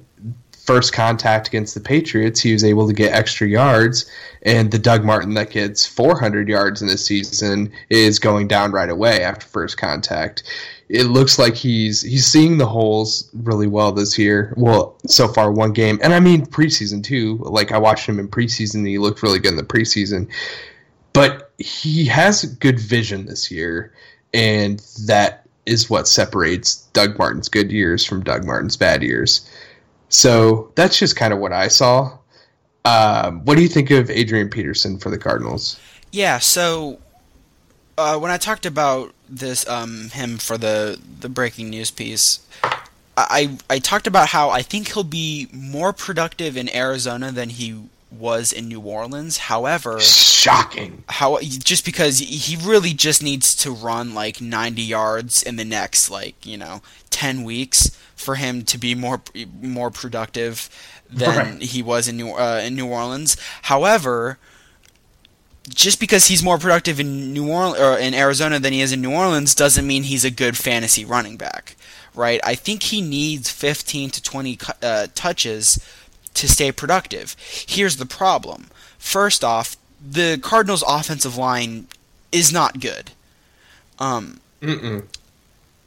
first 0.65 0.93
contact 0.93 1.49
against 1.49 1.75
the 1.75 1.81
Patriots, 1.81 2.41
he 2.41 2.53
was 2.53 2.65
able 2.65 2.87
to 2.87 2.95
get 2.95 3.13
extra 3.13 3.47
yards. 3.47 4.11
And 4.43 4.71
the 4.71 4.79
Doug 4.79 5.05
Martin 5.05 5.35
that 5.35 5.51
gets 5.51 5.87
400 5.87 6.49
yards 6.49 6.81
in 6.81 6.89
this 6.89 7.05
season 7.05 7.73
is 7.91 8.19
going 8.19 8.49
down 8.49 8.73
right 8.73 8.89
away 8.89 9.23
after 9.23 9.47
first 9.47 9.77
contact. 9.79 10.43
It 10.89 11.05
looks 11.05 11.39
like 11.39 11.55
he's 11.55 12.03
he's 12.03 12.27
seeing 12.27 12.59
the 12.59 12.67
holes 12.67 13.31
really 13.33 13.69
well 13.69 13.93
this 13.93 14.19
year. 14.19 14.55
Well, 14.57 14.97
so 15.07 15.29
far 15.29 15.53
one 15.53 15.73
game, 15.73 16.01
and 16.03 16.13
I 16.13 16.21
mean 16.21 16.47
preseason 16.47 17.03
too. 17.05 17.37
Like 17.43 17.71
I 17.71 17.79
watched 17.79 18.09
him 18.09 18.19
in 18.19 18.29
preseason, 18.29 18.77
and 18.77 18.89
he 18.89 18.99
looked 18.99 19.23
really 19.23 19.39
good 19.39 19.53
in 19.53 19.57
the 19.57 19.63
preseason. 19.63 20.29
But 21.13 21.53
he 21.59 22.07
has 22.07 22.45
good 22.45 22.81
vision 22.81 23.27
this 23.27 23.51
year, 23.51 23.93
and 24.35 24.81
that 25.07 25.47
is 25.67 25.89
what 25.89 26.09
separates 26.09 26.77
Doug 26.93 27.19
Martin's 27.19 27.49
good 27.49 27.71
years 27.71 28.05
from 28.05 28.25
Doug 28.25 28.45
Martin's 28.45 28.77
bad 28.77 29.03
years. 29.03 29.49
So 30.11 30.73
that's 30.75 30.99
just 30.99 31.17
kind 31.17 31.33
of 31.33 31.39
what 31.39 31.53
I 31.53 31.69
saw. 31.69 32.19
Um, 32.85 33.45
what 33.45 33.57
do 33.57 33.63
you 33.63 33.69
think 33.69 33.91
of 33.91 34.11
Adrian 34.11 34.51
Peterson 34.51 34.99
for 34.99 35.11
the 35.11 35.19
Cardinals? 35.19 35.79
Yeah, 36.13 36.39
so 36.39 36.99
uh, 37.97 38.19
when 38.19 38.31
I 38.31 38.37
talked 38.37 38.67
about 38.67 39.15
this 39.29 39.67
um, 39.69 40.11
him 40.11 40.39
for 40.39 40.59
the 40.59 40.99
the 41.21 41.29
breaking 41.29 41.71
news 41.71 41.91
piece, 41.91 42.41
I 43.17 43.57
I 43.69 43.79
talked 43.79 44.07
about 44.07 44.29
how 44.29 44.51
I 44.51 44.63
think 44.63 44.93
he'll 44.93 45.05
be 45.05 45.49
more 45.53 45.93
productive 45.93 46.57
in 46.57 46.75
Arizona 46.75 47.31
than 47.31 47.51
he 47.51 47.79
was 48.11 48.53
in 48.53 48.69
New 48.69 48.81
Orleans. 48.81 49.39
However, 49.39 50.01
shocking. 50.01 51.05
How 51.09 51.39
just 51.41 51.85
because 51.85 52.19
he 52.19 52.57
really 52.57 52.93
just 52.93 53.23
needs 53.23 53.55
to 53.57 53.71
run 53.71 54.15
like 54.15 54.41
90 54.41 54.83
yards 54.83 55.43
in 55.43 55.57
the 55.57 55.65
next 55.65 56.11
like, 56.11 56.45
you 56.45 56.57
know, 56.57 56.83
10 57.11 57.45
weeks 57.45 57.97
for 58.15 58.35
him 58.35 58.65
to 58.65 58.79
be 58.79 58.95
more 58.95 59.23
more 59.61 59.91
productive 59.91 60.69
than 61.09 61.37
right. 61.37 61.63
he 61.63 61.83
was 61.83 62.09
in 62.09 62.17
New 62.17 62.33
uh, 62.33 62.61
in 62.65 62.75
New 62.75 62.87
Orleans. 62.87 63.37
However, 63.63 64.39
just 65.69 66.01
because 66.01 66.27
he's 66.27 66.43
more 66.43 66.59
productive 66.59 66.99
in 66.99 67.33
New 67.33 67.49
Orleans 67.49 67.81
or 67.81 67.99
in 67.99 68.15
Arizona 68.15 68.59
than 68.59 68.73
he 68.73 68.81
is 68.81 68.93
in 68.93 69.01
New 69.01 69.13
Orleans 69.13 69.55
doesn't 69.55 69.87
mean 69.87 70.05
he's 70.05 70.25
a 70.25 70.31
good 70.31 70.57
fantasy 70.57 71.05
running 71.05 71.37
back, 71.37 71.77
right? 72.15 72.41
I 72.45 72.55
think 72.55 72.85
he 72.85 73.01
needs 73.01 73.51
15 73.51 74.11
to 74.11 74.23
20 74.23 74.59
uh, 74.83 75.07
touches 75.15 75.79
to 76.35 76.49
stay 76.49 76.73
productive. 76.73 77.37
Here's 77.69 77.97
the 77.97 78.07
problem. 78.07 78.69
First 78.99 79.43
off, 79.45 79.77
the 80.01 80.39
Cardinals' 80.43 80.85
offensive 80.87 81.37
line 81.37 81.87
is 82.33 82.53
not 82.53 82.81
good. 82.81 83.11
Um, 83.99 84.41
Mm-mm. 84.63 85.05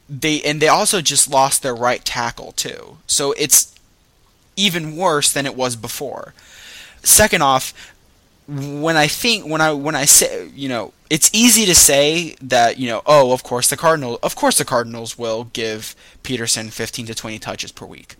they 0.08 0.40
and 0.42 0.60
they 0.60 0.68
also 0.68 1.00
just 1.00 1.28
lost 1.28 1.62
their 1.62 1.74
right 1.74 2.04
tackle 2.04 2.52
too, 2.52 2.98
so 3.06 3.32
it's 3.32 3.74
even 4.56 4.96
worse 4.96 5.32
than 5.32 5.46
it 5.46 5.56
was 5.56 5.74
before. 5.74 6.32
Second 7.02 7.42
off, 7.42 7.72
when 8.46 8.96
I 8.96 9.08
think 9.08 9.46
when 9.46 9.60
I 9.60 9.72
when 9.72 9.94
I 9.94 10.04
say 10.04 10.48
you 10.54 10.68
know 10.68 10.92
it's 11.10 11.30
easy 11.32 11.66
to 11.66 11.74
say 11.74 12.36
that 12.42 12.78
you 12.78 12.88
know 12.88 13.02
oh 13.06 13.32
of 13.32 13.42
course 13.42 13.68
the 13.70 13.76
Cardinal 13.76 14.18
of 14.22 14.36
course 14.36 14.58
the 14.58 14.64
Cardinals 14.64 15.18
will 15.18 15.44
give 15.52 15.96
Peterson 16.22 16.70
15 16.70 17.06
to 17.06 17.14
20 17.14 17.38
touches 17.38 17.72
per 17.72 17.86
week. 17.86 18.16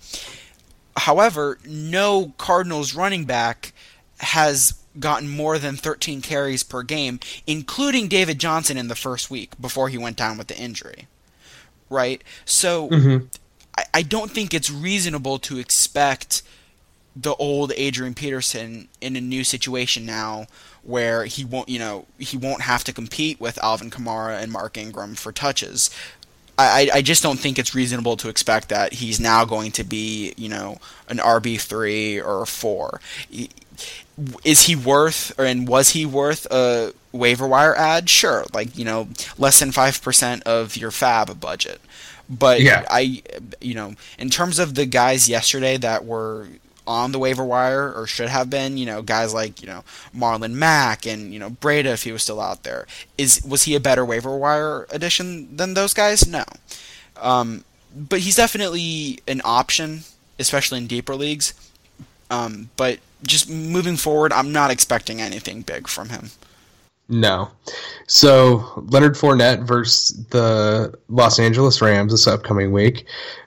However, 0.96 1.58
no 1.66 2.34
Cardinals 2.38 2.94
running 2.94 3.24
back 3.24 3.72
has 4.18 4.74
gotten 4.98 5.28
more 5.28 5.58
than 5.58 5.76
13 5.76 6.22
carries 6.22 6.62
per 6.62 6.82
game, 6.82 7.18
including 7.46 8.08
David 8.08 8.38
Johnson 8.38 8.76
in 8.76 8.88
the 8.88 8.94
first 8.94 9.30
week 9.30 9.60
before 9.60 9.88
he 9.88 9.98
went 9.98 10.16
down 10.16 10.38
with 10.38 10.46
the 10.46 10.56
injury. 10.56 11.08
Right? 11.90 12.22
So 12.44 12.88
mm-hmm. 12.88 13.26
I, 13.76 13.84
I 13.94 14.02
don't 14.02 14.30
think 14.30 14.54
it's 14.54 14.70
reasonable 14.70 15.38
to 15.40 15.58
expect 15.58 16.42
the 17.16 17.34
old 17.34 17.72
Adrian 17.76 18.14
Peterson 18.14 18.88
in 19.00 19.16
a 19.16 19.20
new 19.20 19.44
situation 19.44 20.04
now 20.04 20.46
where 20.82 21.24
he 21.24 21.44
won't, 21.44 21.68
you 21.68 21.78
know, 21.78 22.06
he 22.18 22.36
won't 22.36 22.62
have 22.62 22.84
to 22.84 22.92
compete 22.92 23.40
with 23.40 23.62
Alvin 23.62 23.90
Kamara 23.90 24.42
and 24.42 24.50
Mark 24.50 24.76
Ingram 24.76 25.14
for 25.14 25.32
touches. 25.32 25.90
I, 26.56 26.88
I 26.94 27.02
just 27.02 27.22
don't 27.22 27.38
think 27.38 27.58
it's 27.58 27.74
reasonable 27.74 28.16
to 28.18 28.28
expect 28.28 28.68
that 28.68 28.94
he's 28.94 29.18
now 29.18 29.44
going 29.44 29.72
to 29.72 29.84
be, 29.84 30.34
you 30.36 30.48
know, 30.48 30.78
an 31.08 31.18
RB 31.18 31.60
three 31.60 32.20
or 32.20 32.42
a 32.42 32.46
four. 32.46 33.00
Is 34.44 34.62
he 34.62 34.76
worth, 34.76 35.36
or 35.38 35.44
and 35.44 35.66
was 35.66 35.90
he 35.90 36.06
worth 36.06 36.46
a 36.50 36.92
waiver 37.10 37.48
wire 37.48 37.74
ad? 37.74 38.08
Sure, 38.08 38.44
like 38.52 38.78
you 38.78 38.84
know, 38.84 39.08
less 39.36 39.58
than 39.58 39.72
five 39.72 40.00
percent 40.00 40.44
of 40.44 40.76
your 40.76 40.92
fab 40.92 41.40
budget. 41.40 41.80
But 42.28 42.60
yeah. 42.60 42.84
I, 42.88 43.22
you 43.60 43.74
know, 43.74 43.94
in 44.18 44.30
terms 44.30 44.58
of 44.58 44.76
the 44.76 44.86
guys 44.86 45.28
yesterday 45.28 45.76
that 45.78 46.04
were 46.04 46.46
on 46.86 47.12
the 47.12 47.18
waiver 47.18 47.44
wire 47.44 47.92
or 47.92 48.06
should 48.06 48.28
have 48.28 48.50
been, 48.50 48.76
you 48.76 48.86
know, 48.86 49.02
guys 49.02 49.32
like, 49.32 49.60
you 49.62 49.66
know, 49.66 49.84
Marlon 50.14 50.52
Mack 50.52 51.06
and, 51.06 51.32
you 51.32 51.38
know, 51.38 51.50
Breida 51.50 51.86
if 51.86 52.02
he 52.02 52.12
was 52.12 52.22
still 52.22 52.40
out 52.40 52.62
there. 52.62 52.86
Is 53.16 53.42
was 53.44 53.64
he 53.64 53.74
a 53.74 53.80
better 53.80 54.04
waiver 54.04 54.36
wire 54.36 54.86
addition 54.90 55.56
than 55.56 55.74
those 55.74 55.94
guys? 55.94 56.26
No. 56.26 56.44
Um, 57.20 57.64
but 57.94 58.20
he's 58.20 58.36
definitely 58.36 59.20
an 59.28 59.40
option, 59.44 60.00
especially 60.38 60.78
in 60.78 60.86
deeper 60.86 61.14
leagues. 61.14 61.54
Um, 62.30 62.70
but 62.76 62.98
just 63.22 63.48
moving 63.48 63.96
forward, 63.96 64.32
I'm 64.32 64.52
not 64.52 64.70
expecting 64.70 65.20
anything 65.20 65.62
big 65.62 65.88
from 65.88 66.10
him. 66.10 66.30
No. 67.08 67.50
So 68.06 68.82
Leonard 68.88 69.14
Fournette 69.14 69.66
versus 69.66 70.24
the 70.30 70.94
Los 71.08 71.38
Angeles 71.38 71.82
Rams 71.82 72.12
this 72.12 72.26
upcoming 72.26 72.72
week. 72.72 73.06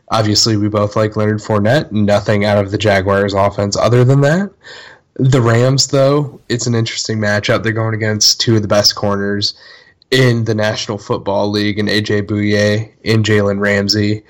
Obviously, 0.10 0.56
we 0.56 0.70
both 0.70 0.96
like 0.96 1.16
Leonard 1.16 1.40
Fournette. 1.40 1.92
Nothing 1.92 2.46
out 2.46 2.64
of 2.64 2.72
the 2.72 2.78
Jaguars' 2.78 3.34
offense 3.34 3.76
other 3.76 4.04
than 4.04 4.22
that. 4.22 4.52
The 5.16 5.42
Rams, 5.42 5.88
though, 5.88 6.40
it's 6.48 6.68
an 6.68 6.76
interesting 6.76 7.18
matchup. 7.18 7.64
They're 7.64 7.74
going 7.74 7.96
against 7.96 8.40
two 8.40 8.56
of 8.56 8.62
the 8.62 8.68
best 8.68 8.96
corners 8.96 9.54
in 10.12 10.46
the 10.46 10.56
National 10.56 10.98
Football 10.98 11.50
League, 11.50 11.80
and 11.80 11.90
AJ 11.90 12.28
Bouye 12.28 12.92
and 13.04 13.26
Jalen 13.26 13.60
Ramsey. 13.60 14.24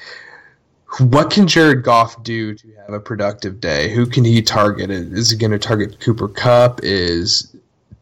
What 1.00 1.30
can 1.30 1.48
Jared 1.48 1.84
Goff 1.84 2.24
do 2.24 2.56
to 2.56 2.68
have 2.78 2.94
a 2.94 3.00
productive 3.00 3.60
day? 3.60 3.94
Who 3.94 4.06
can 4.06 4.24
he 4.24 4.42
target? 4.42 4.90
Is 4.90 5.30
he 5.30 5.38
going 5.38 5.52
to 5.52 5.60
target 5.60 6.00
Cooper 6.00 6.30
Kupp? 6.30 6.80
Is 6.82 7.56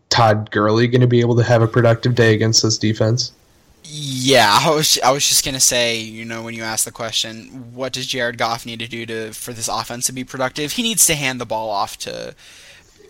Todd 0.10 0.50
Gurley 0.52 0.88
going 0.88 1.02
to 1.02 1.08
be 1.08 1.20
able 1.20 1.36
to 1.36 1.44
have 1.44 1.62
a 1.62 1.68
productive 1.68 2.16
day 2.16 2.34
against 2.34 2.64
this 2.64 2.78
defense? 2.78 3.34
Yeah, 3.88 4.58
I 4.62 4.74
was 4.74 5.00
I 5.04 5.12
was 5.12 5.28
just 5.28 5.46
gonna 5.46 5.60
say, 5.60 6.00
you 6.00 6.26
know, 6.26 6.42
when 6.42 6.54
you 6.54 6.64
ask 6.64 6.86
the 6.86 6.92
question, 6.92 7.74
what 7.74 7.94
does 7.94 8.08
Jared 8.08 8.38
Goff 8.38 8.66
need 8.66 8.80
to 8.80 8.88
do 8.88 9.06
to 9.06 9.32
for 9.34 9.54
this 9.54 9.68
offense 9.68 10.08
to 10.08 10.14
be 10.14 10.24
productive? 10.24 10.74
He 10.74 10.84
needs 10.84 11.06
to 11.08 11.16
hand 11.16 11.40
the 11.40 11.46
ball 11.46 11.70
off 11.70 11.98
to. 12.00 12.34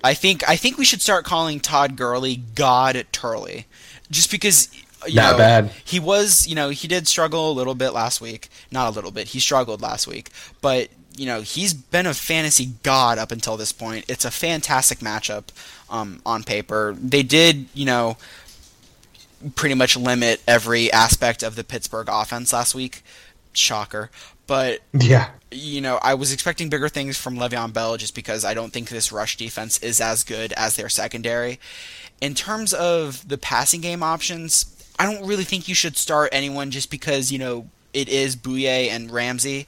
I 0.03 0.13
think 0.13 0.47
I 0.47 0.55
think 0.55 0.78
we 0.78 0.86
should 0.86 1.01
start 1.01 1.26
calling 1.26 1.59
Todd 1.59 1.95
Gurley 1.95 2.38
God 2.55 3.05
Turley, 3.11 3.65
just 4.11 4.30
because. 4.32 4.69
You 5.07 5.17
Not 5.17 5.34
know, 5.34 5.38
bad. 5.38 5.71
He 5.84 5.99
was, 5.99 6.47
you 6.47 6.55
know, 6.55 6.69
he 6.69 6.88
did 6.88 7.07
struggle 7.07 7.51
a 7.51 7.53
little 7.53 7.76
bit 7.76 7.91
last 7.91 8.21
week. 8.21 8.49
Not 8.71 8.88
a 8.88 8.91
little 8.95 9.11
bit. 9.11 9.28
He 9.28 9.39
struggled 9.39 9.80
last 9.80 10.07
week, 10.07 10.32
but 10.61 10.89
you 11.15 11.28
know 11.28 11.41
he's 11.41 11.73
been 11.73 12.07
a 12.07 12.13
fantasy 12.13 12.71
god 12.82 13.19
up 13.19 13.32
until 13.32 13.55
this 13.55 13.71
point. 13.71 14.05
It's 14.07 14.26
a 14.26 14.32
fantastic 14.32 14.99
matchup 14.99 15.45
um, 15.89 16.21
on 16.26 16.43
paper. 16.43 16.95
They 16.99 17.21
did, 17.23 17.67
you 17.73 17.86
know, 17.86 18.17
pretty 19.55 19.75
much 19.75 19.95
limit 19.95 20.41
every 20.47 20.91
aspect 20.91 21.43
of 21.43 21.55
the 21.55 21.63
Pittsburgh 21.63 22.07
offense 22.09 22.53
last 22.53 22.73
week. 22.73 23.03
Shocker. 23.53 24.09
But 24.47 24.81
yeah, 24.93 25.29
you 25.51 25.81
know, 25.81 25.99
I 26.01 26.13
was 26.13 26.31
expecting 26.31 26.69
bigger 26.69 26.89
things 26.89 27.17
from 27.17 27.37
Le'Veon 27.37 27.73
Bell 27.73 27.97
just 27.97 28.15
because 28.15 28.45
I 28.45 28.53
don't 28.53 28.71
think 28.71 28.89
this 28.89 29.11
rush 29.11 29.37
defense 29.37 29.77
is 29.79 29.99
as 29.99 30.23
good 30.23 30.53
as 30.53 30.75
their 30.75 30.89
secondary. 30.89 31.59
In 32.21 32.33
terms 32.33 32.73
of 32.73 33.27
the 33.27 33.37
passing 33.37 33.81
game 33.81 34.03
options, 34.03 34.65
I 34.99 35.11
don't 35.11 35.27
really 35.27 35.43
think 35.43 35.67
you 35.67 35.75
should 35.75 35.97
start 35.97 36.29
anyone 36.31 36.71
just 36.71 36.91
because 36.91 37.31
you 37.31 37.39
know 37.39 37.69
it 37.93 38.09
is 38.09 38.35
Bouye 38.35 38.89
and 38.89 39.09
Ramsey. 39.09 39.67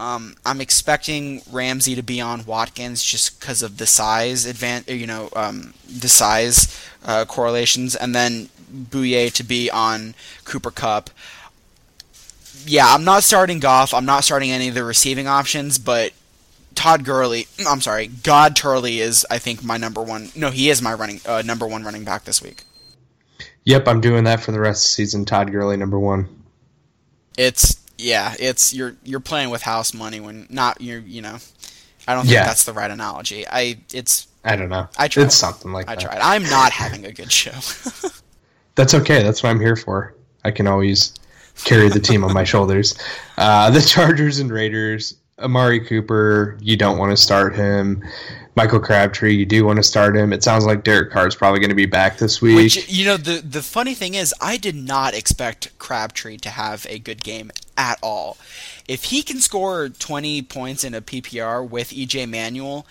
Um, 0.00 0.34
I'm 0.46 0.62
expecting 0.62 1.42
Ramsey 1.52 1.94
to 1.94 2.02
be 2.02 2.22
on 2.22 2.46
Watkins 2.46 3.04
just 3.04 3.38
because 3.38 3.62
of 3.62 3.76
the 3.76 3.86
size 3.86 4.46
advan- 4.46 4.88
you 4.88 5.06
know, 5.06 5.28
um, 5.36 5.74
the 5.86 6.08
size 6.08 6.82
uh, 7.04 7.26
correlations, 7.26 7.94
and 7.94 8.14
then 8.14 8.48
Bouye 8.70 9.30
to 9.32 9.42
be 9.44 9.70
on 9.70 10.14
Cooper 10.44 10.70
Kupp. 10.70 11.10
Yeah, 12.66 12.86
I'm 12.88 13.04
not 13.04 13.22
starting 13.22 13.58
Goff. 13.58 13.94
I'm 13.94 14.04
not 14.04 14.24
starting 14.24 14.50
any 14.50 14.68
of 14.68 14.74
the 14.74 14.84
receiving 14.84 15.26
options, 15.26 15.78
but 15.78 16.12
Todd 16.74 17.04
Gurley, 17.04 17.46
I'm 17.68 17.80
sorry, 17.80 18.06
God 18.08 18.54
Turley 18.56 19.00
is 19.00 19.26
I 19.30 19.38
think 19.38 19.62
my 19.64 19.76
number 19.76 20.02
one. 20.02 20.30
No, 20.36 20.50
he 20.50 20.70
is 20.70 20.82
my 20.82 20.92
running 20.94 21.20
uh, 21.26 21.42
number 21.44 21.66
one 21.66 21.84
running 21.84 22.04
back 22.04 22.24
this 22.24 22.42
week. 22.42 22.64
Yep, 23.64 23.86
I'm 23.88 24.00
doing 24.00 24.24
that 24.24 24.40
for 24.40 24.52
the 24.52 24.60
rest 24.60 24.84
of 24.84 24.88
the 24.88 24.92
season. 24.92 25.24
Todd 25.24 25.50
Gurley, 25.52 25.76
number 25.76 25.98
one. 25.98 26.28
It's 27.38 27.76
yeah, 27.98 28.34
it's 28.38 28.72
you're 28.74 28.96
you're 29.04 29.20
playing 29.20 29.50
with 29.50 29.62
house 29.62 29.92
money 29.94 30.20
when 30.20 30.46
not 30.50 30.80
you're 30.80 31.00
you 31.00 31.22
know. 31.22 31.38
I 32.08 32.14
don't 32.14 32.22
think 32.24 32.34
Yeah. 32.34 32.44
that's 32.46 32.64
the 32.64 32.72
right 32.72 32.90
analogy. 32.90 33.46
I 33.46 33.78
it's 33.92 34.26
I 34.44 34.56
don't 34.56 34.70
know. 34.70 34.88
I 34.98 35.08
tried. 35.08 35.24
It's 35.24 35.34
something 35.34 35.70
like 35.72 35.88
I 35.88 35.94
that. 35.94 36.00
tried. 36.00 36.18
I'm 36.18 36.42
not 36.44 36.72
having 36.72 37.04
a 37.06 37.12
good 37.12 37.30
show. 37.30 37.52
That's 38.74 38.94
okay. 38.94 39.22
That's 39.22 39.42
what 39.42 39.50
I'm 39.50 39.60
here 39.60 39.76
for. 39.76 40.14
I 40.44 40.50
can 40.50 40.66
always 40.66 41.14
carry 41.64 41.88
the 41.88 42.00
team 42.00 42.24
on 42.24 42.32
my 42.32 42.44
shoulders. 42.52 42.96
Uh, 43.36 43.70
the 43.70 43.80
Chargers 43.80 44.38
and 44.38 44.50
Raiders. 44.50 45.16
Amari 45.40 45.80
Cooper, 45.80 46.58
you 46.60 46.76
don't 46.76 46.98
want 46.98 47.10
to 47.12 47.16
start 47.16 47.56
him. 47.56 48.02
Michael 48.56 48.80
Crabtree, 48.80 49.34
you 49.34 49.46
do 49.46 49.64
want 49.64 49.78
to 49.78 49.82
start 49.82 50.16
him. 50.16 50.32
It 50.32 50.42
sounds 50.42 50.66
like 50.66 50.84
Derek 50.84 51.10
Carr 51.10 51.26
is 51.26 51.34
probably 51.34 51.60
going 51.60 51.70
to 51.70 51.74
be 51.74 51.86
back 51.86 52.18
this 52.18 52.42
week. 52.42 52.56
Which 52.56 52.90
you 52.90 53.06
know 53.06 53.16
the 53.16 53.40
the 53.40 53.62
funny 53.62 53.94
thing 53.94 54.14
is, 54.14 54.34
I 54.40 54.56
did 54.56 54.74
not 54.74 55.14
expect 55.14 55.78
Crabtree 55.78 56.36
to 56.38 56.50
have 56.50 56.86
a 56.90 56.98
good 56.98 57.22
game 57.22 57.50
at 57.76 57.98
all. 58.02 58.36
If 58.86 59.04
he 59.04 59.22
can 59.22 59.40
score 59.40 59.88
20 59.88 60.42
points 60.42 60.84
in 60.84 60.94
a 60.94 61.00
PPR 61.00 61.66
with 61.66 61.90
EJ 61.90 62.28
Manuel, 62.28 62.86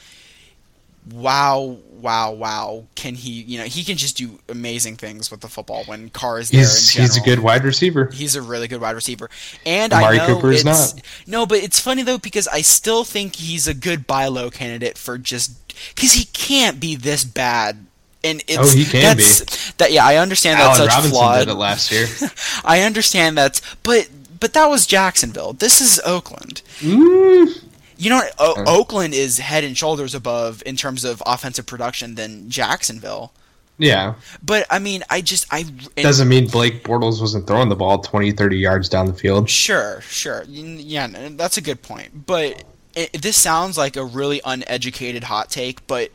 wow, 1.13 1.77
wow, 2.01 2.31
wow, 2.31 2.85
can 2.95 3.15
he? 3.15 3.31
You 3.41 3.59
know, 3.59 3.65
he 3.65 3.83
can 3.83 3.97
just 3.97 4.17
do 4.17 4.39
amazing 4.49 4.95
things 4.97 5.29
with 5.31 5.41
the 5.41 5.47
football 5.47 5.83
when 5.85 6.09
Carr 6.09 6.39
is 6.39 6.49
there. 6.49 6.59
he's, 6.61 6.89
he's 6.91 7.17
a 7.17 7.21
good 7.21 7.39
wide 7.39 7.63
receiver. 7.63 8.09
He's 8.13 8.35
a 8.35 8.41
really 8.41 8.67
good 8.67 8.81
wide 8.81 8.95
receiver, 8.95 9.29
and 9.65 9.93
Amari 9.93 10.19
I 10.19 10.27
know 10.27 10.35
Cooper 10.35 10.51
is 10.51 10.65
not. 10.65 11.01
No, 11.27 11.45
but 11.45 11.59
it's 11.59 11.79
funny 11.79 12.03
though 12.03 12.17
because 12.17 12.47
I 12.47 12.61
still 12.61 13.03
think 13.03 13.35
he's 13.35 13.67
a 13.67 13.73
good 13.73 14.07
buy 14.07 14.27
low 14.27 14.49
candidate 14.49 14.97
for 14.97 15.17
just 15.17 15.51
because 15.95 16.13
he 16.13 16.25
can't 16.25 16.79
be 16.79 16.95
this 16.95 17.23
bad. 17.23 17.85
And 18.21 18.43
it's, 18.49 18.57
Oh, 18.57 18.75
he 18.75 18.83
can 18.83 19.15
that's, 19.15 19.71
That 19.73 19.93
yeah, 19.93 20.05
I 20.05 20.17
understand 20.17 20.59
Allen 20.59 20.77
that's 20.77 20.79
such 20.79 20.89
Robinson 20.89 21.11
flawed. 21.11 21.39
did 21.39 21.47
it 21.51 21.53
last 21.55 21.89
year. 21.89 22.05
I 22.65 22.81
understand 22.81 23.37
that's, 23.37 23.61
but 23.81 24.09
but 24.41 24.51
that 24.53 24.65
was 24.67 24.85
Jacksonville. 24.85 25.53
This 25.53 25.79
is 25.79 26.01
Oakland. 26.05 26.61
Mm, 26.79 27.63
You 27.99 28.09
know, 28.09 28.21
o- 28.39 28.63
Oakland 28.65 29.13
is 29.13 29.37
head 29.39 29.63
and 29.63 29.77
shoulders 29.77 30.15
above 30.15 30.63
in 30.65 30.75
terms 30.75 31.03
of 31.03 31.21
offensive 31.25 31.65
production 31.65 32.15
than 32.15 32.49
Jacksonville. 32.49 33.33
yeah. 33.77 34.15
But 34.41 34.65
I 34.69 34.79
mean, 34.79 35.03
I 35.09 35.21
just 35.21 35.45
I 35.51 35.59
and- 35.59 35.89
Doesn't 35.97 36.27
mean 36.29 36.47
Blake 36.47 36.83
Bortles 36.83 37.19
wasn't 37.21 37.45
throwing 37.45 37.69
the 37.69 37.75
ball 37.75 37.99
20, 37.99 38.31
30 38.31 38.57
yards 38.57 38.89
down 38.89 39.05
the 39.05 39.13
field. 39.13 39.49
Sure, 39.49 40.01
sure. 40.01 40.43
Yeah, 40.47 41.07
that's 41.31 41.57
a 41.57 41.61
good 41.61 41.81
point. 41.81 42.25
But 42.25 42.63
it, 42.95 43.21
this 43.21 43.35
sounds 43.37 43.77
like 43.77 43.95
a 43.97 44.03
really 44.05 44.41
uneducated 44.45 45.25
hot 45.25 45.49
take, 45.49 45.85
but 45.85 46.09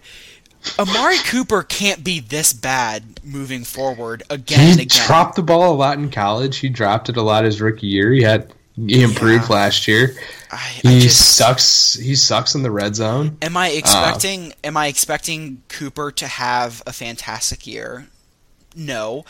Amari 0.79 1.19
Cooper 1.19 1.63
can't 1.63 2.03
be 2.03 2.21
this 2.21 2.53
bad 2.55 3.21
moving 3.23 3.65
forward 3.65 4.23
again 4.31 4.61
and 4.61 4.69
again. 4.71 4.79
He 4.79 4.83
again. 4.85 5.07
dropped 5.07 5.37
the 5.37 5.43
ball 5.43 5.73
a 5.73 5.77
lot 5.77 5.99
in 5.99 6.11
college. 6.11 6.57
He 6.59 6.71
dropped 6.71 7.11
it 7.11 7.17
a 7.19 7.23
lot 7.23 7.45
his 7.45 7.61
rookie 7.61 7.87
year. 7.87 8.11
He 8.13 8.23
had 8.23 8.51
he 8.77 9.03
improved 9.03 9.45
Yeah. 9.51 9.57
last 9.57 9.87
year. 9.87 10.17
I, 10.55 10.81
I 10.85 10.89
He 10.89 11.01
just, 11.01 11.37
sucks. 11.37 11.95
He 11.95 12.15
sucks 12.15 12.55
in 12.55 12.63
the 12.63 12.71
red 12.71 12.95
zone. 12.97 13.37
Am 13.43 13.57
I 13.57 13.71
uh, 13.71 13.75
expecting? 13.75 14.53
am 14.63 14.77
I 14.77 14.87
expecting 14.87 15.63
Cooper 15.69 16.11
to 16.13 16.27
have 16.27 16.83
a 16.87 16.93
fantastic 16.93 17.67
year? 17.67 18.09
No, 18.77 19.25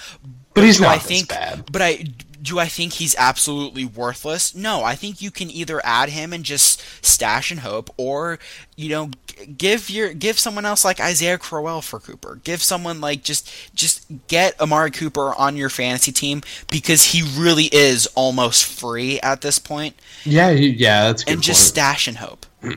But 0.55 0.65
he's 0.65 0.81
not 0.81 0.91
I 0.91 0.99
think, 0.99 1.29
bad. 1.29 1.71
But 1.71 1.83
I 1.83 2.05
do 2.45 2.59
I 2.59 2.67
think 2.67 2.95
he's 2.95 3.17
absolutely 3.17 3.85
worthless? 3.87 4.55
No, 4.55 4.85
I 4.85 4.95
think 4.95 5.23
you 5.23 5.31
can 5.31 5.51
either 5.51 5.81
add 5.85 6.11
him 6.11 6.33
and 6.33 6.45
just 6.45 6.83
stash 7.05 7.51
and 7.51 7.61
hope, 7.61 7.91
or 7.97 8.39
you 8.77 8.91
know, 8.91 9.11
g- 9.27 9.47
give 9.47 9.89
your 9.89 10.13
give 10.13 10.39
someone 10.39 10.67
else 10.67 10.85
like 10.85 11.01
Isaiah 11.01 11.39
Crowell 11.39 11.81
for 11.81 11.99
Cooper. 12.01 12.41
Give 12.45 12.63
someone 12.63 13.01
like 13.01 13.23
just 13.23 13.51
just 13.75 14.05
get 14.29 14.61
Amari 14.61 14.91
Cooper 14.91 15.35
on 15.37 15.57
your 15.57 15.71
fantasy 15.71 16.13
team 16.13 16.43
because 16.71 17.07
he 17.13 17.23
really 17.41 17.65
is 17.73 18.07
almost 18.15 18.67
free 18.67 19.19
at 19.21 19.41
this 19.41 19.59
point, 19.59 19.97
Yeah, 20.25 20.51
yeah, 20.51 21.05
that's 21.05 21.25
and 21.25 21.43
just 21.43 21.61
point. 21.63 21.69
stash 21.69 22.09
and 22.09 22.19
hope. 22.19 22.47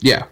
Yeah. 0.00 0.24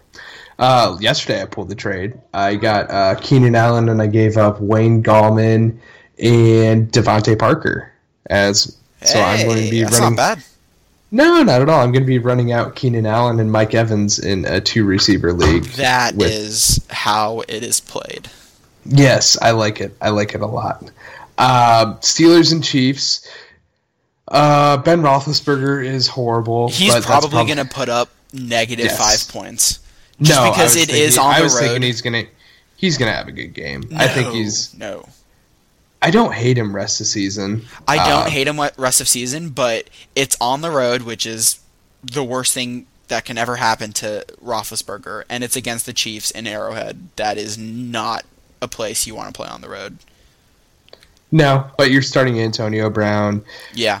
Uh, 0.59 0.97
yesterday 0.99 1.41
I 1.41 1.45
pulled 1.45 1.69
the 1.69 1.75
trade. 1.75 2.13
I 2.33 2.55
got 2.55 2.91
uh, 2.91 3.15
Keenan 3.21 3.55
Allen 3.55 3.89
and 3.89 4.01
I 4.01 4.07
gave 4.07 4.37
up 4.37 4.59
Wayne 4.61 5.01
Gallman 5.01 5.79
and 6.19 6.91
DeVante 6.91 7.39
Parker 7.39 7.90
as 8.31 8.75
so 9.03 9.19
I'm 9.19 9.45
going 9.45 9.63
to 9.65 9.69
be 9.71 9.83
running. 9.83 9.99
not 9.99 10.15
bad. 10.15 10.43
No, 11.11 11.43
not 11.43 11.61
at 11.61 11.67
all. 11.69 11.81
I'm 11.81 11.91
going 11.91 12.03
to 12.03 12.07
be 12.07 12.19
running 12.19 12.51
out 12.53 12.75
Keenan 12.75 13.05
Allen 13.05 13.39
and 13.39 13.51
Mike 13.51 13.73
Evans 13.75 14.17
in 14.19 14.45
a 14.45 14.61
two 14.61 14.85
receiver 14.85 15.33
league. 15.33 15.65
That 15.73 16.15
with- 16.15 16.31
is 16.31 16.83
how 16.89 17.41
it 17.47 17.63
is 17.63 17.79
played. 17.81 18.29
Yes, 18.85 19.37
I 19.41 19.51
like 19.51 19.79
it. 19.81 19.95
I 20.01 20.09
like 20.09 20.33
it 20.33 20.41
a 20.41 20.45
lot. 20.47 20.89
Uh, 21.37 21.95
Steelers 21.97 22.51
and 22.51 22.63
Chiefs. 22.63 23.27
Uh, 24.27 24.77
ben 24.77 25.01
Roethlisberger 25.01 25.85
is 25.85 26.07
horrible. 26.07 26.69
He's 26.69 26.93
probably 27.05 27.29
prob- 27.29 27.47
going 27.47 27.57
to 27.57 27.65
put 27.65 27.89
up 27.89 28.09
negative 28.33 28.85
Yes. 28.85 28.97
five 28.97 29.33
points. 29.33 29.79
Just 30.21 30.39
no, 30.39 30.49
because 30.51 30.75
it 30.75 30.89
is 30.89 31.15
thinking- 31.15 31.19
on 31.19 31.33
I 31.33 31.37
the 31.39 31.43
was 31.43 31.53
thinking 31.59 31.73
road. 31.73 31.83
he's 31.83 32.01
gonna 32.01 32.23
he's 32.77 32.97
gonna 32.97 33.11
have 33.11 33.27
a 33.27 33.31
good 33.31 33.53
game. 33.53 33.83
I 33.97 34.07
think 34.07 34.29
he's. 34.33 34.73
no. 34.75 35.03
I 36.01 36.09
don't 36.11 36.33
hate 36.33 36.57
him 36.57 36.75
rest 36.75 36.99
of 36.99 37.07
season. 37.07 37.65
I 37.87 37.97
don't 37.97 38.27
Uh, 38.27 38.29
hate 38.29 38.47
him 38.47 38.59
rest 38.77 39.01
of 39.01 39.07
season, 39.07 39.49
but 39.49 39.89
it's 40.15 40.35
on 40.41 40.61
the 40.61 40.71
road, 40.71 41.03
which 41.03 41.25
is 41.25 41.59
the 42.03 42.23
worst 42.23 42.53
thing 42.53 42.87
that 43.07 43.25
can 43.25 43.37
ever 43.37 43.57
happen 43.57 43.91
to 43.93 44.25
Roethlisberger, 44.43 45.23
and 45.29 45.43
it's 45.43 45.55
against 45.55 45.85
the 45.85 45.93
Chiefs 45.93 46.31
in 46.31 46.47
Arrowhead. 46.47 47.09
That 47.17 47.37
is 47.37 47.57
not 47.57 48.25
a 48.61 48.67
place 48.67 49.05
you 49.05 49.13
want 49.13 49.27
to 49.27 49.33
play 49.33 49.47
on 49.49 49.61
the 49.61 49.69
road. 49.69 49.97
No, 51.31 51.69
but 51.77 51.91
you're 51.91 52.01
starting 52.01 52.39
Antonio 52.41 52.89
Brown, 52.89 53.43
Yeah, 53.73 53.99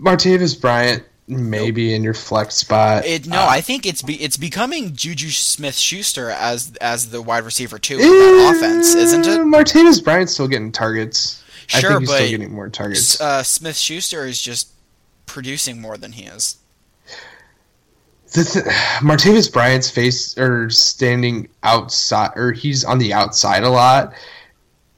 Martavis 0.00 0.58
Bryant, 0.60 1.02
maybe 1.30 1.94
in 1.94 2.02
your 2.02 2.14
flex 2.14 2.56
spot. 2.56 3.04
it, 3.06 3.26
no, 3.26 3.38
Uh, 3.40 3.46
I 3.48 3.60
think 3.60 3.86
it's 3.86 4.02
be, 4.02 4.14
it's 4.22 4.36
becoming 4.36 4.94
Juju 4.94 5.30
Smith-Schuster 5.30 6.30
as 6.30 6.72
as 6.80 7.10
the 7.10 7.22
wide 7.22 7.44
receiver 7.44 7.78
too 7.78 7.94
in 7.94 8.00
eh, 8.00 8.04
that 8.06 8.54
offense, 8.56 8.94
isn't 8.94 9.26
it? 9.26 9.40
Martavis 9.40 10.02
Bryant's 10.04 10.32
still 10.32 10.48
getting 10.48 10.72
targets. 10.72 11.42
I 11.72 11.80
Sure, 11.80 11.90
think 11.90 12.00
he's 12.00 12.08
but 12.10 12.16
still 12.16 12.30
getting 12.30 12.52
more 12.52 12.68
targets. 12.68 13.20
Uh, 13.20 13.42
Smith-Schuster 13.44 14.26
is 14.26 14.42
just 14.42 14.68
producing 15.26 15.80
more 15.80 15.96
than 15.96 16.12
he 16.12 16.24
is. 16.24 16.56
the 18.32 18.44
th- 18.44 18.64
Martavis 19.00 19.52
Bryant's 19.52 19.90
face 19.90 20.36
or 20.38 20.70
standing 20.70 21.48
outside, 21.62 22.30
or 22.36 22.52
he's 22.52 22.84
on 22.84 22.98
the 22.98 23.12
outside 23.12 23.62
a 23.64 23.68
lot. 23.70 24.12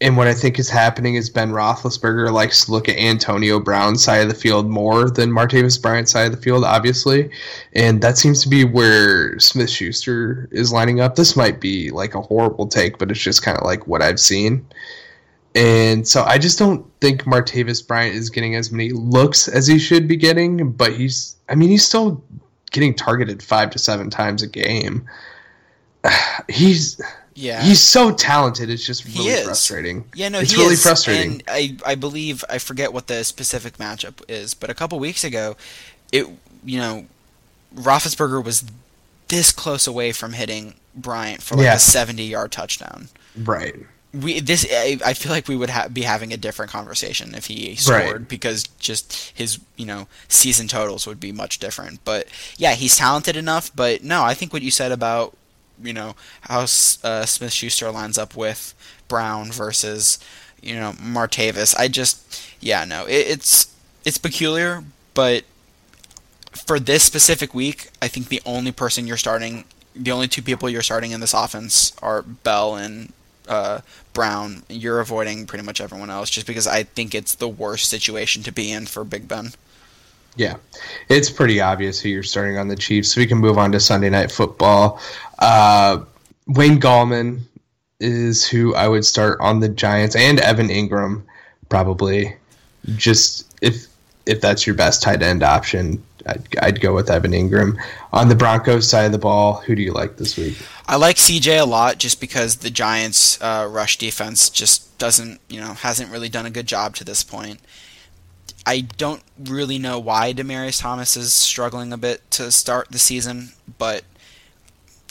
And 0.03 0.17
what 0.17 0.27
I 0.27 0.35
think 0.35 0.59
is 0.59 0.69
happening 0.69 1.15
is 1.15 1.31
Ben 1.31 1.53
Roethlisberger 1.53 2.33
likes 2.33 2.65
to 2.65 2.73
look 2.73 2.89
at 2.89 2.99
Antonio 2.99 3.61
Brown's 3.61 4.03
side 4.03 4.23
of 4.23 4.29
the 4.29 4.35
field 4.35 4.69
more 4.69 5.09
than 5.09 5.31
Martavis 5.31 5.81
Bryant's 5.81 6.11
side 6.11 6.27
of 6.27 6.33
the 6.33 6.43
field, 6.43 6.65
obviously. 6.65 7.31
And 7.75 8.03
that 8.03 8.19
seems 8.19 8.43
to 8.43 8.49
be 8.49 8.65
where 8.65 9.39
Smith 9.39 9.71
Schuster 9.71 10.49
is 10.51 10.73
lining 10.73 11.01
up. 11.01 11.15
This 11.15 11.37
might 11.37 11.61
be 11.61 11.93
like 11.93 12.17
a 12.17 12.21
horrible 12.21 12.67
take, 12.67 12.99
but 12.99 13.13
it's 13.13 13.21
just 13.21 13.45
kind 13.45 13.57
of 13.57 13.65
like 13.65 13.87
what 13.87 14.03
I've 14.03 14.19
seen. 14.19 14.67
And 15.55 16.09
so 16.09 16.25
I 16.25 16.37
just 16.37 16.59
don't 16.59 16.85
think 17.01 17.23
Martavis 17.23 17.87
Bryant 17.87 18.17
is 18.17 18.29
getting 18.29 18.57
as 18.57 18.73
many 18.73 18.91
looks 18.91 19.47
as 19.47 19.69
he 19.69 19.79
should 19.79 20.09
be 20.09 20.17
getting, 20.17 20.73
but 20.73 20.95
he's, 20.95 21.37
I 21.49 21.55
mean, 21.55 21.69
he's 21.69 21.87
still 21.87 22.25
getting 22.73 22.93
targeted 22.93 23.41
five 23.41 23.71
to 23.71 23.79
seven 23.79 24.11
times 24.11 24.43
a 24.43 24.49
game. 24.49 25.09
He's 26.49 27.01
Yeah, 27.35 27.63
he's 27.63 27.81
so 27.81 28.13
talented. 28.13 28.69
It's 28.71 28.85
just 28.87 29.05
really 29.07 29.43
frustrating. 29.43 30.05
Yeah, 30.15 30.29
no, 30.29 30.41
it's 30.41 30.55
really 30.57 30.75
is. 30.75 30.83
frustrating. 30.83 31.33
And 31.33 31.43
I, 31.49 31.77
I 31.87 31.95
believe 31.95 32.45
I 32.51 32.59
forget 32.59 32.93
what 32.93 33.07
the 33.07 33.25
specific 33.25 33.79
matchup 33.79 34.23
is, 34.29 34.53
but 34.55 34.69
a 34.71 34.75
couple 34.75 34.99
weeks 34.99 35.25
ago, 35.25 35.57
it 36.13 36.27
you 36.65 36.79
know, 36.79 37.07
Roethlisberger 37.75 38.45
was 38.45 38.65
this 39.29 39.53
close 39.53 39.87
away 39.87 40.13
from 40.13 40.35
hitting 40.35 40.75
Bryant 40.95 41.43
for 41.43 41.57
like 41.57 41.65
Yeah. 41.65 41.75
a 41.77 41.79
seventy-yard 41.79 42.53
touchdown. 42.53 43.09
right. 43.37 43.77
We 44.15 44.41
this 44.41 44.67
I, 44.71 44.99
I 45.07 45.15
feel 45.15 45.33
like 45.33 45.49
we 45.49 45.57
would 45.57 45.71
ha- 45.71 45.89
be 45.89 46.03
having 46.03 46.35
a 46.35 46.37
different 46.37 46.71
conversation 46.71 47.35
if 47.35 47.47
he 47.47 47.75
scored 47.77 48.29
because 48.29 48.65
just 48.79 49.33
his 49.35 49.59
you 49.77 49.87
know 49.87 50.07
season 50.29 50.69
totals 50.69 51.07
would 51.07 51.19
be 51.19 51.33
much 51.33 51.59
different. 51.61 52.05
But 52.05 52.29
yeah, 52.59 52.75
he's 52.75 52.95
talented 52.99 53.37
enough. 53.39 53.71
But 53.75 54.05
no, 54.05 54.23
I 54.23 54.35
think 54.35 54.53
what 54.53 54.61
you 54.61 54.71
said 54.71 54.93
about 54.93 55.35
you 55.83 55.93
know 55.93 56.15
how 56.43 56.61
uh, 56.61 56.65
Smith 57.27 57.53
Schuster 57.53 57.91
lines 57.91 58.19
up 58.19 58.37
with 58.37 58.75
Brown 59.09 59.53
versus 59.53 60.19
you 60.63 60.75
know 60.75 60.93
Martavis. 60.93 61.77
I 61.77 61.89
just 61.89 62.43
yeah 62.61 62.85
no 62.85 63.05
it, 63.07 63.27
it's 63.29 63.75
it's 64.05 64.19
peculiar, 64.19 64.85
but 65.15 65.45
for 66.53 66.79
this 66.79 67.03
specific 67.03 67.55
week, 67.55 67.91
I 68.01 68.09
think 68.09 68.29
the 68.29 68.43
only 68.45 68.73
person 68.73 69.07
you're 69.07 69.17
starting, 69.17 69.65
the 69.95 70.13
only 70.13 70.29
two 70.29 70.43
people 70.43 70.69
you're 70.69 70.83
starting 70.83 71.13
in 71.13 71.21
this 71.21 71.35
offense 71.35 71.93
are 72.03 72.23
Bell 72.23 72.77
and 72.77 73.13
uh, 73.49 73.81
Brown. 74.13 74.63
You're 74.69 75.01
avoiding 75.01 75.47
pretty 75.47 75.65
much 75.65 75.81
everyone 75.81 76.11
else 76.11 76.31
just 76.31 76.47
because 76.47 76.67
I 76.67 76.83
think 76.83 77.15
it's 77.15 77.35
the 77.35 77.49
worst 77.49 77.89
situation 77.89 78.43
to 78.43 78.53
be 78.53 78.71
in 78.71 78.87
for 78.87 79.05
Big 79.05 79.29
Ben. 79.29 79.53
Yeah, 80.37 80.57
it's 81.09 81.31
pretty 81.31 81.61
obvious 81.61 82.01
who 82.01 82.09
you're 82.09 82.23
starting 82.23 82.57
on 82.57 82.69
the 82.69 82.77
Chiefs. 82.77 83.17
We 83.17 83.27
can 83.27 83.39
move 83.39 83.59
on 83.59 83.73
to 83.73 83.81
Sunday 83.81 84.09
Night 84.09 84.31
Football. 84.33 85.01
Uh, 85.39 86.05
Wayne 86.47 86.81
Gallman 86.81 87.41
is 88.01 88.47
who 88.47 88.75
I 88.75 88.89
would 88.89 89.05
start 89.05 89.39
on 89.41 89.61
the 89.61 89.69
Giants, 89.69 90.17
and 90.17 90.41
Evan 90.41 90.69
Engram 90.69 91.23
probably. 91.69 92.37
Just 92.97 93.55
if 93.63 93.87
if 94.27 94.41
that's 94.41 94.67
your 94.67 94.75
best 94.75 95.03
tight 95.03 95.23
end 95.23 95.43
option, 95.43 96.03
I'd, 96.27 96.59
I'd 96.61 96.81
go 96.81 96.95
with 96.95 97.11
Evan 97.11 97.33
Engram. 97.33 97.77
On 98.13 98.29
the 98.29 98.35
Broncos 98.35 98.89
side 98.89 99.05
of 99.05 99.13
the 99.13 99.19
ball, 99.19 99.55
who 99.61 99.75
do 99.75 99.83
you 99.83 99.93
like 99.93 100.17
this 100.17 100.37
week? 100.37 100.57
I 100.87 100.97
like 100.97 101.17
CJ 101.17 101.61
a 101.61 101.65
lot 101.65 101.99
just 101.99 102.21
because 102.21 102.57
the 102.57 102.71
Giants' 102.71 103.41
uh, 103.41 103.69
rush 103.71 103.99
defense 103.99 104.51
just 104.51 104.97
doesn't, 104.99 105.41
you 105.49 105.61
know, 105.61 105.75
hasn't 105.75 106.11
really 106.11 106.29
done 106.29 106.47
a 106.47 106.51
good 106.51 106.67
job 106.67 106.95
to 106.97 107.05
this 107.05 107.25
point. 107.25 107.61
I 108.67 108.83
don't 108.83 109.23
really 109.39 109.79
know 109.79 109.99
why 109.99 110.33
Demaryius 110.33 110.81
Thomas 110.81 111.17
is 111.17 111.33
struggling 111.33 111.93
a 111.93 111.99
bit 111.99 112.29
to 112.33 112.51
start 112.53 112.89
the 112.91 112.99
season, 112.99 113.53
but 113.79 114.05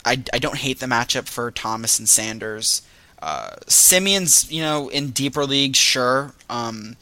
I, 0.04 0.22
I 0.32 0.38
don't 0.38 0.56
hate 0.56 0.80
the 0.80 0.86
matchup 0.86 1.28
for 1.28 1.50
Thomas 1.50 1.98
and 1.98 2.08
Sanders. 2.08 2.82
Uh, 3.20 3.56
Siemian's, 3.68 4.50
you 4.50 4.62
know, 4.62 4.88
in 4.88 5.10
deeper 5.10 5.44
leagues, 5.44 5.78
sure. 5.78 6.32
Um, 6.50 6.96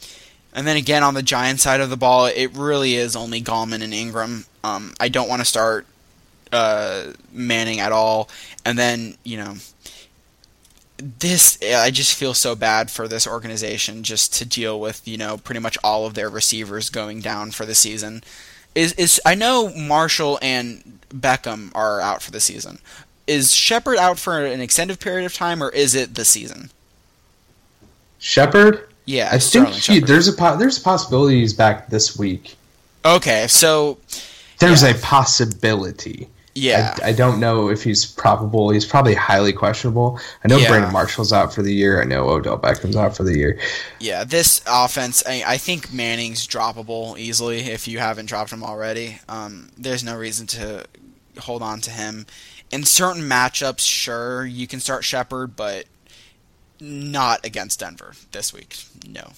and 0.53 0.67
then 0.67 0.77
again, 0.77 1.03
on 1.03 1.13
the 1.13 1.23
Giant 1.23 1.61
side 1.61 1.81
of 1.81 1.89
the 1.89 1.97
ball, 1.97 2.25
it 2.25 2.55
really 2.55 2.95
is 2.95 3.15
only 3.15 3.41
Gallman 3.41 3.81
and 3.81 3.93
Ingram. 3.93 4.45
Um, 4.63 4.93
I 4.99 5.09
don't 5.09 5.29
want 5.29 5.41
to 5.41 5.45
start 5.45 5.87
uh, 6.51 7.13
Manning 7.31 7.79
at 7.79 7.91
all. 7.91 8.29
And 8.65 8.77
then, 8.77 9.15
you 9.23 9.37
know, 9.37 9.55
this 11.01 11.57
I 11.61 11.91
just 11.91 12.15
feel 12.15 12.33
so 12.33 12.55
bad 12.55 12.91
for 12.91 13.07
this 13.07 13.27
organization 13.27 14.03
just 14.03 14.33
to 14.35 14.45
deal 14.45 14.79
with 14.79 15.07
you 15.07 15.17
know 15.17 15.37
pretty 15.37 15.59
much 15.59 15.77
all 15.83 16.05
of 16.05 16.13
their 16.13 16.29
receivers 16.29 16.89
going 16.89 17.21
down 17.21 17.51
for 17.51 17.65
the 17.65 17.75
season. 17.75 18.23
Is 18.75 18.93
is 18.93 19.19
I 19.25 19.35
know 19.35 19.73
Marshall 19.73 20.39
and 20.41 20.99
Beckham 21.09 21.71
are 21.75 21.99
out 21.99 22.21
for 22.21 22.31
the 22.31 22.39
season. 22.39 22.79
Is 23.27 23.53
Shepard 23.53 23.97
out 23.97 24.19
for 24.19 24.45
an 24.45 24.61
extended 24.61 24.99
period 24.99 25.25
of 25.25 25.33
time 25.33 25.61
or 25.61 25.69
is 25.69 25.95
it 25.95 26.15
the 26.15 26.25
season? 26.25 26.69
Shepard. 28.19 28.87
Yeah, 29.05 29.29
I 29.31 29.39
think 29.39 29.69
he, 29.69 29.99
there's 29.99 30.27
a 30.27 30.33
po- 30.33 30.57
there's 30.57 30.83
he's 31.29 31.53
back 31.53 31.89
this 31.89 32.17
week. 32.17 32.55
Okay, 33.03 33.47
so 33.47 33.97
there's 34.59 34.83
yeah. 34.83 34.89
a 34.89 34.93
possibility. 34.99 36.27
Yeah, 36.53 36.95
I, 37.01 37.09
I, 37.09 37.11
don't 37.13 37.39
know 37.39 37.69
if 37.69 37.81
he's 37.81 38.05
probable. 38.05 38.71
He's 38.71 38.85
probably 38.85 39.13
highly 39.13 39.53
questionable. 39.53 40.19
I 40.43 40.49
know 40.49 40.57
Yeah. 40.57 40.67
Brandon 40.67 40.91
Marshall's 40.91 41.31
out 41.31 41.53
for 41.53 41.61
the 41.61 41.73
year. 41.73 42.01
I 42.01 42.05
know 42.05 42.27
Odell 42.27 42.57
Beckham's 42.57 42.97
out 42.97 43.15
for 43.15 43.23
the 43.23 43.37
year. 43.37 43.57
Yeah, 43.99 44.25
this 44.25 44.61
offense, 44.67 45.23
I, 45.25 45.43
I 45.47 45.57
think 45.57 45.93
Manning's 45.93 46.45
droppable 46.45 47.17
easily 47.17 47.59
if 47.59 47.87
you 47.87 47.99
haven't 47.99 48.25
dropped 48.25 48.51
him 48.51 48.63
already. 48.63 49.19
Um, 49.29 49.69
there's 49.77 50.03
no 50.03 50.17
reason 50.17 50.45
to 50.47 50.85
hold 51.39 51.61
on 51.61 51.79
to 51.81 51.91
him. 51.91 52.25
In 52.69 52.83
certain 52.83 53.23
matchups, 53.23 53.79
sure, 53.81 54.45
you 54.45 54.67
can 54.67 54.81
start 54.81 55.05
Shepard, 55.05 55.55
but 55.55 55.85
not 56.81 57.45
against 57.45 57.79
Denver 57.79 58.13
this 58.33 58.53
week. 58.53 58.75
No. 59.07 59.31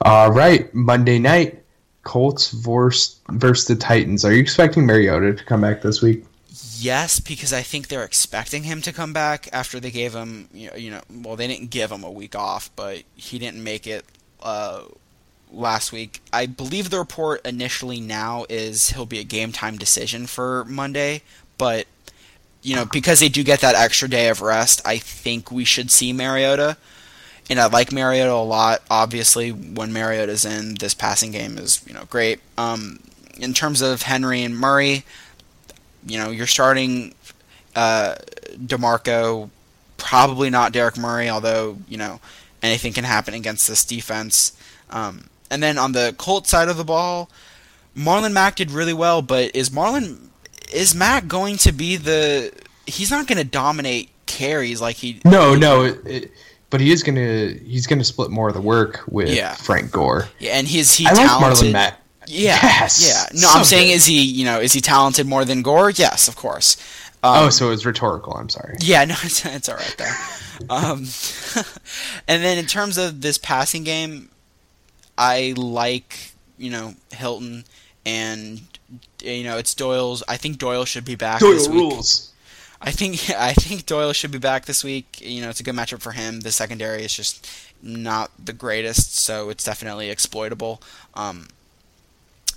All 0.00 0.30
right, 0.30 0.72
Monday 0.74 1.18
night, 1.18 1.63
Colts 2.04 2.50
versus, 2.50 3.18
versus 3.30 3.66
the 3.66 3.76
Titans. 3.76 4.24
Are 4.24 4.32
you 4.32 4.40
expecting 4.40 4.86
Mariota 4.86 5.34
to 5.34 5.44
come 5.44 5.60
back 5.60 5.82
this 5.82 6.00
week? 6.00 6.24
Yes, 6.78 7.18
because 7.18 7.52
I 7.52 7.62
think 7.62 7.88
they're 7.88 8.04
expecting 8.04 8.64
him 8.64 8.82
to 8.82 8.92
come 8.92 9.12
back 9.12 9.48
after 9.52 9.80
they 9.80 9.90
gave 9.90 10.14
him, 10.14 10.48
you 10.52 10.70
know, 10.70 10.76
you 10.76 10.90
know 10.90 11.00
well, 11.22 11.36
they 11.36 11.46
didn't 11.46 11.70
give 11.70 11.90
him 11.90 12.04
a 12.04 12.10
week 12.10 12.36
off, 12.36 12.70
but 12.76 13.02
he 13.16 13.38
didn't 13.38 13.62
make 13.62 13.86
it 13.86 14.04
uh, 14.42 14.82
last 15.50 15.92
week. 15.92 16.20
I 16.32 16.46
believe 16.46 16.90
the 16.90 16.98
report 16.98 17.44
initially 17.44 18.00
now 18.00 18.44
is 18.48 18.90
he'll 18.90 19.06
be 19.06 19.18
a 19.18 19.24
game 19.24 19.52
time 19.52 19.78
decision 19.78 20.26
for 20.26 20.64
Monday, 20.66 21.22
but 21.58 21.86
you 22.62 22.74
know, 22.76 22.86
because 22.86 23.20
they 23.20 23.28
do 23.28 23.44
get 23.44 23.60
that 23.60 23.74
extra 23.74 24.08
day 24.08 24.28
of 24.28 24.40
rest, 24.40 24.80
I 24.86 24.96
think 24.96 25.52
we 25.52 25.64
should 25.64 25.90
see 25.90 26.12
Mariota. 26.12 26.76
And 27.50 27.60
I 27.60 27.66
like 27.66 27.92
Mariota 27.92 28.32
a 28.32 28.42
lot. 28.42 28.82
Obviously, 28.90 29.50
when 29.50 29.92
Mariota's 29.92 30.44
in, 30.44 30.76
this 30.76 30.94
passing 30.94 31.30
game 31.30 31.58
is 31.58 31.84
you 31.86 31.94
know 31.94 32.04
great. 32.08 32.40
Um, 32.56 33.00
in 33.36 33.52
terms 33.52 33.82
of 33.82 34.02
Henry 34.02 34.42
and 34.42 34.56
Murray, 34.56 35.04
you 36.06 36.18
know, 36.18 36.30
you're 36.30 36.46
starting 36.46 37.14
uh, 37.74 38.14
Demarco, 38.52 39.50
probably 39.96 40.50
not 40.50 40.72
Derek 40.72 40.96
Murray, 40.96 41.28
although 41.28 41.78
you 41.88 41.98
know 41.98 42.20
anything 42.62 42.92
can 42.92 43.04
happen 43.04 43.34
against 43.34 43.68
this 43.68 43.84
defense. 43.84 44.56
Um, 44.90 45.28
and 45.50 45.62
then 45.62 45.78
on 45.78 45.92
the 45.92 46.14
Colt 46.16 46.46
side 46.46 46.68
of 46.68 46.76
the 46.76 46.84
ball, 46.84 47.28
Marlon 47.96 48.32
Mack 48.32 48.56
did 48.56 48.70
really 48.70 48.94
well, 48.94 49.22
but 49.22 49.54
is 49.54 49.70
Marlon 49.70 50.28
is 50.72 50.94
Mack 50.94 51.28
going 51.28 51.56
to 51.58 51.72
be 51.72 51.96
the? 51.96 52.52
He's 52.86 53.10
not 53.10 53.26
going 53.26 53.38
to 53.38 53.44
dominate 53.44 54.10
carries 54.26 54.80
like 54.80 54.96
he. 54.96 55.20
No, 55.24 55.54
no. 55.54 55.84
It, 55.84 56.06
it, 56.06 56.32
but 56.74 56.80
he 56.80 56.90
is 56.90 57.04
gonna 57.04 57.52
he's 57.64 57.86
gonna 57.86 58.02
split 58.02 58.32
more 58.32 58.48
of 58.48 58.54
the 58.54 58.60
work 58.60 59.04
with 59.06 59.28
Yeah. 59.28 59.54
Frank 59.54 59.92
Gore. 59.92 60.26
Yeah, 60.40 60.58
and 60.58 60.66
he's 60.66 60.92
he 60.96 61.06
I 61.06 61.12
like 61.12 61.26
talented. 61.28 61.68
Marlon 61.68 61.72
Mack. 61.72 62.00
Yeah, 62.26 62.58
Yes, 62.64 63.06
yeah. 63.06 63.38
No, 63.40 63.46
so 63.46 63.58
I'm 63.60 63.64
saying 63.64 63.90
good. 63.90 63.94
is 63.94 64.06
he 64.06 64.20
you 64.24 64.44
know 64.44 64.58
is 64.58 64.72
he 64.72 64.80
talented 64.80 65.24
more 65.28 65.44
than 65.44 65.62
Gore? 65.62 65.90
Yes, 65.90 66.26
of 66.26 66.34
course. 66.34 66.76
Um, 67.22 67.44
oh, 67.44 67.50
so 67.50 67.68
it 67.68 67.70
was 67.70 67.86
rhetorical. 67.86 68.32
I'm 68.34 68.48
sorry. 68.48 68.74
Yeah, 68.80 69.04
no, 69.04 69.14
it's, 69.22 69.46
it's 69.46 69.68
all 69.68 69.76
right 69.76 69.94
though. 69.96 70.74
um, 70.74 71.06
and 72.26 72.42
then 72.42 72.58
in 72.58 72.66
terms 72.66 72.98
of 72.98 73.20
this 73.20 73.38
passing 73.38 73.84
game, 73.84 74.30
I 75.16 75.54
like 75.56 76.32
you 76.58 76.70
know 76.70 76.94
Hilton 77.12 77.64
and 78.04 78.62
you 79.22 79.44
know 79.44 79.56
it's 79.58 79.72
Doyle's. 79.76 80.24
I 80.26 80.36
think 80.36 80.58
Doyle 80.58 80.84
should 80.84 81.04
be 81.04 81.14
back. 81.14 81.38
this 81.40 81.68
week. 81.68 81.94
I 82.84 82.90
think 82.90 83.30
I 83.38 83.52
think 83.54 83.86
Doyle 83.86 84.12
should 84.12 84.30
be 84.30 84.38
back 84.38 84.66
this 84.66 84.84
week. 84.84 85.20
You 85.20 85.42
know, 85.42 85.48
it's 85.48 85.60
a 85.60 85.64
good 85.64 85.74
matchup 85.74 86.00
for 86.00 86.12
him. 86.12 86.40
The 86.40 86.52
secondary 86.52 87.02
is 87.02 87.14
just 87.14 87.48
not 87.82 88.30
the 88.42 88.52
greatest, 88.52 89.16
so 89.16 89.48
it's 89.48 89.64
definitely 89.64 90.10
exploitable. 90.10 90.82
Um, 91.14 91.48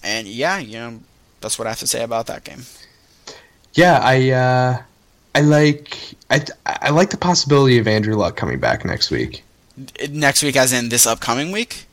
and 0.04 0.28
yeah, 0.28 0.60
you 0.60 0.78
know, 0.78 1.00
that's 1.42 1.58
what 1.58 1.66
I 1.66 1.72
have 1.72 1.80
to 1.80 1.88
say 1.88 2.04
about 2.04 2.28
that 2.28 2.44
game. 2.44 2.64
Yeah, 3.74 4.00
I 4.04 4.32
uh, 4.32 4.82
I 5.34 5.42
like 5.42 6.16
I 6.30 6.46
I 6.66 6.90
like 6.90 7.10
the 7.10 7.18
possibility 7.18 7.78
of 7.78 7.88
Andrew 7.88 8.16
Luck 8.16 8.36
coming 8.36 8.60
back 8.60 8.86
next 8.86 9.10
week. 9.10 9.44
Next 10.10 10.44
week, 10.44 10.56
as 10.56 10.74
in 10.74 10.90
this 10.90 11.06
upcoming 11.06 11.52
week. 11.52 11.86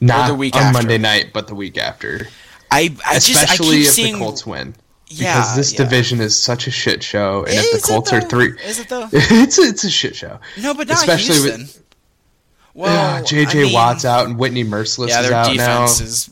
Not 0.00 0.28
the 0.28 0.34
week 0.34 0.54
on 0.54 0.62
after. 0.62 0.78
Monday 0.78 0.98
night, 0.98 1.30
but 1.32 1.48
the 1.48 1.54
week 1.54 1.78
after. 1.78 2.28
I, 2.70 2.94
I 3.06 3.14
just 3.14 3.30
I 3.30 3.42
Especially 3.44 3.78
keep 3.78 3.86
if 3.86 3.92
seeing 3.92 4.12
the 4.14 4.18
Colts 4.18 4.46
win. 4.46 4.74
Yeah, 5.08 5.34
because 5.40 5.56
this 5.56 5.72
yeah. 5.72 5.78
division 5.84 6.20
is 6.20 6.36
such 6.40 6.66
a 6.66 6.70
shit 6.70 7.02
show, 7.02 7.44
and 7.44 7.54
if 7.54 7.80
the 7.80 7.86
Colts 7.86 8.12
are 8.12 8.20
three, 8.20 8.54
Is 8.64 8.80
it 8.80 8.88
though? 8.88 9.08
it's 9.12 9.56
a, 9.58 9.62
it's 9.62 9.84
a 9.84 9.90
shit 9.90 10.16
show. 10.16 10.40
No, 10.60 10.74
but 10.74 10.88
not 10.88 10.96
Especially 10.98 11.40
with- 11.48 11.56
Houston. 11.56 11.82
well, 12.74 13.22
J.J. 13.24 13.60
I 13.60 13.64
mean, 13.64 13.72
Watt's 13.72 14.04
out 14.04 14.26
and 14.26 14.36
Whitney 14.36 14.64
Mercilus 14.64 15.08
Yeah, 15.10 15.20
is 15.22 15.30
out 15.30 15.56
now. 15.56 15.84
is. 15.84 16.30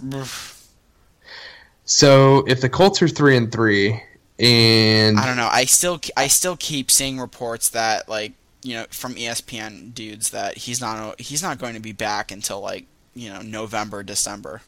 So 1.84 2.44
if 2.48 2.60
the 2.60 2.68
Colts 2.68 3.00
are 3.02 3.08
three 3.08 3.36
and 3.36 3.52
three, 3.52 4.02
and 4.38 5.18
I 5.18 5.26
don't 5.26 5.36
know. 5.36 5.48
I 5.50 5.64
still 5.66 6.00
I 6.16 6.26
still 6.28 6.56
keep 6.56 6.90
seeing 6.90 7.20
reports 7.20 7.68
that 7.70 8.08
like 8.08 8.32
you 8.62 8.74
know 8.74 8.86
from 8.90 9.14
ESPN 9.14 9.94
dudes 9.94 10.30
that 10.30 10.56
he's 10.56 10.80
not 10.80 11.20
he's 11.20 11.42
not 11.42 11.58
going 11.58 11.74
to 11.74 11.80
be 11.80 11.92
back 11.92 12.32
until 12.32 12.60
like 12.60 12.86
you 13.14 13.32
know 13.32 13.40
November 13.42 14.02
December. 14.02 14.62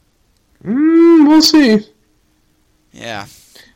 mm, 0.65 1.27
we'll 1.27 1.43
see. 1.43 1.81
Yeah. 2.93 3.27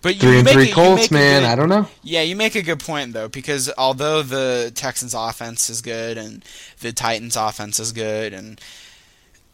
But 0.03 0.14
you 0.14 0.20
Three 0.20 0.37
and 0.39 0.45
make 0.45 0.55
three 0.55 0.64
a- 0.64 0.68
you 0.68 0.74
Colts, 0.74 1.11
man. 1.11 1.43
good- 1.43 1.49
I 1.49 1.55
don't 1.55 1.68
know. 1.68 1.89
Yeah, 2.03 2.22
you 2.22 2.35
make 2.37 2.55
a 2.55 2.62
good 2.62 2.81
point 2.81 3.12
though, 3.12 3.28
because 3.28 3.70
although 3.76 4.22
the 4.22 4.72
Texans' 4.74 5.14
offense 5.14 5.68
is 5.70 5.81
good 5.83 6.16
and 6.16 6.45
the 6.81 6.93
Titans' 6.93 7.37
offense 7.37 7.78
is 7.78 7.93
good, 7.93 8.33
and 8.33 8.61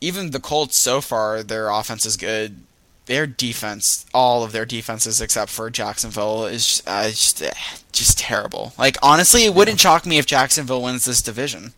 even 0.01 0.31
the 0.31 0.41
Colts 0.41 0.77
so 0.77 1.01
far, 1.01 1.43
their 1.43 1.69
offense 1.71 2.07
is 2.07 2.17
good. 2.17 2.63
Their 3.07 3.27
defense, 3.27 4.05
all 4.13 4.43
of 4.43 4.51
their 4.53 4.65
defenses 4.67 5.21
except 5.21 5.51
for 5.51 5.71
Jacksonville, 5.71 6.45
is 6.47 6.83
uh, 6.87 7.09
just 7.11 7.41
eh, 7.43 7.53
just 7.93 8.19
terrible. 8.19 8.73
Like 8.79 8.97
honestly, 9.03 9.45
it 9.45 9.55
wouldn't 9.55 9.81
shock 9.81 10.05
me 10.07 10.19
if 10.19 10.27
Jacksonville 10.27 10.83
wins 10.83 11.05
this 11.05 11.23
division. 11.23 11.73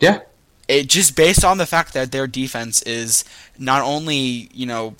Yeah, 0.00 0.20
It 0.66 0.88
just 0.88 1.14
based 1.14 1.44
on 1.44 1.58
the 1.58 1.66
fact 1.66 1.92
that 1.94 2.10
their 2.10 2.26
defense 2.26 2.82
is 2.82 3.24
not 3.58 3.82
only 3.82 4.48
you 4.52 4.66
know. 4.66 4.94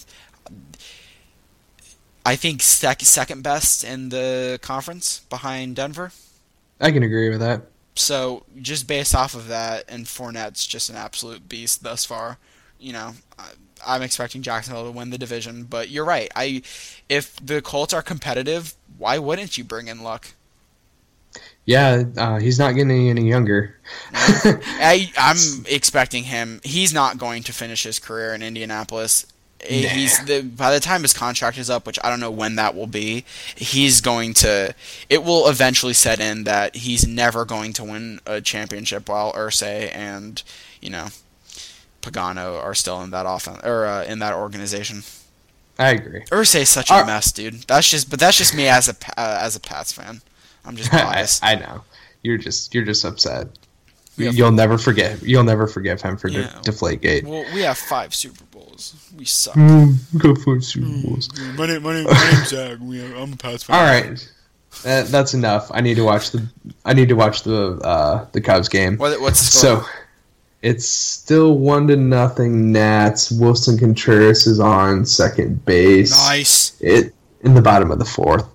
I 2.24 2.36
think 2.36 2.62
sec- 2.62 3.02
second 3.02 3.42
best 3.42 3.84
in 3.84 4.08
the 4.08 4.58
conference 4.62 5.20
behind 5.30 5.76
Denver. 5.76 6.12
I 6.80 6.90
can 6.90 7.02
agree 7.02 7.28
with 7.28 7.40
that. 7.40 7.62
So 7.94 8.44
just 8.60 8.88
based 8.88 9.14
off 9.14 9.34
of 9.34 9.48
that, 9.48 9.84
and 9.88 10.06
Fournette's 10.06 10.66
just 10.66 10.90
an 10.90 10.96
absolute 10.96 11.48
beast 11.48 11.82
thus 11.82 12.04
far. 12.04 12.38
You 12.80 12.92
know, 12.92 13.12
I- 13.38 13.52
I'm 13.86 14.02
expecting 14.02 14.42
Jacksonville 14.42 14.86
to 14.86 14.90
win 14.90 15.10
the 15.10 15.18
division, 15.18 15.64
but 15.64 15.90
you're 15.90 16.04
right. 16.04 16.30
I, 16.34 16.62
if 17.08 17.36
the 17.44 17.60
Colts 17.60 17.92
are 17.92 18.02
competitive, 18.02 18.74
why 18.98 19.18
wouldn't 19.18 19.58
you 19.58 19.64
bring 19.64 19.88
in 19.88 20.02
Luck? 20.02 20.28
Yeah, 21.66 22.04
uh, 22.16 22.38
he's 22.38 22.58
not 22.58 22.72
getting 22.72 23.08
any 23.08 23.28
younger. 23.28 23.76
I, 24.12 25.10
I'm 25.16 25.36
expecting 25.66 26.24
him. 26.24 26.60
He's 26.62 26.92
not 26.92 27.18
going 27.18 27.42
to 27.44 27.52
finish 27.52 27.84
his 27.84 27.98
career 27.98 28.34
in 28.34 28.42
Indianapolis. 28.42 29.26
Eh, 29.66 29.88
He's 29.88 30.24
the 30.24 30.42
by 30.42 30.72
the 30.72 30.80
time 30.80 31.02
his 31.02 31.12
contract 31.12 31.58
is 31.58 31.70
up, 31.70 31.86
which 31.86 31.98
I 32.04 32.10
don't 32.10 32.20
know 32.20 32.30
when 32.30 32.56
that 32.56 32.74
will 32.74 32.86
be. 32.86 33.24
He's 33.56 34.00
going 34.00 34.34
to. 34.34 34.74
It 35.08 35.24
will 35.24 35.48
eventually 35.48 35.94
set 35.94 36.20
in 36.20 36.44
that 36.44 36.76
he's 36.76 37.06
never 37.06 37.44
going 37.44 37.72
to 37.74 37.84
win 37.84 38.20
a 38.26 38.40
championship 38.40 39.08
while 39.08 39.32
Irsay 39.32 39.94
and 39.94 40.42
you 40.82 40.90
know 40.90 41.08
Pagano 42.02 42.62
are 42.62 42.74
still 42.74 43.00
in 43.02 43.10
that 43.10 43.24
offense 43.26 43.60
or 43.64 43.86
uh, 43.86 44.04
in 44.04 44.18
that 44.18 44.34
organization. 44.34 45.02
I 45.78 45.90
agree. 45.90 46.20
Irsay's 46.30 46.68
such 46.68 46.90
a 46.90 47.04
mess, 47.04 47.32
dude. 47.32 47.54
That's 47.66 47.90
just, 47.90 48.08
but 48.08 48.20
that's 48.20 48.38
just 48.38 48.54
me 48.54 48.68
as 48.68 48.88
a 48.88 48.94
uh, 49.18 49.38
as 49.40 49.56
a 49.56 49.60
Pats 49.60 49.92
fan. 49.92 50.20
I'm 50.64 50.76
just 50.76 50.90
biased. 50.92 51.42
I 51.42 51.56
know. 51.56 51.82
You're 52.22 52.38
just 52.38 52.74
you're 52.74 52.84
just 52.84 53.04
upset. 53.04 53.48
You'll 54.16 54.52
never 54.52 54.78
forget. 54.78 55.20
You'll 55.24 55.42
never 55.42 55.66
forgive 55.66 56.00
him 56.00 56.16
for 56.16 56.28
Yeah. 56.28 56.42
De- 56.62 56.70
Deflategate. 56.70 57.24
Well, 57.24 57.44
we 57.52 57.62
have 57.62 57.76
five 57.76 58.14
Super 58.14 58.44
Bowls. 58.74 59.10
We 59.16 59.24
suck. 59.24 59.54
Mm, 59.54 60.18
Go 60.18 60.34
for 60.34 60.60
Super 60.60 60.86
Bowls. 61.08 61.28
My 61.56 61.66
name, 61.66 61.82
my 61.82 61.94
name, 61.94 62.04
my 62.04 62.30
name's 62.32 62.48
Zach. 62.48 62.78
We, 62.80 63.02
I'm 63.04 63.32
a 63.32 63.36
Pats 63.36 63.64
fan. 63.64 63.76
All 63.76 63.84
right, 63.84 64.32
that, 64.82 65.06
that's 65.06 65.34
enough. 65.34 65.70
I 65.72 65.80
need 65.80 65.94
to 65.94 66.04
watch 66.04 66.30
the. 66.32 66.46
I 66.84 66.92
need 66.92 67.08
to 67.08 67.14
watch 67.14 67.42
the 67.42 67.78
uh, 67.84 68.26
the 68.32 68.40
Cubs 68.40 68.68
game. 68.68 68.96
What, 68.96 69.20
what's 69.20 69.40
the 69.40 69.46
score? 69.58 69.82
So 69.82 69.88
it's 70.62 70.88
still 70.88 71.58
one 71.58 71.86
to 71.88 71.96
nothing. 71.96 72.72
Nats. 72.72 73.30
Willson 73.30 73.78
Contreras 73.78 74.46
is 74.46 74.58
on 74.58 75.04
second 75.04 75.64
base. 75.64 76.10
nice. 76.10 76.80
It 76.80 77.14
in 77.42 77.54
the 77.54 77.62
bottom 77.62 77.90
of 77.90 77.98
the 77.98 78.04
fourth. 78.04 78.46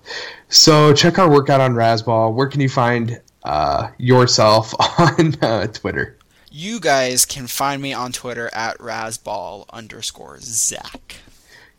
So 0.48 0.92
check 0.92 1.18
our 1.18 1.30
workout 1.30 1.60
on 1.60 1.74
Razzball. 1.74 2.34
Where 2.34 2.48
can 2.48 2.60
you 2.60 2.68
find 2.68 3.20
uh, 3.44 3.88
yourself 3.98 4.74
on 4.98 5.34
uh, 5.42 5.68
Twitter? 5.68 6.18
You 6.60 6.78
guys 6.78 7.24
can 7.24 7.46
find 7.46 7.80
me 7.80 7.94
on 7.94 8.12
Twitter 8.12 8.50
at 8.52 8.76
Razzball 8.76 9.64
underscore 9.70 10.40
Zach. 10.42 11.16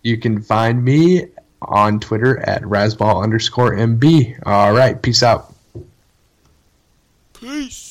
You 0.02 0.18
can 0.18 0.42
find 0.42 0.84
me 0.84 1.28
on 1.62 2.00
Twitter 2.00 2.40
at 2.40 2.64
Razzball 2.64 3.22
underscore 3.22 3.76
MB. 3.76 4.42
All 4.44 4.74
right, 4.74 5.00
peace 5.00 5.22
out. 5.22 5.54
Peace. 7.34 7.91